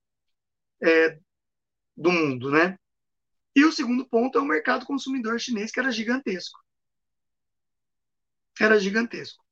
é, 0.83 1.19
do 1.97 2.13
mundo, 2.13 2.51
né? 2.51 2.79
E 3.57 3.65
o 3.65 3.73
segundo 3.73 4.07
ponto 4.09 4.39
é 4.39 4.41
o 4.41 4.45
mercado 4.45 4.87
consumidor 4.87 5.39
chinês, 5.41 5.71
que 5.71 5.81
era 5.81 5.93
gigantesco. 5.93 6.59
Era 8.61 8.79
gigantesco. 8.81 9.45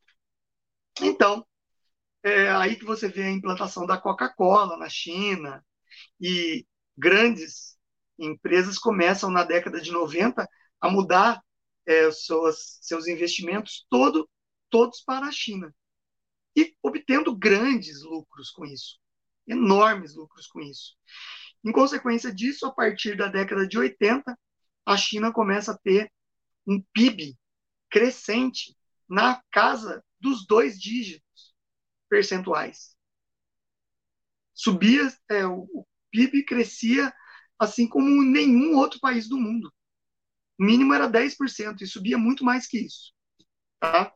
Então, 1.00 1.46
é 2.22 2.50
aí 2.50 2.76
que 2.76 2.84
você 2.84 3.08
vê 3.08 3.22
a 3.24 3.30
implantação 3.30 3.86
da 3.86 3.98
Coca-Cola 3.98 4.76
na 4.76 4.88
China 4.88 5.64
e 6.20 6.66
grandes 6.96 7.76
empresas 8.18 8.78
começam 8.78 9.30
na 9.30 9.44
década 9.44 9.80
de 9.80 9.90
90 9.92 10.48
a 10.80 10.90
mudar 10.90 11.42
é, 11.86 12.10
seus 12.12 13.06
investimentos 13.08 13.86
todo, 13.90 14.28
todos 14.72 15.02
para 15.02 15.26
a 15.26 15.30
China 15.30 15.72
e 16.56 16.74
obtendo 16.82 17.36
grandes 17.36 18.02
lucros 18.02 18.50
com 18.50 18.64
isso, 18.64 18.98
enormes 19.46 20.14
lucros 20.16 20.46
com 20.46 20.60
isso. 20.60 20.96
Em 21.62 21.70
consequência 21.70 22.34
disso, 22.34 22.66
a 22.66 22.72
partir 22.72 23.16
da 23.16 23.28
década 23.28 23.68
de 23.68 23.78
80, 23.78 24.36
a 24.84 24.96
China 24.96 25.30
começa 25.30 25.72
a 25.72 25.78
ter 25.78 26.10
um 26.66 26.82
PIB 26.92 27.38
crescente 27.90 28.76
na 29.08 29.42
casa 29.50 30.02
dos 30.18 30.46
dois 30.46 30.80
dígitos 30.80 31.54
percentuais. 32.08 32.96
Subia, 34.54 35.12
é, 35.30 35.46
o 35.46 35.86
PIB 36.10 36.44
crescia 36.44 37.12
assim 37.58 37.86
como 37.86 38.22
nenhum 38.22 38.76
outro 38.76 38.98
país 39.00 39.28
do 39.28 39.38
mundo. 39.38 39.72
O 40.58 40.64
mínimo 40.64 40.94
era 40.94 41.08
10% 41.08 41.82
e 41.82 41.86
subia 41.86 42.18
muito 42.18 42.44
mais 42.44 42.66
que 42.66 42.78
isso. 42.78 43.12
Tá? 43.78 44.12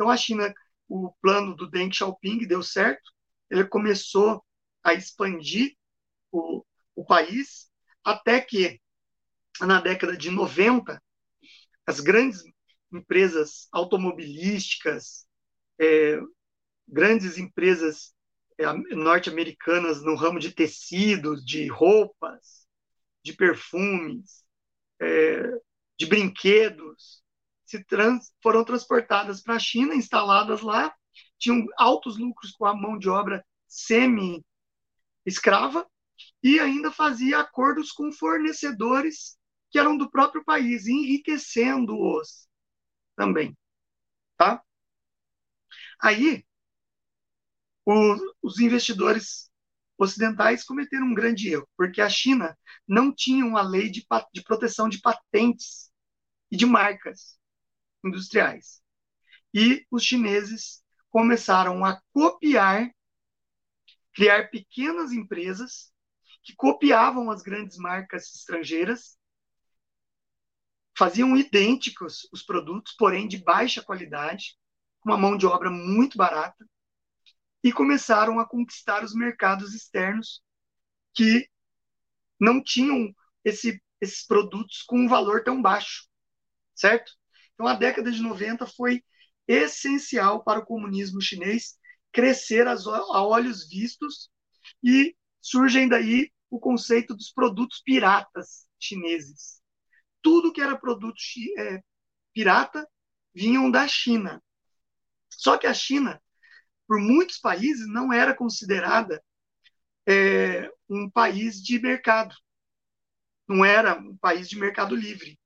Então 0.00 0.08
a 0.08 0.16
China 0.16 0.50
o 0.88 1.12
plano 1.20 1.54
do 1.54 1.68
Deng 1.68 1.92
Xiaoping 1.92 2.46
deu 2.46 2.62
certo, 2.62 3.12
ele 3.50 3.66
começou 3.66 4.42
a 4.82 4.94
expandir 4.94 5.76
o, 6.32 6.64
o 6.96 7.04
país, 7.04 7.70
até 8.02 8.40
que, 8.40 8.80
na 9.60 9.78
década 9.78 10.16
de 10.16 10.30
90, 10.30 10.98
as 11.86 12.00
grandes 12.00 12.42
empresas 12.90 13.68
automobilísticas, 13.70 15.26
é, 15.78 16.18
grandes 16.88 17.36
empresas 17.36 18.14
é, 18.56 18.72
norte-americanas 18.96 20.02
no 20.02 20.14
ramo 20.14 20.38
de 20.38 20.50
tecidos, 20.50 21.44
de 21.44 21.68
roupas, 21.68 22.66
de 23.22 23.34
perfumes, 23.34 24.46
é, 24.98 25.42
de 25.98 26.06
brinquedos, 26.06 27.19
se 27.70 27.82
trans, 27.84 28.34
foram 28.42 28.64
transportadas 28.64 29.40
para 29.40 29.54
a 29.54 29.58
China, 29.58 29.94
instaladas 29.94 30.60
lá, 30.60 30.92
tinham 31.38 31.64
altos 31.78 32.18
lucros 32.18 32.50
com 32.50 32.66
a 32.66 32.74
mão 32.74 32.98
de 32.98 33.08
obra 33.08 33.46
semi-escrava 33.68 35.88
e 36.42 36.58
ainda 36.58 36.90
fazia 36.90 37.38
acordos 37.38 37.92
com 37.92 38.10
fornecedores 38.10 39.38
que 39.70 39.78
eram 39.78 39.96
do 39.96 40.10
próprio 40.10 40.44
país, 40.44 40.88
enriquecendo-os 40.88 42.48
também. 43.14 43.56
Tá? 44.36 44.60
Aí, 46.02 46.44
o, 47.86 48.16
os 48.42 48.58
investidores 48.58 49.48
ocidentais 49.96 50.64
cometeram 50.64 51.06
um 51.06 51.14
grande 51.14 51.50
erro, 51.50 51.68
porque 51.76 52.00
a 52.00 52.10
China 52.10 52.58
não 52.88 53.14
tinha 53.14 53.46
uma 53.46 53.62
lei 53.62 53.88
de, 53.88 54.04
de 54.34 54.42
proteção 54.42 54.88
de 54.88 55.00
patentes 55.00 55.88
e 56.50 56.56
de 56.56 56.66
marcas 56.66 57.38
industriais. 58.04 58.82
E 59.52 59.86
os 59.90 60.02
chineses 60.04 60.82
começaram 61.10 61.84
a 61.84 62.00
copiar, 62.12 62.90
criar 64.12 64.50
pequenas 64.50 65.12
empresas 65.12 65.92
que 66.42 66.54
copiavam 66.54 67.30
as 67.30 67.42
grandes 67.42 67.76
marcas 67.76 68.34
estrangeiras, 68.34 69.18
faziam 70.96 71.36
idênticos 71.36 72.28
os 72.32 72.42
produtos, 72.42 72.94
porém 72.98 73.26
de 73.26 73.38
baixa 73.38 73.82
qualidade, 73.82 74.56
com 75.00 75.10
uma 75.10 75.18
mão 75.18 75.36
de 75.36 75.46
obra 75.46 75.70
muito 75.70 76.16
barata, 76.16 76.68
e 77.62 77.72
começaram 77.72 78.38
a 78.38 78.46
conquistar 78.46 79.04
os 79.04 79.14
mercados 79.14 79.74
externos 79.74 80.42
que 81.12 81.48
não 82.38 82.62
tinham 82.62 83.14
esse, 83.44 83.82
esses 84.00 84.26
produtos 84.26 84.82
com 84.82 85.00
um 85.00 85.08
valor 85.08 85.44
tão 85.44 85.60
baixo, 85.60 86.08
certo? 86.74 87.12
Então, 87.60 87.68
a 87.68 87.74
década 87.74 88.10
de 88.10 88.22
90 88.22 88.66
foi 88.66 89.04
essencial 89.46 90.42
para 90.42 90.60
o 90.60 90.64
comunismo 90.64 91.20
chinês 91.20 91.78
crescer 92.10 92.66
a 92.66 92.74
olhos 93.22 93.68
vistos 93.68 94.30
e 94.82 95.14
surge 95.42 95.86
daí 95.86 96.32
o 96.48 96.58
conceito 96.58 97.14
dos 97.14 97.30
produtos 97.30 97.82
piratas 97.84 98.66
chineses. 98.78 99.60
Tudo 100.22 100.54
que 100.54 100.62
era 100.62 100.74
produto 100.74 101.18
é, 101.58 101.82
pirata 102.32 102.88
vinham 103.34 103.70
da 103.70 103.86
China. 103.86 104.42
Só 105.28 105.58
que 105.58 105.66
a 105.66 105.74
China, 105.74 106.18
por 106.88 106.98
muitos 106.98 107.36
países, 107.36 107.86
não 107.86 108.10
era 108.10 108.34
considerada 108.34 109.22
é, 110.08 110.66
um 110.88 111.10
país 111.10 111.62
de 111.62 111.78
mercado. 111.78 112.34
Não 113.46 113.62
era 113.62 113.98
um 113.98 114.16
país 114.16 114.48
de 114.48 114.58
mercado 114.58 114.96
livre. 114.96 115.38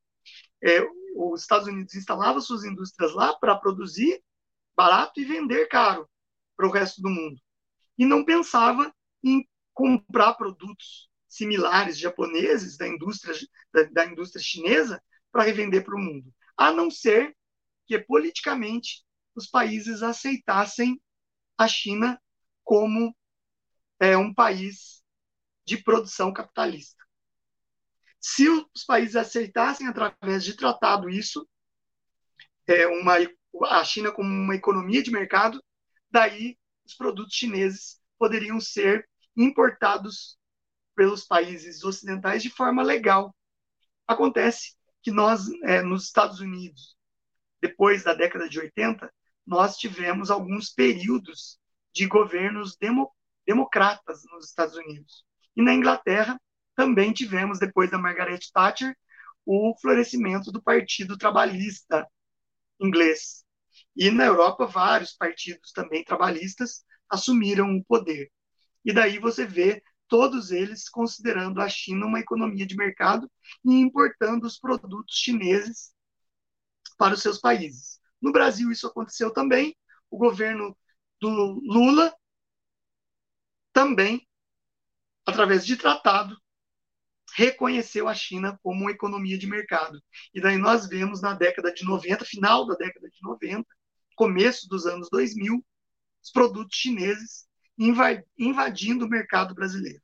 É, 0.62 0.80
os 1.14 1.42
Estados 1.42 1.68
Unidos 1.68 1.94
instalava 1.94 2.40
suas 2.40 2.64
indústrias 2.64 3.14
lá 3.14 3.34
para 3.34 3.56
produzir 3.56 4.22
barato 4.76 5.20
e 5.20 5.24
vender 5.24 5.66
caro 5.68 6.08
para 6.56 6.66
o 6.66 6.70
resto 6.70 7.00
do 7.00 7.08
mundo. 7.08 7.40
E 7.96 8.04
não 8.04 8.24
pensava 8.24 8.92
em 9.22 9.48
comprar 9.72 10.34
produtos 10.34 11.08
similares 11.28 11.98
japoneses 11.98 12.76
da 12.76 12.86
indústria 12.88 13.34
da, 13.72 13.82
da 13.84 14.06
indústria 14.06 14.42
chinesa 14.42 15.02
para 15.32 15.44
revender 15.44 15.84
para 15.84 15.96
o 15.96 16.00
mundo, 16.00 16.32
a 16.56 16.72
não 16.72 16.90
ser 16.90 17.36
que 17.86 17.98
politicamente 17.98 19.04
os 19.34 19.46
países 19.46 20.02
aceitassem 20.02 21.00
a 21.58 21.66
China 21.66 22.20
como 22.62 23.14
é, 24.00 24.16
um 24.16 24.32
país 24.32 25.02
de 25.66 25.76
produção 25.76 26.32
capitalista. 26.32 27.03
Se 28.26 28.48
os 28.48 28.86
países 28.86 29.16
aceitassem 29.16 29.86
através 29.86 30.42
de 30.42 30.56
tratado 30.56 31.10
isso, 31.10 31.46
é 32.66 32.86
uma, 32.86 33.16
a 33.66 33.84
China 33.84 34.10
como 34.10 34.26
uma 34.26 34.54
economia 34.54 35.02
de 35.02 35.10
mercado, 35.10 35.62
daí 36.10 36.56
os 36.86 36.94
produtos 36.94 37.34
chineses 37.34 38.00
poderiam 38.18 38.58
ser 38.58 39.06
importados 39.36 40.38
pelos 40.96 41.26
países 41.26 41.84
ocidentais 41.84 42.42
de 42.42 42.48
forma 42.48 42.82
legal. 42.82 43.36
Acontece 44.06 44.74
que 45.02 45.10
nós, 45.10 45.46
é, 45.62 45.82
nos 45.82 46.04
Estados 46.04 46.40
Unidos, 46.40 46.96
depois 47.60 48.04
da 48.04 48.14
década 48.14 48.48
de 48.48 48.58
80, 48.58 49.12
nós 49.46 49.76
tivemos 49.76 50.30
alguns 50.30 50.70
períodos 50.70 51.60
de 51.92 52.06
governos 52.06 52.74
demo, 52.74 53.14
democratas 53.46 54.22
nos 54.32 54.46
Estados 54.48 54.76
Unidos. 54.76 55.26
E 55.54 55.60
na 55.62 55.74
Inglaterra 55.74 56.40
também 56.74 57.12
tivemos, 57.12 57.58
depois 57.58 57.90
da 57.90 57.98
Margaret 57.98 58.40
Thatcher, 58.52 58.96
o 59.46 59.74
florescimento 59.80 60.50
do 60.50 60.62
Partido 60.62 61.18
Trabalhista 61.18 62.06
inglês. 62.80 63.44
E 63.96 64.10
na 64.10 64.24
Europa, 64.24 64.66
vários 64.66 65.12
partidos 65.12 65.72
também 65.72 66.04
trabalhistas 66.04 66.84
assumiram 67.08 67.76
o 67.76 67.84
poder. 67.84 68.30
E 68.84 68.92
daí 68.92 69.18
você 69.18 69.46
vê 69.46 69.82
todos 70.08 70.50
eles 70.50 70.88
considerando 70.88 71.60
a 71.60 71.68
China 71.68 72.06
uma 72.06 72.20
economia 72.20 72.66
de 72.66 72.76
mercado 72.76 73.30
e 73.64 73.72
importando 73.74 74.46
os 74.46 74.58
produtos 74.58 75.16
chineses 75.16 75.92
para 76.98 77.14
os 77.14 77.22
seus 77.22 77.38
países. 77.38 78.00
No 78.20 78.32
Brasil, 78.32 78.70
isso 78.70 78.86
aconteceu 78.86 79.32
também. 79.32 79.76
O 80.10 80.18
governo 80.18 80.76
do 81.20 81.60
Lula 81.64 82.14
também, 83.72 84.26
através 85.26 85.66
de 85.66 85.76
tratado, 85.76 86.36
reconheceu 87.34 88.08
a 88.08 88.14
China 88.14 88.58
como 88.62 88.82
uma 88.82 88.90
economia 88.90 89.36
de 89.36 89.46
mercado. 89.46 90.00
E 90.32 90.40
daí 90.40 90.56
nós 90.56 90.88
vemos 90.88 91.20
na 91.20 91.34
década 91.34 91.72
de 91.72 91.84
90, 91.84 92.24
final 92.24 92.66
da 92.66 92.74
década 92.74 93.08
de 93.08 93.20
90, 93.22 93.66
começo 94.14 94.68
dos 94.68 94.86
anos 94.86 95.08
2000, 95.10 95.64
os 96.22 96.30
produtos 96.30 96.76
chineses 96.76 97.46
invadindo 98.38 99.04
o 99.04 99.08
mercado 99.08 99.54
brasileiro 99.54 100.00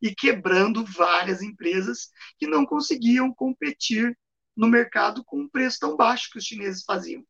e 0.00 0.12
quebrando 0.12 0.84
várias 0.84 1.40
empresas 1.40 2.10
que 2.36 2.48
não 2.48 2.66
conseguiam 2.66 3.32
competir 3.32 4.18
no 4.56 4.66
mercado 4.66 5.24
com 5.24 5.40
um 5.40 5.48
preço 5.48 5.78
tão 5.78 5.96
baixo 5.96 6.28
que 6.32 6.38
os 6.38 6.44
chineses 6.44 6.82
faziam, 6.84 7.24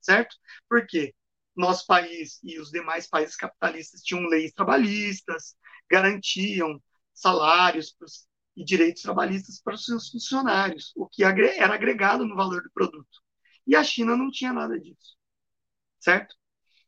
certo? 0.00 0.34
Por 0.68 0.86
quê? 0.86 1.14
Nosso 1.54 1.86
país 1.86 2.40
e 2.42 2.58
os 2.58 2.70
demais 2.70 3.06
países 3.06 3.36
capitalistas 3.36 4.00
tinham 4.02 4.26
leis 4.26 4.52
trabalhistas, 4.52 5.54
garantiam 5.90 6.82
salários 7.12 7.94
e 8.56 8.64
direitos 8.64 9.02
trabalhistas 9.02 9.60
para 9.60 9.74
os 9.74 9.84
seus 9.84 10.08
funcionários, 10.08 10.92
o 10.96 11.06
que 11.06 11.22
era 11.22 11.74
agregado 11.74 12.24
no 12.24 12.34
valor 12.34 12.62
do 12.62 12.70
produto. 12.72 13.20
E 13.66 13.76
a 13.76 13.84
China 13.84 14.16
não 14.16 14.30
tinha 14.30 14.52
nada 14.52 14.78
disso, 14.78 15.16
certo? 16.00 16.34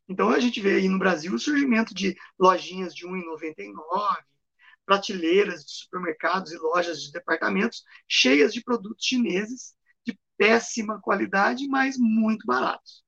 Então 0.07 0.29
a 0.29 0.39
gente 0.39 0.59
vê 0.59 0.75
aí 0.75 0.89
no 0.89 0.97
Brasil 0.97 1.33
o 1.33 1.39
surgimento 1.39 1.93
de 1.93 2.17
lojinhas 2.39 2.95
de 2.95 3.05
R$ 3.05 3.11
1,99, 3.11 4.17
prateleiras 4.85 5.63
de 5.63 5.71
supermercados 5.71 6.51
e 6.51 6.57
lojas 6.57 7.03
de 7.03 7.11
departamentos 7.11 7.83
cheias 8.07 8.51
de 8.51 8.63
produtos 8.63 9.05
chineses 9.05 9.75
de 10.03 10.17
péssima 10.35 10.99
qualidade, 10.99 11.67
mas 11.67 11.95
muito 11.99 12.45
baratos. 12.47 13.03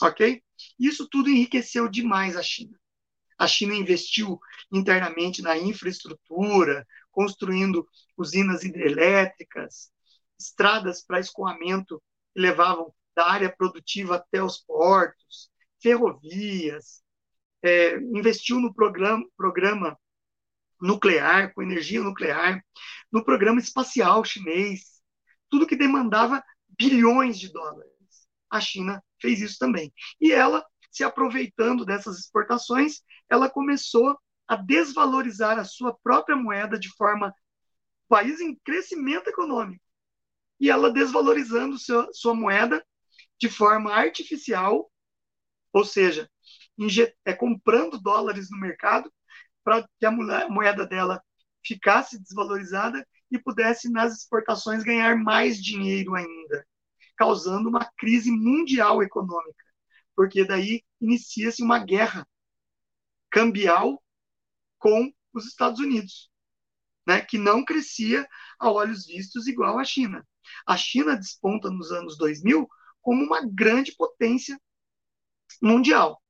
Ok? 0.00 0.42
Isso 0.78 1.06
tudo 1.10 1.28
enriqueceu 1.28 1.88
demais 1.88 2.36
a 2.36 2.42
China. 2.42 2.78
A 3.36 3.46
China 3.46 3.74
investiu 3.74 4.38
internamente 4.72 5.42
na 5.42 5.58
infraestrutura, 5.58 6.86
construindo 7.14 7.86
usinas 8.16 8.64
hidrelétricas, 8.64 9.90
estradas 10.38 11.04
para 11.04 11.20
escoamento 11.20 12.02
que 12.34 12.40
levavam 12.40 12.92
da 13.14 13.30
área 13.30 13.54
produtiva 13.54 14.16
até 14.16 14.42
os 14.42 14.58
portos, 14.58 15.50
ferrovias, 15.80 17.02
é, 17.62 17.96
investiu 17.96 18.60
no 18.60 18.74
programa, 18.74 19.24
programa 19.36 19.98
nuclear, 20.80 21.54
com 21.54 21.62
energia 21.62 22.02
nuclear, 22.02 22.62
no 23.10 23.24
programa 23.24 23.60
espacial 23.60 24.24
chinês, 24.24 25.00
tudo 25.48 25.66
que 25.66 25.76
demandava 25.76 26.42
bilhões 26.78 27.38
de 27.38 27.52
dólares. 27.52 27.92
A 28.50 28.60
China 28.60 29.02
fez 29.20 29.40
isso 29.40 29.58
também. 29.58 29.92
E 30.20 30.32
ela, 30.32 30.64
se 30.90 31.04
aproveitando 31.04 31.84
dessas 31.84 32.18
exportações, 32.18 33.00
ela 33.30 33.48
começou 33.48 34.18
a 34.46 34.56
desvalorizar 34.56 35.58
a 35.58 35.64
sua 35.64 35.96
própria 36.02 36.36
moeda 36.36 36.78
de 36.78 36.90
forma 36.96 37.34
país 38.08 38.40
em 38.40 38.54
crescimento 38.56 39.28
econômico. 39.28 39.82
E 40.60 40.70
ela 40.70 40.92
desvalorizando 40.92 41.78
sua, 41.78 42.08
sua 42.12 42.34
moeda 42.34 42.84
de 43.38 43.48
forma 43.48 43.92
artificial 43.92 44.90
ou 45.74 45.84
seja, 45.84 46.30
é 47.24 47.32
comprando 47.32 48.00
dólares 48.00 48.48
no 48.48 48.60
mercado 48.60 49.12
para 49.64 49.86
que 49.98 50.06
a 50.06 50.10
moeda 50.48 50.86
dela 50.86 51.20
ficasse 51.66 52.16
desvalorizada 52.18 53.04
e 53.28 53.38
pudesse 53.38 53.90
nas 53.90 54.16
exportações 54.16 54.84
ganhar 54.84 55.16
mais 55.16 55.60
dinheiro 55.60 56.14
ainda, 56.14 56.64
causando 57.16 57.68
uma 57.68 57.84
crise 57.96 58.30
mundial 58.30 59.02
econômica, 59.02 59.64
porque 60.14 60.44
daí 60.44 60.84
inicia-se 61.00 61.60
uma 61.60 61.80
guerra 61.80 62.24
cambial 63.28 64.00
com 64.84 65.10
os 65.32 65.46
Estados 65.46 65.80
Unidos, 65.80 66.30
né, 67.06 67.22
que 67.22 67.38
não 67.38 67.64
crescia 67.64 68.28
a 68.60 68.70
olhos 68.70 69.06
vistos 69.06 69.46
igual 69.46 69.78
à 69.78 69.84
China. 69.84 70.28
A 70.66 70.76
China 70.76 71.16
desponta 71.16 71.70
nos 71.70 71.90
anos 71.90 72.18
2000 72.18 72.68
como 73.00 73.24
uma 73.24 73.40
grande 73.46 73.92
potência 73.96 74.60
mundial, 75.62 76.22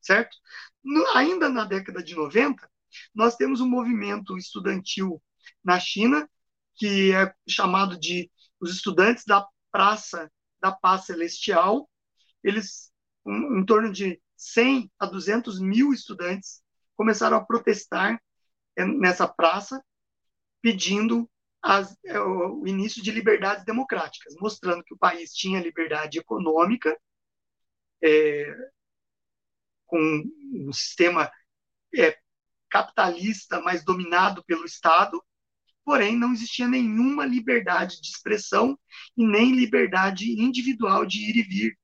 certo? 0.00 0.36
No, 0.82 1.06
ainda 1.16 1.48
na 1.48 1.64
década 1.64 2.02
de 2.02 2.16
90, 2.16 2.68
nós 3.14 3.36
temos 3.36 3.60
um 3.60 3.68
movimento 3.68 4.36
estudantil 4.36 5.22
na 5.62 5.78
China, 5.78 6.28
que 6.74 7.12
é 7.12 7.32
chamado 7.48 7.96
de 7.96 8.28
os 8.60 8.74
estudantes 8.74 9.24
da 9.24 9.46
Praça 9.70 10.28
da 10.60 10.72
Paz 10.72 11.06
Celestial. 11.06 11.88
Eles, 12.42 12.90
um, 13.24 13.60
em 13.60 13.64
torno 13.64 13.92
de 13.92 14.20
100 14.36 14.90
a 14.98 15.06
200 15.06 15.60
mil 15.60 15.92
estudantes, 15.92 16.61
começaram 17.02 17.36
a 17.36 17.44
protestar 17.44 18.22
é, 18.76 18.84
nessa 18.84 19.26
praça, 19.26 19.84
pedindo 20.60 21.28
as, 21.60 21.96
é, 22.04 22.20
o 22.20 22.64
início 22.64 23.02
de 23.02 23.10
liberdades 23.10 23.64
democráticas, 23.64 24.36
mostrando 24.38 24.84
que 24.84 24.94
o 24.94 24.98
país 24.98 25.34
tinha 25.34 25.60
liberdade 25.60 26.20
econômica 26.20 26.96
é, 28.00 28.54
com 29.84 30.22
um 30.54 30.72
sistema 30.72 31.28
é, 31.92 32.16
capitalista, 32.70 33.60
mas 33.60 33.84
dominado 33.84 34.44
pelo 34.44 34.64
Estado, 34.64 35.20
porém 35.84 36.16
não 36.16 36.32
existia 36.32 36.68
nenhuma 36.68 37.26
liberdade 37.26 38.00
de 38.00 38.10
expressão 38.10 38.78
e 39.16 39.26
nem 39.26 39.56
liberdade 39.56 40.40
individual 40.40 41.04
de 41.04 41.18
ir 41.18 41.36
e 41.36 41.42
vir. 41.42 41.78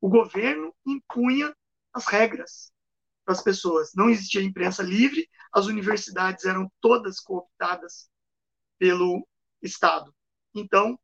O 0.00 0.08
governo 0.08 0.74
impunha 0.84 1.54
as 1.94 2.06
regras 2.06 2.71
para 3.24 3.34
as 3.34 3.42
pessoas. 3.42 3.92
Não 3.94 4.10
existia 4.10 4.42
imprensa 4.42 4.82
livre, 4.82 5.28
as 5.52 5.66
universidades 5.66 6.44
eram 6.44 6.70
todas 6.80 7.20
cooptadas 7.20 8.10
pelo 8.78 9.26
Estado. 9.62 10.14
Então, 10.54 10.98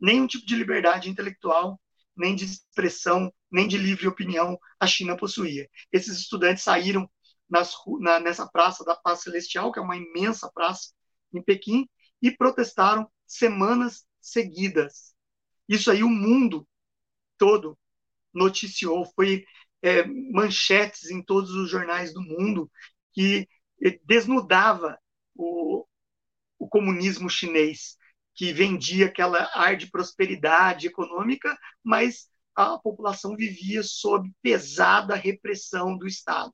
nenhum 0.00 0.26
tipo 0.26 0.46
de 0.46 0.56
liberdade 0.56 1.10
intelectual, 1.10 1.80
nem 2.16 2.34
de 2.34 2.44
expressão, 2.44 3.32
nem 3.50 3.68
de 3.68 3.76
livre 3.76 4.06
opinião 4.06 4.58
a 4.78 4.86
China 4.86 5.16
possuía. 5.16 5.68
Esses 5.90 6.18
estudantes 6.18 6.64
saíram 6.64 7.08
nas, 7.48 7.74
na, 8.00 8.18
nessa 8.18 8.46
praça 8.48 8.84
da 8.84 8.96
Paz 8.96 9.20
Celestial, 9.20 9.70
que 9.70 9.78
é 9.78 9.82
uma 9.82 9.96
imensa 9.96 10.50
praça 10.52 10.92
em 11.32 11.42
Pequim, 11.42 11.88
e 12.20 12.30
protestaram 12.30 13.10
semanas 13.26 14.06
seguidas. 14.20 15.14
Isso 15.68 15.90
aí 15.90 16.02
o 16.02 16.08
mundo 16.08 16.66
todo 17.36 17.78
noticiou, 18.32 19.04
foi 19.14 19.44
é, 19.82 20.04
manchetes 20.06 21.10
em 21.10 21.22
todos 21.22 21.50
os 21.50 21.70
jornais 21.70 22.12
do 22.14 22.22
mundo 22.22 22.70
que 23.12 23.48
é, 23.84 23.98
desnudava 24.04 24.98
o, 25.34 25.86
o 26.58 26.68
comunismo 26.68 27.28
chinês, 27.28 27.96
que 28.34 28.52
vendia 28.52 29.06
aquela 29.06 29.50
ar 29.54 29.76
de 29.76 29.90
prosperidade 29.90 30.86
econômica, 30.86 31.56
mas 31.82 32.28
a 32.54 32.78
população 32.78 33.36
vivia 33.36 33.82
sob 33.82 34.30
pesada 34.42 35.14
repressão 35.14 35.96
do 35.96 36.06
Estado. 36.06 36.52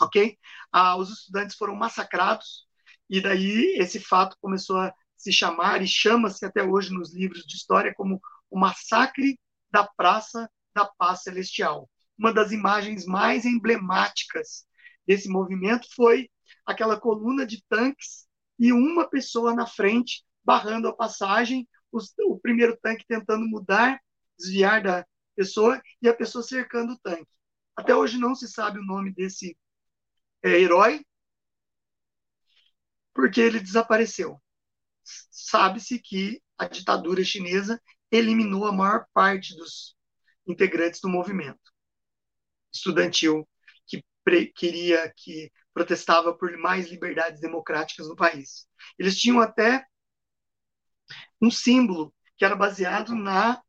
Ok? 0.00 0.38
Ah, 0.72 0.96
os 0.96 1.10
estudantes 1.10 1.56
foram 1.56 1.74
massacrados, 1.76 2.66
e 3.08 3.20
daí 3.20 3.76
esse 3.78 4.00
fato 4.00 4.36
começou 4.40 4.78
a 4.78 4.92
se 5.16 5.32
chamar, 5.32 5.82
e 5.82 5.86
chama-se 5.86 6.44
até 6.44 6.62
hoje 6.62 6.92
nos 6.92 7.14
livros 7.14 7.44
de 7.44 7.56
história, 7.56 7.94
como 7.94 8.20
o 8.50 8.58
massacre 8.58 9.38
da 9.70 9.86
Praça 9.86 10.50
da 10.74 10.86
Paz 10.86 11.22
Celestial. 11.22 11.88
Uma 12.18 12.32
das 12.32 12.52
imagens 12.52 13.06
mais 13.06 13.44
emblemáticas 13.44 14.66
desse 15.06 15.28
movimento 15.28 15.88
foi 15.94 16.30
aquela 16.64 16.98
coluna 16.98 17.46
de 17.46 17.62
tanques 17.68 18.26
e 18.58 18.72
uma 18.72 19.08
pessoa 19.08 19.54
na 19.54 19.66
frente 19.66 20.24
barrando 20.44 20.88
a 20.88 20.94
passagem, 20.94 21.68
o 21.90 22.38
primeiro 22.38 22.76
tanque 22.80 23.04
tentando 23.06 23.46
mudar, 23.46 24.00
desviar 24.38 24.82
da 24.82 25.06
pessoa 25.34 25.80
e 26.00 26.08
a 26.08 26.14
pessoa 26.14 26.42
cercando 26.42 26.92
o 26.94 26.98
tanque. 26.98 27.30
Até 27.76 27.94
hoje 27.94 28.18
não 28.18 28.34
se 28.34 28.48
sabe 28.48 28.78
o 28.78 28.84
nome 28.84 29.12
desse 29.12 29.56
é, 30.42 30.50
herói, 30.60 31.04
porque 33.14 33.40
ele 33.40 33.60
desapareceu. 33.60 34.40
Sabe-se 35.02 35.98
que 35.98 36.42
a 36.58 36.66
ditadura 36.68 37.24
chinesa 37.24 37.80
eliminou 38.10 38.66
a 38.66 38.72
maior 38.72 39.06
parte 39.12 39.56
dos 39.56 39.96
integrantes 40.46 41.00
do 41.00 41.08
movimento 41.08 41.71
estudantil 42.72 43.48
que 43.86 44.02
queria 44.54 45.12
que 45.16 45.50
protestava 45.74 46.36
por 46.36 46.56
mais 46.58 46.88
liberdades 46.88 47.40
democráticas 47.40 48.08
no 48.08 48.16
país. 48.16 48.66
Eles 48.98 49.18
tinham 49.18 49.40
até 49.40 49.84
um 51.40 51.50
símbolo 51.50 52.14
que 52.36 52.44
era 52.44 52.56
baseado 52.56 53.14
na 53.14 53.62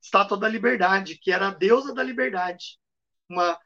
Estátua 0.00 0.38
da 0.38 0.48
Liberdade, 0.48 1.18
que 1.18 1.30
era 1.30 1.48
a 1.48 1.54
deusa 1.54 1.94
da 1.94 2.02
liberdade. 2.02 2.78
Uma, 3.28 3.58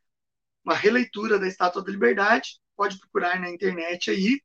uma 0.65 0.75
releitura 0.75 1.39
da 1.39 1.47
Estátua 1.47 1.83
da 1.83 1.91
Liberdade, 1.91 2.61
pode 2.77 2.99
procurar 2.99 3.39
na 3.39 3.51
internet 3.51 4.11
aí, 4.11 4.41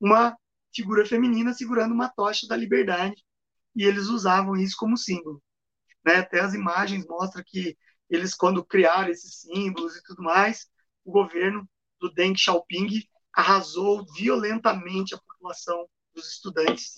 uma 0.00 0.36
figura 0.74 1.06
feminina 1.06 1.54
segurando 1.54 1.92
uma 1.94 2.08
tocha 2.08 2.46
da 2.46 2.56
liberdade, 2.56 3.24
e 3.74 3.84
eles 3.84 4.06
usavam 4.08 4.56
isso 4.56 4.76
como 4.76 4.96
símbolo. 4.96 5.42
Né? 6.04 6.16
Até 6.16 6.40
as 6.40 6.52
imagens 6.52 7.06
mostram 7.06 7.42
que 7.46 7.76
eles, 8.14 8.34
quando 8.34 8.64
criaram 8.64 9.10
esses 9.10 9.40
símbolos 9.40 9.96
e 9.96 10.02
tudo 10.04 10.22
mais, 10.22 10.68
o 11.04 11.10
governo 11.10 11.68
do 12.00 12.12
Deng 12.12 12.36
Xiaoping 12.36 13.02
arrasou 13.32 14.04
violentamente 14.14 15.14
a 15.14 15.18
população 15.18 15.88
dos 16.14 16.32
estudantes, 16.32 16.94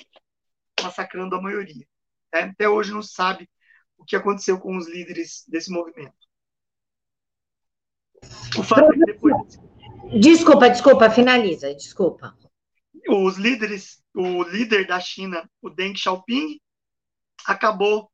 massacrando 0.82 1.34
a 1.34 1.40
maioria. 1.40 1.86
Né? 2.32 2.40
Até 2.42 2.68
hoje 2.68 2.92
não 2.92 3.02
sabe 3.02 3.48
o 3.96 4.04
que 4.04 4.14
aconteceu 4.14 4.58
com 4.60 4.76
os 4.76 4.86
líderes 4.86 5.44
desse 5.48 5.70
movimento. 5.70 6.14
O 8.58 8.62
fato 8.62 8.92
é 8.92 8.92
que 8.92 9.04
depois... 9.06 9.34
Desculpa, 10.20 10.68
desculpa, 10.68 11.10
finaliza, 11.10 11.74
desculpa. 11.74 12.36
Os 13.08 13.36
líderes, 13.36 14.02
o 14.14 14.42
líder 14.42 14.86
da 14.86 15.00
China, 15.00 15.48
o 15.62 15.70
Deng 15.70 15.96
Xiaoping, 15.96 16.60
acabou 17.46 18.10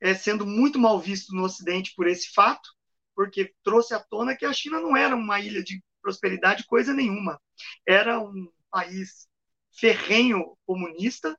é, 0.00 0.14
sendo 0.14 0.46
muito 0.46 0.78
mal 0.78 1.00
visto 1.00 1.34
no 1.34 1.44
Ocidente 1.44 1.94
por 1.94 2.06
esse 2.06 2.32
fato, 2.32 2.68
porque 3.14 3.54
trouxe 3.62 3.94
à 3.94 4.00
tona 4.00 4.36
que 4.36 4.44
a 4.44 4.52
China 4.52 4.80
não 4.80 4.96
era 4.96 5.16
uma 5.16 5.40
ilha 5.40 5.62
de 5.62 5.82
prosperidade, 6.02 6.66
coisa 6.66 6.92
nenhuma. 6.92 7.40
Era 7.86 8.20
um 8.20 8.50
país 8.70 9.28
ferrenho 9.72 10.56
comunista, 10.66 11.38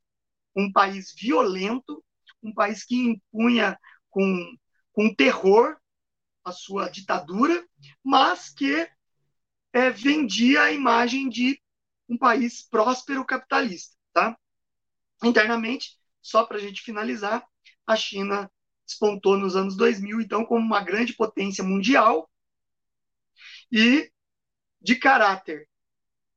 um 0.55 0.71
país 0.71 1.13
violento, 1.15 2.03
um 2.41 2.53
país 2.53 2.83
que 2.83 2.95
impunha 2.95 3.79
com, 4.09 4.57
com 4.91 5.13
terror 5.13 5.77
a 6.43 6.51
sua 6.51 6.89
ditadura, 6.89 7.65
mas 8.03 8.49
que 8.49 8.89
é, 9.73 9.89
vendia 9.89 10.63
a 10.63 10.71
imagem 10.71 11.29
de 11.29 11.61
um 12.09 12.17
país 12.17 12.63
próspero 12.63 13.25
capitalista. 13.25 13.95
Tá? 14.13 14.37
Internamente, 15.23 15.97
só 16.21 16.45
para 16.45 16.57
a 16.57 16.61
gente 16.61 16.81
finalizar, 16.81 17.45
a 17.87 17.95
China 17.95 18.51
despontou 18.85 19.37
nos 19.37 19.55
anos 19.55 19.75
2000, 19.75 20.21
então, 20.21 20.45
como 20.45 20.63
uma 20.63 20.83
grande 20.83 21.13
potência 21.13 21.63
mundial 21.63 22.29
e 23.71 24.11
de 24.81 24.95
caráter 24.95 25.67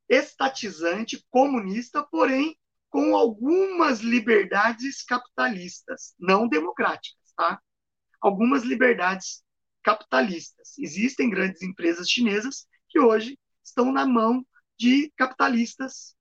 estatizante, 0.09 1.25
comunista, 1.29 2.03
porém 2.03 2.57
com 2.89 3.15
algumas 3.15 4.01
liberdades 4.01 5.01
capitalistas, 5.01 6.13
não 6.19 6.47
democráticas, 6.47 7.31
tá? 7.37 7.61
Algumas 8.19 8.63
liberdades 8.63 9.41
capitalistas. 9.81 10.77
Existem 10.77 11.29
grandes 11.29 11.61
empresas 11.61 12.09
chinesas 12.09 12.67
que 12.89 12.99
hoje 12.99 13.39
estão 13.63 13.93
na 13.93 14.05
mão 14.05 14.45
de 14.77 15.09
capitalistas 15.15 16.15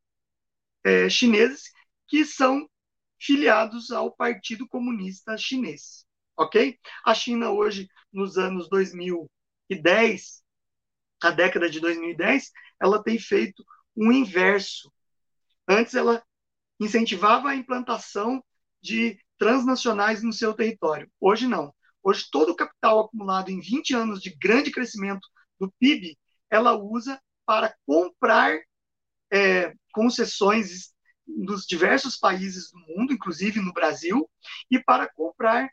é, 0.84 1.08
chineses 1.10 1.72
que 2.06 2.24
são 2.24 2.69
filiados 3.20 3.90
ao 3.90 4.10
Partido 4.10 4.66
Comunista 4.66 5.36
Chinês, 5.36 6.06
ok? 6.36 6.78
A 7.04 7.14
China 7.14 7.50
hoje, 7.50 7.88
nos 8.12 8.38
anos 8.38 8.68
2010, 8.68 10.42
a 11.22 11.30
década 11.30 11.68
de 11.68 11.80
2010, 11.80 12.50
ela 12.80 13.02
tem 13.02 13.18
feito 13.18 13.62
um 13.94 14.10
inverso. 14.10 14.90
Antes 15.68 15.94
ela 15.94 16.24
incentivava 16.80 17.50
a 17.50 17.54
implantação 17.54 18.42
de 18.82 19.20
transnacionais 19.38 20.22
no 20.22 20.32
seu 20.32 20.54
território. 20.54 21.10
Hoje 21.20 21.46
não. 21.46 21.74
Hoje 22.02 22.26
todo 22.32 22.50
o 22.50 22.56
capital 22.56 23.00
acumulado 23.00 23.50
em 23.50 23.60
20 23.60 23.94
anos 23.94 24.22
de 24.22 24.30
grande 24.30 24.70
crescimento 24.70 25.28
do 25.58 25.70
PIB, 25.78 26.16
ela 26.48 26.74
usa 26.74 27.20
para 27.44 27.74
comprar 27.86 28.58
é, 29.30 29.74
concessões 29.92 30.94
dos 31.44 31.66
diversos 31.66 32.16
países 32.16 32.70
do 32.70 32.78
mundo, 32.78 33.12
inclusive 33.12 33.60
no 33.60 33.72
Brasil, 33.72 34.28
e 34.70 34.78
para 34.78 35.08
comprar 35.12 35.70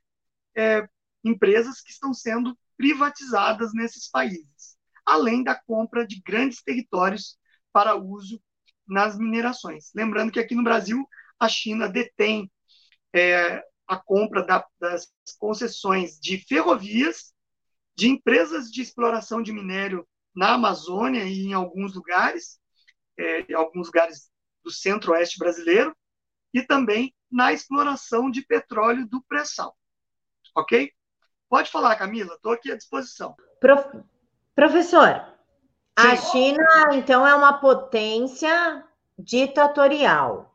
é, 0.56 0.88
empresas 1.24 1.82
que 1.82 1.92
estão 1.92 2.14
sendo 2.14 2.58
privatizadas 2.78 3.74
nesses 3.74 4.10
países, 4.10 4.78
além 5.06 5.44
da 5.44 5.56
compra 5.56 6.06
de 6.06 6.22
grandes 6.22 6.62
territórios 6.62 7.38
para 7.72 7.96
uso 7.96 8.42
nas 8.88 9.18
minerações. 9.18 9.92
Lembrando 9.94 10.32
que 10.32 10.40
aqui 10.40 10.56
no 10.56 10.64
Brasil, 10.64 11.08
a 11.40 11.50
China 11.50 11.90
detém 11.90 12.50
é, 13.14 13.64
a 13.88 13.98
compra 13.98 14.44
da, 14.46 14.66
das 14.80 15.12
concessões 15.38 16.20
de 16.20 16.38
ferrovias, 16.38 17.34
de 17.96 18.08
empresas 18.08 18.70
de 18.70 18.82
exploração 18.82 19.42
de 19.42 19.52
minério 19.52 20.08
na 20.36 20.54
Amazônia 20.54 21.24
e 21.24 21.48
em 21.48 21.54
alguns 21.54 21.96
lugares, 21.96 22.60
é, 23.18 23.42
em 23.42 23.54
alguns 23.54 23.88
lugares 23.88 24.30
do 24.68 24.72
centro-oeste 24.72 25.40
brasileiro 25.40 25.96
e 26.54 26.62
também 26.62 27.16
na 27.32 27.54
exploração 27.54 28.30
de 28.30 28.42
petróleo 28.42 29.08
do 29.08 29.22
pré-sal. 29.24 29.78
Ok? 30.54 30.92
Pode 31.50 31.72
falar, 31.72 31.96
Camila, 31.96 32.34
estou 32.36 32.52
aqui 32.52 32.70
à 32.70 32.76
disposição. 32.76 33.36
Prof... 33.62 33.88
Professor, 34.54 35.26
Sim. 35.98 36.08
a 36.08 36.16
China, 36.18 36.66
então, 36.94 37.26
é 37.26 37.34
uma 37.34 37.54
potência 37.54 38.84
ditatorial. 39.18 40.54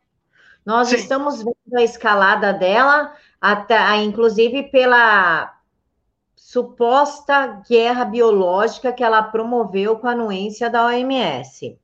Nós 0.64 0.88
Sim. 0.88 0.96
estamos 0.96 1.38
vendo 1.38 1.78
a 1.78 1.82
escalada 1.82 2.52
dela, 2.52 3.16
até, 3.40 3.96
inclusive 3.96 4.64
pela 4.64 5.58
suposta 6.36 7.62
guerra 7.66 8.04
biológica 8.04 8.92
que 8.92 9.02
ela 9.02 9.22
promoveu 9.22 9.98
com 9.98 10.06
a 10.06 10.12
anuência 10.12 10.68
da 10.68 10.84
OMS. 10.84 11.78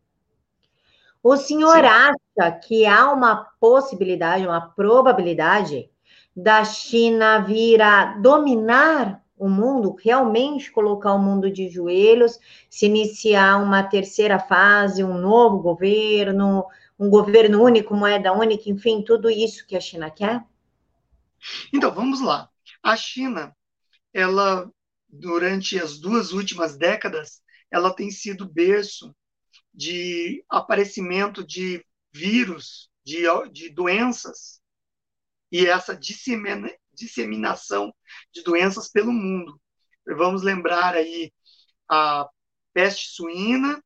O 1.22 1.36
senhor 1.36 1.80
Sim. 1.80 1.86
acha 1.86 2.52
que 2.62 2.86
há 2.86 3.12
uma 3.12 3.46
possibilidade, 3.60 4.46
uma 4.46 4.60
probabilidade 4.60 5.90
da 6.34 6.64
China 6.64 7.40
vir 7.40 7.82
a 7.82 8.16
dominar 8.18 9.24
o 9.36 9.48
mundo, 9.48 9.96
realmente 10.02 10.70
colocar 10.70 11.12
o 11.14 11.18
mundo 11.18 11.50
de 11.50 11.68
joelhos, 11.68 12.38
se 12.68 12.86
iniciar 12.86 13.62
uma 13.62 13.82
terceira 13.82 14.38
fase, 14.38 15.04
um 15.04 15.18
novo 15.18 15.58
governo, 15.58 16.64
um 16.98 17.08
governo 17.08 17.62
único, 17.62 17.94
moeda 17.94 18.32
única, 18.32 18.68
enfim, 18.68 19.02
tudo 19.02 19.30
isso 19.30 19.66
que 19.66 19.76
a 19.76 19.80
China 19.80 20.10
quer? 20.10 20.44
Então, 21.72 21.92
vamos 21.92 22.20
lá. 22.20 22.48
A 22.82 22.96
China, 22.96 23.56
ela, 24.12 24.68
durante 25.08 25.78
as 25.78 25.98
duas 25.98 26.32
últimas 26.32 26.76
décadas, 26.76 27.40
ela 27.70 27.94
tem 27.94 28.10
sido 28.10 28.48
berço 28.48 29.14
de 29.72 30.44
aparecimento 30.48 31.44
de 31.46 31.84
vírus, 32.12 32.90
de, 33.04 33.22
de 33.52 33.70
doenças, 33.70 34.60
e 35.50 35.66
essa 35.66 35.96
dissemina, 35.96 36.70
disseminação 36.92 37.94
de 38.32 38.42
doenças 38.42 38.88
pelo 38.88 39.12
mundo. 39.12 39.60
Vamos 40.06 40.42
lembrar 40.42 40.94
aí 40.94 41.32
a 41.88 42.28
peste 42.72 43.08
suína, 43.08 43.82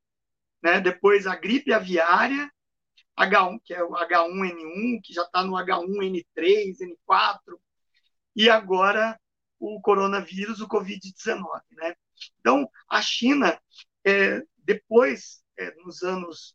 né? 0.62 0.80
depois 0.80 1.26
a 1.26 1.36
gripe 1.36 1.72
aviária, 1.72 2.50
H1, 3.18 3.60
que 3.64 3.74
é 3.74 3.82
o 3.82 3.92
H1N1, 3.92 5.00
que 5.02 5.12
já 5.12 5.22
está 5.22 5.44
no 5.44 5.52
H1N3, 5.52 6.76
N4, 6.80 7.58
e 8.34 8.48
agora 8.48 9.18
o 9.58 9.80
coronavírus, 9.80 10.60
o 10.60 10.68
Covid-19. 10.68 11.42
Né? 11.72 11.94
Então, 12.40 12.68
a 12.88 13.00
China, 13.00 13.60
é, 14.04 14.42
depois, 14.58 15.41
é, 15.58 15.74
nos 15.84 16.02
anos 16.02 16.54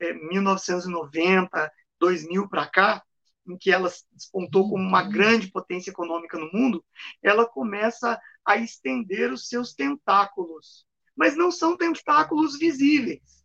é, 0.00 0.12
1990, 0.12 1.72
2000 1.98 2.48
para 2.48 2.66
cá, 2.66 3.02
em 3.46 3.56
que 3.56 3.70
ela 3.70 3.90
despontou 4.12 4.68
como 4.68 4.82
uma 4.82 5.02
grande 5.02 5.50
potência 5.50 5.90
econômica 5.90 6.38
no 6.38 6.50
mundo, 6.52 6.84
ela 7.22 7.46
começa 7.46 8.20
a 8.44 8.56
estender 8.56 9.32
os 9.32 9.48
seus 9.48 9.74
tentáculos. 9.74 10.86
Mas 11.16 11.36
não 11.36 11.50
são 11.50 11.76
tentáculos 11.76 12.58
visíveis. 12.58 13.44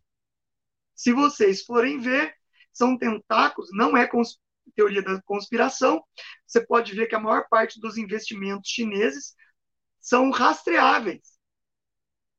Se 0.94 1.12
vocês 1.12 1.62
forem 1.62 1.98
ver, 2.00 2.34
são 2.72 2.96
tentáculos, 2.96 3.70
não 3.72 3.96
é 3.96 4.08
teoria 4.74 5.02
da 5.02 5.20
conspiração. 5.22 6.04
Você 6.46 6.64
pode 6.64 6.94
ver 6.94 7.06
que 7.06 7.14
a 7.14 7.20
maior 7.20 7.46
parte 7.48 7.80
dos 7.80 7.96
investimentos 7.96 8.70
chineses 8.70 9.34
são 10.00 10.30
rastreáveis. 10.30 11.36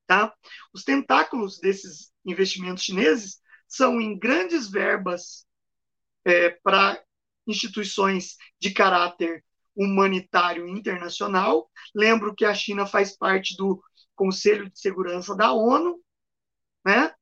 Tá? 0.06 0.34
Os 0.74 0.84
tentáculos 0.84 1.60
desses 1.60 2.12
investimentos 2.28 2.84
chineses 2.84 3.42
são 3.68 4.00
em 4.00 4.18
grandes 4.18 4.70
verbas 4.70 5.46
é, 6.26 6.50
para 6.50 7.02
instituições 7.48 8.36
de 8.60 8.72
caráter 8.72 9.44
humanitário 9.76 10.68
internacional. 10.68 11.70
Lembro 11.96 12.36
que 12.36 12.46
a 12.46 12.54
China 12.54 12.86
faz 12.86 13.16
parte 13.16 13.56
do 13.56 13.82
Conselho 14.16 14.70
de 14.70 14.80
Segurança 14.80 15.36
da 15.36 15.54
ONU, 15.54 16.02
né? 16.86 17.14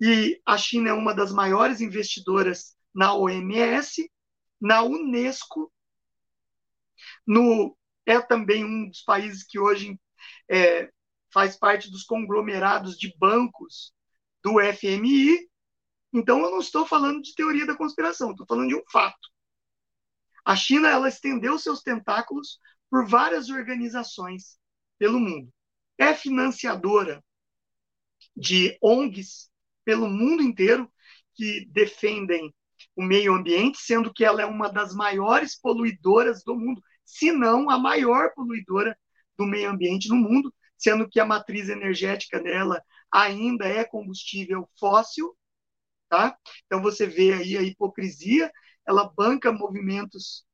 E 0.00 0.40
a 0.46 0.56
China 0.56 0.90
é 0.90 0.92
uma 0.92 1.14
das 1.14 1.32
maiores 1.32 1.80
investidoras 1.80 2.76
na 2.94 3.14
OMS, 3.14 4.10
na 4.60 4.82
Unesco, 4.82 5.72
no 7.26 7.76
é 8.06 8.18
também 8.20 8.64
um 8.64 8.88
dos 8.88 9.02
países 9.02 9.44
que 9.44 9.58
hoje 9.58 10.00
é, 10.50 10.90
faz 11.30 11.56
parte 11.56 11.90
dos 11.90 12.04
conglomerados 12.04 12.98
de 12.98 13.14
bancos 13.18 13.92
do 14.42 14.60
FMI. 14.60 15.48
Então, 16.12 16.40
eu 16.42 16.50
não 16.50 16.60
estou 16.60 16.86
falando 16.86 17.22
de 17.22 17.34
teoria 17.34 17.66
da 17.66 17.76
conspiração, 17.76 18.30
estou 18.30 18.46
falando 18.46 18.68
de 18.68 18.76
um 18.76 18.82
fato. 18.90 19.28
A 20.44 20.56
China 20.56 20.88
ela 20.88 21.08
estendeu 21.08 21.58
seus 21.58 21.82
tentáculos 21.82 22.58
por 22.90 23.06
várias 23.06 23.50
organizações 23.50 24.58
pelo 24.98 25.20
mundo. 25.20 25.52
É 25.98 26.14
financiadora 26.14 27.22
de 28.36 28.78
ONGs 28.82 29.50
pelo 29.84 30.08
mundo 30.08 30.42
inteiro 30.42 30.90
que 31.34 31.66
defendem 31.70 32.54
o 32.96 33.02
meio 33.02 33.34
ambiente, 33.34 33.78
sendo 33.78 34.12
que 34.12 34.24
ela 34.24 34.42
é 34.42 34.46
uma 34.46 34.68
das 34.68 34.94
maiores 34.94 35.58
poluidoras 35.60 36.42
do 36.44 36.54
mundo, 36.54 36.82
se 37.04 37.32
não 37.32 37.70
a 37.70 37.78
maior 37.78 38.32
poluidora 38.34 38.96
do 39.36 39.46
meio 39.46 39.70
ambiente 39.70 40.08
no 40.08 40.16
mundo, 40.16 40.52
sendo 40.76 41.08
que 41.08 41.20
a 41.20 41.24
matriz 41.26 41.68
energética 41.68 42.40
dela 42.40 42.82
ainda 43.12 43.66
é 43.66 43.84
combustível 43.84 44.68
fóssil, 44.78 45.36
tá? 46.08 46.36
Então 46.66 46.82
você 46.82 47.06
vê 47.06 47.32
aí 47.32 47.56
a 47.56 47.62
hipocrisia 47.62 48.50
ela 48.86 49.12
banca 49.14 49.52
movimentos 49.52 50.46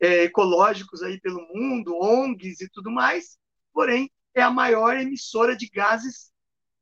é, 0.00 0.24
ecológicos 0.24 1.02
aí 1.02 1.20
pelo 1.20 1.40
mundo, 1.52 1.98
ONGs 2.00 2.60
e 2.60 2.68
tudo 2.70 2.90
mais, 2.90 3.38
porém 3.72 4.10
é 4.34 4.42
a 4.42 4.50
maior 4.50 4.96
emissora 4.96 5.56
de 5.56 5.68
gases 5.68 6.32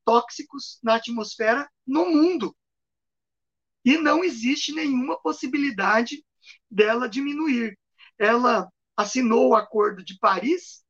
tóxicos 0.04 0.78
na 0.82 0.96
atmosfera 0.96 1.68
no 1.86 2.06
mundo. 2.06 2.54
E 3.84 3.96
não 3.96 4.22
existe 4.22 4.72
nenhuma 4.72 5.20
possibilidade 5.20 6.22
dela 6.70 7.08
diminuir. 7.08 7.78
Ela 8.18 8.70
assinou 8.96 9.48
o 9.48 9.54
Acordo 9.54 10.04
de 10.04 10.18
Paris 10.18 10.84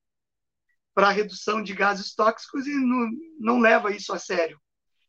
para 1.00 1.08
redução 1.10 1.62
de 1.62 1.72
gases 1.72 2.14
tóxicos 2.14 2.66
e 2.66 2.74
não, 2.74 3.10
não 3.38 3.58
leva 3.58 3.90
isso 3.90 4.12
a 4.12 4.18
sério. 4.18 4.60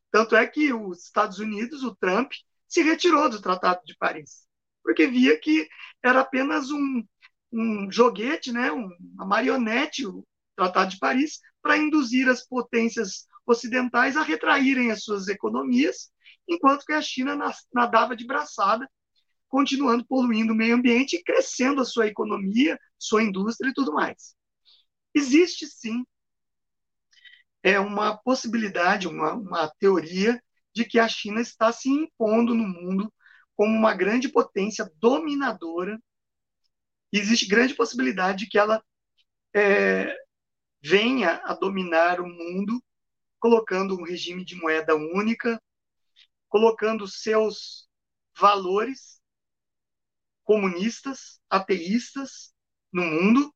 Tanto 0.09 0.37
é 0.37 0.47
que 0.47 0.71
os 0.71 1.03
Estados 1.03 1.39
Unidos, 1.39 1.83
o 1.83 1.93
Trump, 1.93 2.31
se 2.65 2.81
retirou 2.81 3.29
do 3.29 3.41
Tratado 3.41 3.81
de 3.85 3.93
Paris 3.97 4.47
porque 4.81 5.05
via 5.05 5.37
que 5.37 5.67
era 6.01 6.21
apenas 6.21 6.71
um, 6.71 7.03
um 7.51 7.91
joguete, 7.91 8.53
né, 8.53 8.71
uma 8.71 9.25
marionete, 9.25 10.07
o 10.07 10.25
Tratado 10.55 10.91
de 10.91 10.97
Paris, 10.97 11.41
para 11.61 11.77
induzir 11.77 12.29
as 12.29 12.47
potências 12.47 13.27
ocidentais 13.45 14.15
a 14.15 14.23
retraírem 14.23 14.91
as 14.91 15.03
suas 15.03 15.27
economias, 15.27 16.09
enquanto 16.47 16.85
que 16.85 16.93
a 16.93 17.01
China 17.01 17.37
nadava 17.73 18.15
de 18.15 18.25
braçada, 18.25 18.89
continuando 19.49 20.05
poluindo 20.05 20.53
o 20.53 20.55
meio 20.55 20.75
ambiente 20.75 21.17
e 21.17 21.23
crescendo 21.23 21.81
a 21.81 21.85
sua 21.85 22.07
economia, 22.07 22.79
sua 22.97 23.21
indústria 23.21 23.69
e 23.69 23.73
tudo 23.73 23.91
mais. 23.91 24.39
Existe 25.13 25.67
sim 25.67 26.05
é 27.63 27.79
uma 27.79 28.17
possibilidade, 28.17 29.07
uma, 29.07 29.33
uma 29.33 29.67
teoria 29.79 30.41
de 30.73 30.85
que 30.85 30.99
a 30.99 31.07
China 31.07 31.41
está 31.41 31.71
se 31.71 31.89
impondo 31.89 32.55
no 32.55 32.67
mundo 32.67 33.13
como 33.55 33.75
uma 33.77 33.93
grande 33.93 34.29
potência 34.29 34.89
dominadora. 34.95 36.01
Existe 37.11 37.45
grande 37.45 37.75
possibilidade 37.75 38.45
de 38.45 38.49
que 38.49 38.57
ela 38.57 38.83
é, 39.53 40.15
venha 40.81 41.41
a 41.45 41.53
dominar 41.53 42.19
o 42.21 42.27
mundo, 42.27 42.81
colocando 43.39 43.95
um 43.95 44.03
regime 44.03 44.45
de 44.45 44.55
moeda 44.55 44.95
única, 44.95 45.61
colocando 46.47 47.07
seus 47.07 47.87
valores 48.37 49.21
comunistas, 50.43 51.39
ateístas 51.49 52.53
no 52.91 53.03
mundo. 53.03 53.53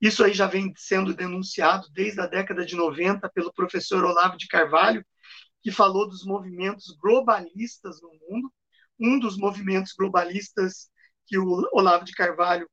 Isso 0.00 0.24
aí 0.24 0.32
já 0.32 0.46
vem 0.46 0.72
sendo 0.76 1.14
denunciado 1.14 1.88
desde 1.92 2.20
a 2.20 2.26
década 2.26 2.64
de 2.64 2.74
90 2.74 3.28
pelo 3.30 3.52
professor 3.52 4.04
Olavo 4.04 4.36
de 4.36 4.48
Carvalho, 4.48 5.04
que 5.62 5.70
falou 5.70 6.08
dos 6.08 6.24
movimentos 6.24 6.96
globalistas 7.00 8.00
no 8.00 8.10
mundo. 8.28 8.52
Um 8.98 9.18
dos 9.18 9.36
movimentos 9.36 9.92
globalistas 9.92 10.90
que 11.26 11.38
o 11.38 11.68
Olavo 11.72 12.04
de 12.04 12.12
Carvalho 12.12 12.68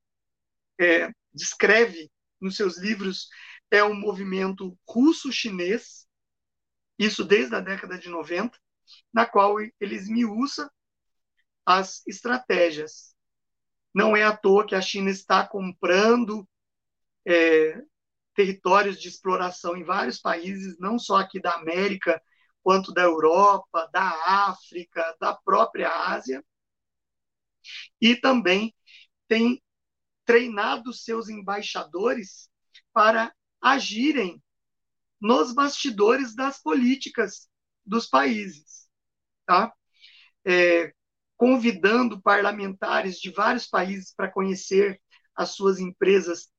é, 0.79 1.11
descreve 1.33 2.09
nos 2.39 2.55
seus 2.55 2.77
livros 2.77 3.27
é 3.69 3.83
o 3.83 3.93
movimento 3.93 4.77
russo-chinês, 4.87 6.07
isso 6.97 7.23
desde 7.23 7.55
a 7.55 7.59
década 7.59 7.97
de 7.97 8.09
90, 8.09 8.57
na 9.13 9.25
qual 9.25 9.59
ele 9.59 9.95
esmiuça 9.95 10.71
as 11.65 12.05
estratégias. 12.07 13.13
Não 13.93 14.15
é 14.15 14.23
à 14.23 14.35
toa 14.35 14.65
que 14.65 14.75
a 14.75 14.81
China 14.81 15.09
está 15.09 15.45
comprando 15.45 16.47
é, 17.27 17.81
territórios 18.33 19.01
de 19.01 19.09
exploração 19.09 19.75
em 19.75 19.83
vários 19.83 20.19
países, 20.19 20.77
não 20.79 20.97
só 20.97 21.17
aqui 21.17 21.41
da 21.41 21.55
América 21.55 22.21
quanto 22.63 22.93
da 22.93 23.01
Europa, 23.01 23.89
da 23.91 24.09
África, 24.49 25.15
da 25.19 25.35
própria 25.35 25.89
Ásia, 25.89 26.43
e 27.99 28.15
também 28.15 28.73
tem 29.27 29.61
treinado 30.25 30.93
seus 30.93 31.29
embaixadores 31.29 32.49
para 32.93 33.33
agirem 33.61 34.41
nos 35.19 35.53
bastidores 35.53 36.35
das 36.35 36.61
políticas 36.61 37.49
dos 37.85 38.07
países, 38.07 38.87
tá? 39.45 39.73
É, 40.45 40.93
convidando 41.35 42.21
parlamentares 42.21 43.19
de 43.19 43.31
vários 43.31 43.67
países 43.67 44.13
para 44.13 44.31
conhecer 44.31 45.01
as 45.35 45.51
suas 45.51 45.79
empresas 45.79 46.49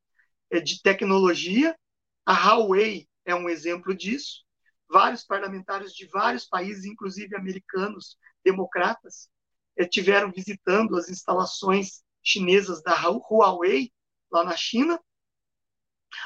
de 0.51 0.83
tecnologia. 0.83 1.77
A 2.25 2.33
Huawei 2.33 3.09
é 3.25 3.35
um 3.35 3.49
exemplo 3.49 3.95
disso. 3.95 4.45
Vários 4.89 5.25
parlamentares 5.25 5.93
de 5.93 6.07
vários 6.07 6.47
países, 6.47 6.85
inclusive 6.85 7.37
americanos, 7.37 8.16
democratas, 8.43 9.29
é, 9.77 9.85
tiveram 9.85 10.33
visitando 10.33 10.97
as 10.97 11.09
instalações 11.09 12.03
chinesas 12.23 12.83
da 12.83 12.95
Huawei 12.95 13.93
lá 14.31 14.45
na 14.45 14.57
China. 14.57 15.01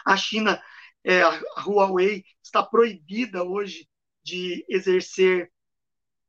A 0.04 0.16
China, 0.16 0.62
é, 1.04 1.22
a 1.22 1.42
Huawei 1.66 2.24
está 2.42 2.62
proibida 2.62 3.42
hoje 3.42 3.88
de 4.22 4.64
exercer 4.68 5.52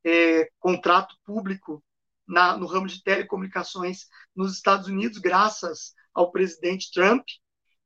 é, 0.03 0.49
contrato 0.59 1.15
público 1.23 1.83
na, 2.27 2.57
no 2.57 2.65
ramo 2.65 2.87
de 2.87 3.03
telecomunicações 3.03 4.07
nos 4.35 4.53
Estados 4.53 4.87
Unidos, 4.87 5.17
graças 5.19 5.93
ao 6.13 6.31
presidente 6.31 6.91
Trump, 6.91 7.23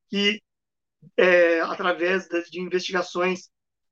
que, 0.10 0.42
é, 1.16 1.62
através 1.62 2.28
de, 2.28 2.60
investigações 2.60 3.50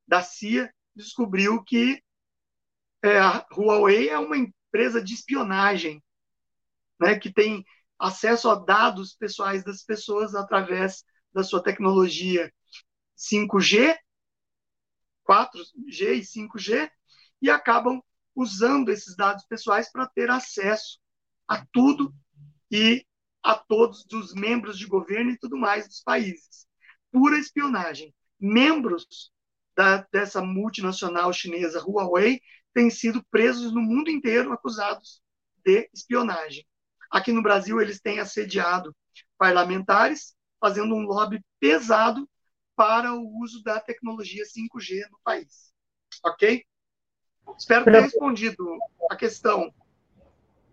da 0.07 0.21
CIA, 0.21 0.71
descobriu 0.95 1.63
que 1.63 2.01
é, 3.03 3.19
a 3.19 3.45
Huawei 3.55 4.09
é 4.09 4.17
uma 4.17 4.37
empresa 4.37 5.01
de 5.01 5.13
espionagem, 5.13 6.03
né, 6.99 7.19
que 7.19 7.31
tem 7.31 7.63
acesso 7.99 8.49
a 8.49 8.55
dados 8.55 9.13
pessoais 9.13 9.63
das 9.63 9.83
pessoas 9.83 10.35
através 10.35 11.03
da 11.33 11.43
sua 11.43 11.61
tecnologia 11.61 12.51
5G, 13.17 13.97
4G 15.27 16.15
e 16.15 16.21
5G, 16.21 16.89
e 17.41 17.49
acabam 17.49 18.01
usando 18.35 18.89
esses 18.89 19.15
dados 19.15 19.45
pessoais 19.45 19.91
para 19.91 20.07
ter 20.07 20.29
acesso 20.29 20.99
a 21.47 21.65
tudo 21.71 22.13
e 22.71 23.05
a 23.45 23.53
todos 23.53 24.03
os 24.11 24.33
membros 24.33 24.75
de 24.75 24.87
governo 24.87 25.29
e 25.29 25.37
tudo 25.37 25.55
mais 25.55 25.87
dos 25.87 26.01
países. 26.01 26.65
Pura 27.11 27.37
espionagem. 27.37 28.11
Membros 28.39 29.31
da, 29.77 30.05
dessa 30.11 30.41
multinacional 30.41 31.31
chinesa 31.31 31.79
Huawei 31.79 32.41
têm 32.73 32.89
sido 32.89 33.23
presos 33.29 33.71
no 33.71 33.81
mundo 33.81 34.09
inteiro 34.09 34.51
acusados 34.51 35.21
de 35.63 35.87
espionagem. 35.93 36.65
Aqui 37.11 37.31
no 37.31 37.43
Brasil, 37.43 37.79
eles 37.79 38.01
têm 38.01 38.19
assediado 38.19 38.95
parlamentares, 39.37 40.35
fazendo 40.59 40.95
um 40.95 41.03
lobby 41.03 41.39
pesado 41.59 42.27
para 42.75 43.13
o 43.13 43.41
uso 43.43 43.61
da 43.61 43.79
tecnologia 43.79 44.43
5G 44.43 45.07
no 45.11 45.19
país. 45.23 45.71
Ok? 46.25 46.65
Espero 47.59 47.85
ter 47.85 48.01
respondido 48.01 48.65
a 49.11 49.15
questão. 49.15 49.71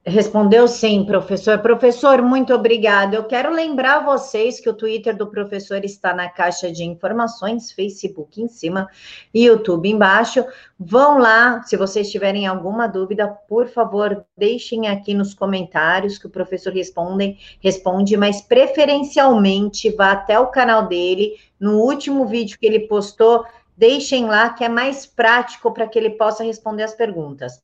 Respondeu 0.04 0.66
sim, 0.66 1.04
professor. 1.04 1.60
Professor, 1.60 2.20
muito 2.20 2.52
obrigado. 2.52 3.14
Eu 3.14 3.22
quero 3.22 3.54
lembrar 3.54 4.04
vocês 4.04 4.58
que 4.58 4.68
o 4.68 4.74
Twitter 4.74 5.16
do 5.16 5.28
professor 5.28 5.84
está 5.84 6.12
na 6.12 6.28
caixa 6.28 6.72
de 6.72 6.82
informações, 6.82 7.70
Facebook 7.70 8.42
em 8.42 8.48
cima 8.48 8.88
e 9.32 9.44
YouTube 9.44 9.88
embaixo. 9.88 10.44
Vão 10.76 11.18
lá, 11.18 11.62
se 11.62 11.76
vocês 11.76 12.10
tiverem 12.10 12.48
alguma 12.48 12.88
dúvida, 12.88 13.28
por 13.28 13.68
favor, 13.68 14.24
deixem 14.36 14.88
aqui 14.88 15.14
nos 15.14 15.34
comentários 15.34 16.18
que 16.18 16.26
o 16.26 16.30
professor 16.30 16.72
responde, 16.72 17.38
responde, 17.60 18.16
mas 18.16 18.40
preferencialmente 18.40 19.88
vá 19.90 20.10
até 20.10 20.36
o 20.36 20.48
canal 20.48 20.88
dele. 20.88 21.36
No 21.60 21.78
último 21.78 22.26
vídeo 22.26 22.58
que 22.58 22.66
ele 22.66 22.88
postou, 22.88 23.44
deixem 23.76 24.26
lá 24.26 24.50
que 24.50 24.64
é 24.64 24.68
mais 24.68 25.06
prático 25.06 25.72
para 25.72 25.86
que 25.86 25.98
ele 25.98 26.10
possa 26.10 26.42
responder 26.42 26.82
as 26.82 26.94
perguntas. 26.94 27.62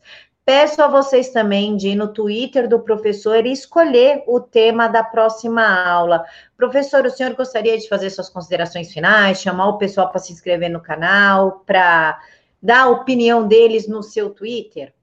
Peço 0.48 0.80
a 0.80 0.88
vocês 0.88 1.28
também 1.28 1.76
de 1.76 1.88
ir 1.88 1.94
no 1.94 2.10
Twitter 2.10 2.66
do 2.66 2.80
professor 2.80 3.44
e 3.44 3.52
escolher 3.52 4.24
o 4.26 4.40
tema 4.40 4.88
da 4.88 5.04
próxima 5.04 5.62
aula. 5.62 6.24
Professor, 6.56 7.04
o 7.04 7.10
senhor 7.10 7.34
gostaria 7.34 7.76
de 7.76 7.86
fazer 7.86 8.08
suas 8.08 8.30
considerações 8.30 8.90
finais, 8.90 9.42
chamar 9.42 9.68
o 9.68 9.76
pessoal 9.76 10.08
para 10.08 10.20
se 10.20 10.32
inscrever 10.32 10.70
no 10.70 10.80
canal, 10.80 11.60
para 11.66 12.18
dar 12.62 12.84
a 12.84 12.88
opinião 12.88 13.46
deles 13.46 13.86
no 13.86 14.02
seu 14.02 14.30
Twitter? 14.30 14.94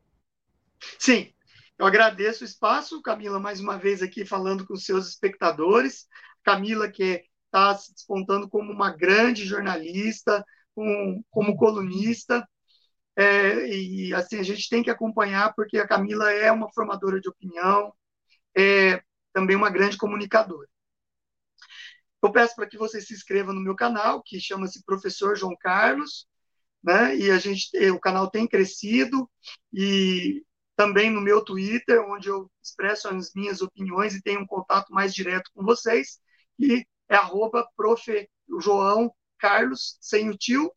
Sim, 0.97 1.31
eu 1.77 1.85
agradeço 1.85 2.43
o 2.43 2.47
espaço, 2.47 2.99
Camila, 3.03 3.39
mais 3.39 3.59
uma 3.59 3.77
vez 3.77 4.01
aqui 4.01 4.25
falando 4.25 4.65
com 4.65 4.75
seus 4.75 5.09
espectadores. 5.09 6.07
Camila, 6.43 6.89
que 6.89 7.23
está 7.45 7.75
se 7.75 7.93
despontando 7.93 8.49
como 8.49 8.71
uma 8.71 8.89
grande 8.89 9.45
jornalista, 9.45 10.43
um, 10.75 11.23
como 11.29 11.55
colunista, 11.55 12.43
é, 13.15 13.67
e 13.67 14.13
assim 14.13 14.39
a 14.39 14.43
gente 14.43 14.69
tem 14.69 14.83
que 14.83 14.89
acompanhar 14.89 15.53
porque 15.55 15.77
a 15.77 15.87
Camila 15.87 16.31
é 16.31 16.51
uma 16.51 16.71
formadora 16.73 17.19
de 17.19 17.29
opinião, 17.29 17.93
é 18.55 19.01
também 19.33 19.55
uma 19.55 19.69
grande 19.69 19.97
comunicadora. 19.97 20.67
Eu 22.21 22.31
peço 22.31 22.55
para 22.55 22.67
que 22.67 22.77
você 22.77 22.99
se 23.01 23.13
inscreva 23.13 23.53
no 23.53 23.61
meu 23.61 23.75
canal, 23.75 24.21
que 24.23 24.39
chama-se 24.39 24.83
Professor 24.83 25.35
João 25.37 25.55
Carlos, 25.59 26.27
né? 26.83 27.15
E 27.15 27.29
a 27.31 27.37
gente, 27.37 27.69
o 27.91 27.99
canal 27.99 28.29
tem 28.29 28.47
crescido 28.47 29.29
e 29.73 30.43
também 30.75 31.09
no 31.09 31.21
meu 31.21 31.43
Twitter, 31.43 32.01
onde 32.01 32.29
eu 32.29 32.51
expresso 32.63 33.07
as 33.09 33.31
minhas 33.35 33.61
opiniões 33.61 34.15
e 34.15 34.21
tenho 34.21 34.41
um 34.41 34.47
contato 34.47 34.91
mais 34.91 35.13
direto 35.13 35.49
com 35.53 35.63
vocês, 35.63 36.19
e 36.59 36.85
é 37.09 37.15
arroba. 37.15 37.67
João 38.59 39.13
Carlos, 39.39 39.97
sem 40.01 40.29
o 40.29 40.37
tio, 40.37 40.71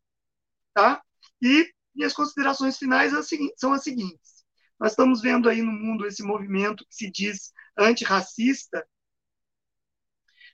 tá? 0.75 1.03
E 1.43 1.71
minhas 1.99 2.15
considerações 2.15 2.79
finais 2.79 3.13
são 3.57 3.73
as 3.73 3.83
seguintes. 3.83 4.47
Nós 4.79 4.93
estamos 4.93 5.21
vendo 5.21 5.49
aí 5.49 5.61
no 5.61 5.73
mundo 5.73 6.07
esse 6.07 6.23
movimento 6.23 6.87
que 6.87 6.95
se 6.95 7.11
diz 7.11 7.53
antirracista, 7.77 8.87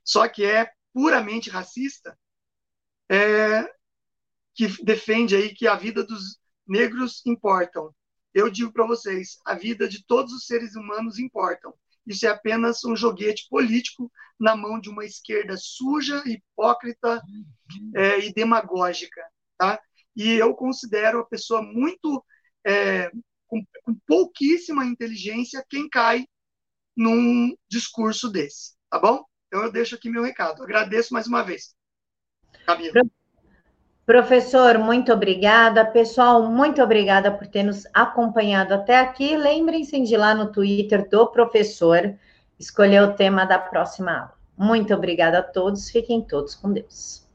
só 0.02 0.26
que 0.26 0.42
é 0.42 0.70
puramente 0.92 1.50
racista, 1.50 2.18
é, 3.10 3.70
que 4.54 4.82
defende 4.82 5.36
aí 5.36 5.54
que 5.54 5.66
a 5.66 5.76
vida 5.76 6.02
dos 6.02 6.38
negros 6.66 7.24
importam. 7.26 7.94
Eu 8.32 8.50
digo 8.50 8.72
para 8.72 8.86
vocês, 8.86 9.38
a 9.44 9.54
vida 9.54 9.86
de 9.86 10.04
todos 10.06 10.32
os 10.32 10.46
seres 10.46 10.74
humanos 10.74 11.18
importam. 11.18 11.74
Isso 12.06 12.26
é 12.26 12.30
apenas 12.30 12.84
um 12.84 12.96
joguete 12.96 13.46
político 13.50 14.10
na 14.40 14.56
mão 14.56 14.80
de 14.80 14.88
uma 14.88 15.04
esquerda 15.04 15.56
suja, 15.58 16.22
hipócrita 16.26 17.22
é, 17.94 18.20
e 18.20 18.32
demagógica, 18.32 19.22
tá? 19.58 19.80
E 20.16 20.32
eu 20.34 20.54
considero 20.54 21.20
a 21.20 21.26
pessoa 21.26 21.62
muito 21.62 22.24
é, 22.66 23.10
com, 23.46 23.62
com, 23.84 23.94
pouquíssima 24.06 24.84
inteligência 24.84 25.64
quem 25.68 25.88
cai 25.88 26.24
num 26.96 27.54
discurso 27.68 28.30
desse, 28.30 28.74
tá 28.90 28.98
bom? 28.98 29.24
Então 29.48 29.62
eu 29.64 29.72
deixo 29.72 29.94
aqui 29.94 30.08
meu 30.08 30.22
recado. 30.22 30.62
Agradeço 30.62 31.12
mais 31.12 31.26
uma 31.26 31.42
vez. 31.42 31.74
Camila. 32.66 33.02
Professor, 34.06 34.78
muito 34.78 35.12
obrigada. 35.12 35.84
Pessoal, 35.84 36.50
muito 36.50 36.82
obrigada 36.82 37.32
por 37.32 37.46
ter 37.46 37.62
nos 37.62 37.86
acompanhado 37.94 38.74
até 38.74 38.98
aqui. 38.98 39.36
Lembrem-se 39.36 40.00
de 40.02 40.14
ir 40.14 40.16
lá 40.16 40.34
no 40.34 40.52
Twitter 40.52 41.08
do 41.08 41.26
professor 41.28 42.16
escolher 42.58 43.02
o 43.02 43.14
tema 43.14 43.44
da 43.44 43.58
próxima 43.58 44.12
aula. 44.12 44.34
Muito 44.56 44.94
obrigada 44.94 45.38
a 45.38 45.42
todos. 45.42 45.90
Fiquem 45.90 46.22
todos 46.22 46.54
com 46.54 46.72
Deus. 46.72 47.22